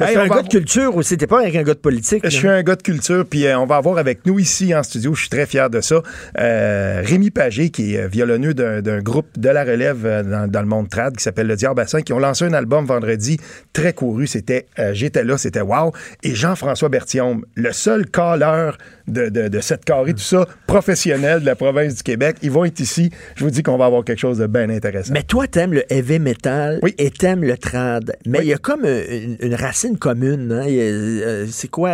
[0.00, 2.22] un gars de culture aussi, t'es pas avec un gars de politique.
[2.24, 3.24] Je suis un gars culture.
[3.26, 5.80] Puis euh, on va avoir avec nous ici en studio, je suis très fier de
[5.80, 6.02] ça,
[6.38, 10.88] euh, Rémi Pagé, qui est violonneux d'un groupe de la relève euh, dans, le monde
[10.88, 13.38] trad qui s'appelle Le Diable Bassin, qui ont lancé un album vendredi
[13.72, 14.26] très couru.
[14.26, 15.92] C'était J'étais là, c'était wow.
[16.22, 18.70] Et Jean-François Berthiaume, le seul caller
[19.10, 22.36] de, de, cette carré, tout ça, professionnel de la province du Québec.
[22.42, 23.10] Ils vont être ici.
[23.34, 25.12] Je vous dis qu'on va avoir quelque chose de bien intéressant.
[25.12, 26.94] Mais toi, t'aimes le heavy metal oui.
[26.98, 28.16] et t'aimes le trad.
[28.26, 30.52] Mais il y a comme une, racine commune.
[30.52, 30.66] Hein?
[30.68, 31.90] Euh, c'est quoi?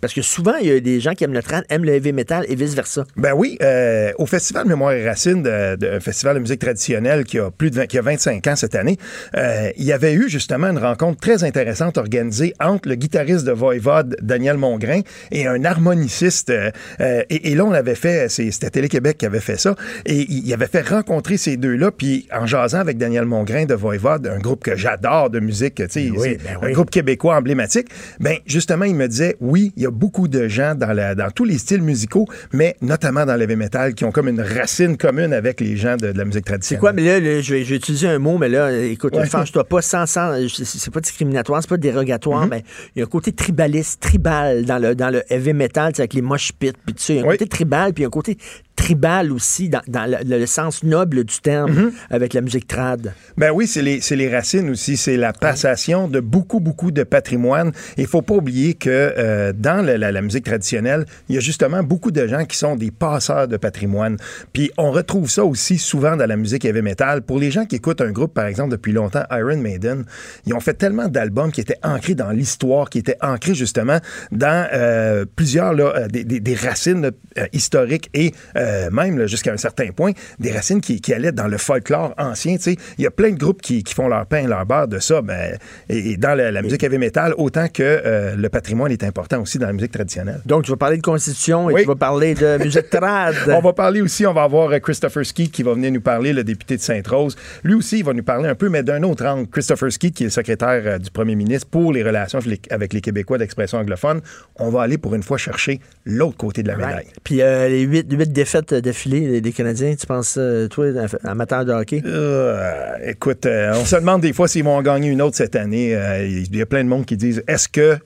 [0.00, 2.12] Parce que souvent, il y a des gens qui aiment le trad, aiment le heavy
[2.12, 3.04] metal et vice-versa.
[3.16, 3.56] Ben oui.
[3.62, 7.86] Euh, au Festival Mémoire et Racines, un festival de musique traditionnelle qui a plus de
[7.86, 8.98] qui a 25 ans cette année,
[9.36, 13.52] euh, il y avait eu justement une rencontre très intéressante organisée entre le guitariste de
[13.52, 15.00] Voivode, Daniel Mongrain,
[15.30, 16.70] et un harmoniciste euh,
[17.00, 19.74] euh, et, là, on avait fait, c'était Télé-Québec qui avait fait ça,
[20.04, 24.26] et il avait fait rencontrer ces deux-là, puis en jasant avec Daniel Mongrain de Voivode,
[24.26, 27.88] un groupe que j'adore de musique, tu sais, ben ben un groupe québécois emblématique,
[28.20, 31.30] ben justement, il me disait, oui, il y a beaucoup de gens dans, la, dans
[31.30, 35.32] tous les styles musicaux, mais notamment dans le metal, qui ont comme une racine commune
[35.32, 36.78] avec les gens de, la musique traditionnelle.
[36.78, 39.82] C'est quoi, mais là, je, vais, utiliser un mot, mais là, écoute, ne fâche-toi pas,
[39.82, 42.50] sans, sans c'est pas discriminatoire, c'est pas dérogatoire, mm-hmm.
[42.50, 46.14] mais il y a un côté tribaliste, tribal dans le, dans le heavy metal, avec
[46.16, 48.36] les mosh pits, puis tu sais, un côté tribal, puis un côté
[48.76, 49.82] tribal aussi, dans,
[50.24, 51.92] le, sens noble du terme, mhm.
[52.10, 53.14] avec la musique trad.
[53.36, 57.72] Ben oui, c'est les, les, racines aussi, c'est la passation de beaucoup, beaucoup de patrimoine.
[57.96, 62.10] Il faut pas oublier que euh, dans la, musique traditionnelle, il y a justement beaucoup
[62.10, 64.18] de gens qui sont des passeurs de patrimoine.
[64.52, 67.22] Puis on retrouve ça aussi souvent dans la musique heavy metal.
[67.22, 70.04] Pour les gens qui écoutent un groupe, par exemple, depuis longtemps, Iron Maiden,
[70.44, 73.98] ils ont fait tellement d'albums qui étaient ancrés dans l'histoire, qui étaient ancrés justement
[74.32, 77.10] dans euh, plusieurs là, euh, des, des, racines
[77.52, 78.32] historiques et
[78.66, 82.56] euh, même jusqu'à un certain point, des racines qui, qui allaient dans le folklore ancien.
[82.98, 85.22] Il y a plein de groupes qui, qui, font leur pain, leur beurre de ça.
[85.22, 85.56] Ben,
[85.88, 89.66] et, dans la, musique heavy metal, autant que euh, le patrimoine est important aussi dans
[89.66, 90.40] la musique traditionnelle.
[90.46, 93.34] Donc, tu vas parler de constitution et tu vas parler de musique trad.
[93.48, 96.44] on va parler aussi, on va avoir Christopher Ski qui va venir nous parler, le
[96.44, 97.36] député de Sainte-Rose.
[97.62, 99.48] Lui aussi, il va nous parler un peu, mais d'un autre angle.
[99.48, 102.40] Christopher Ski, qui est le secrétaire du premier ministre pour les relations
[102.70, 104.20] avec les Québécois d'expression anglophone.
[104.56, 107.06] On va aller pour une fois chercher l'autre côté de la médaille.
[107.24, 110.86] Puis euh, les huit, défaites d'affilée des Canadiens, tu penses, euh, toi,
[111.24, 112.02] amateur de hockey?
[112.04, 115.90] Euh, écoute, on se demande des fois s'ils vont en gagner une autre cette année.
[116.24, 117.98] Il y a plein de monde qui disent est-ce que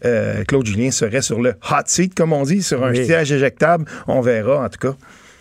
[0.45, 3.85] Claude Julien serait sur le hot seat, comme on dit, sur un siège éjectable?
[4.07, 4.97] On verra, en tout cas.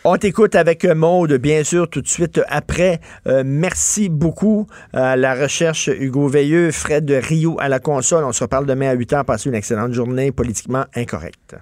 [0.06, 2.99] On t'écoute avec Maude, bien sûr, tout de suite après.
[3.45, 8.23] merci beaucoup à la recherche Hugo Veilleux, Fred de Rio à la console.
[8.23, 9.23] On se reparle demain à 8 h.
[9.26, 11.56] Passez une excellente journée politiquement incorrecte.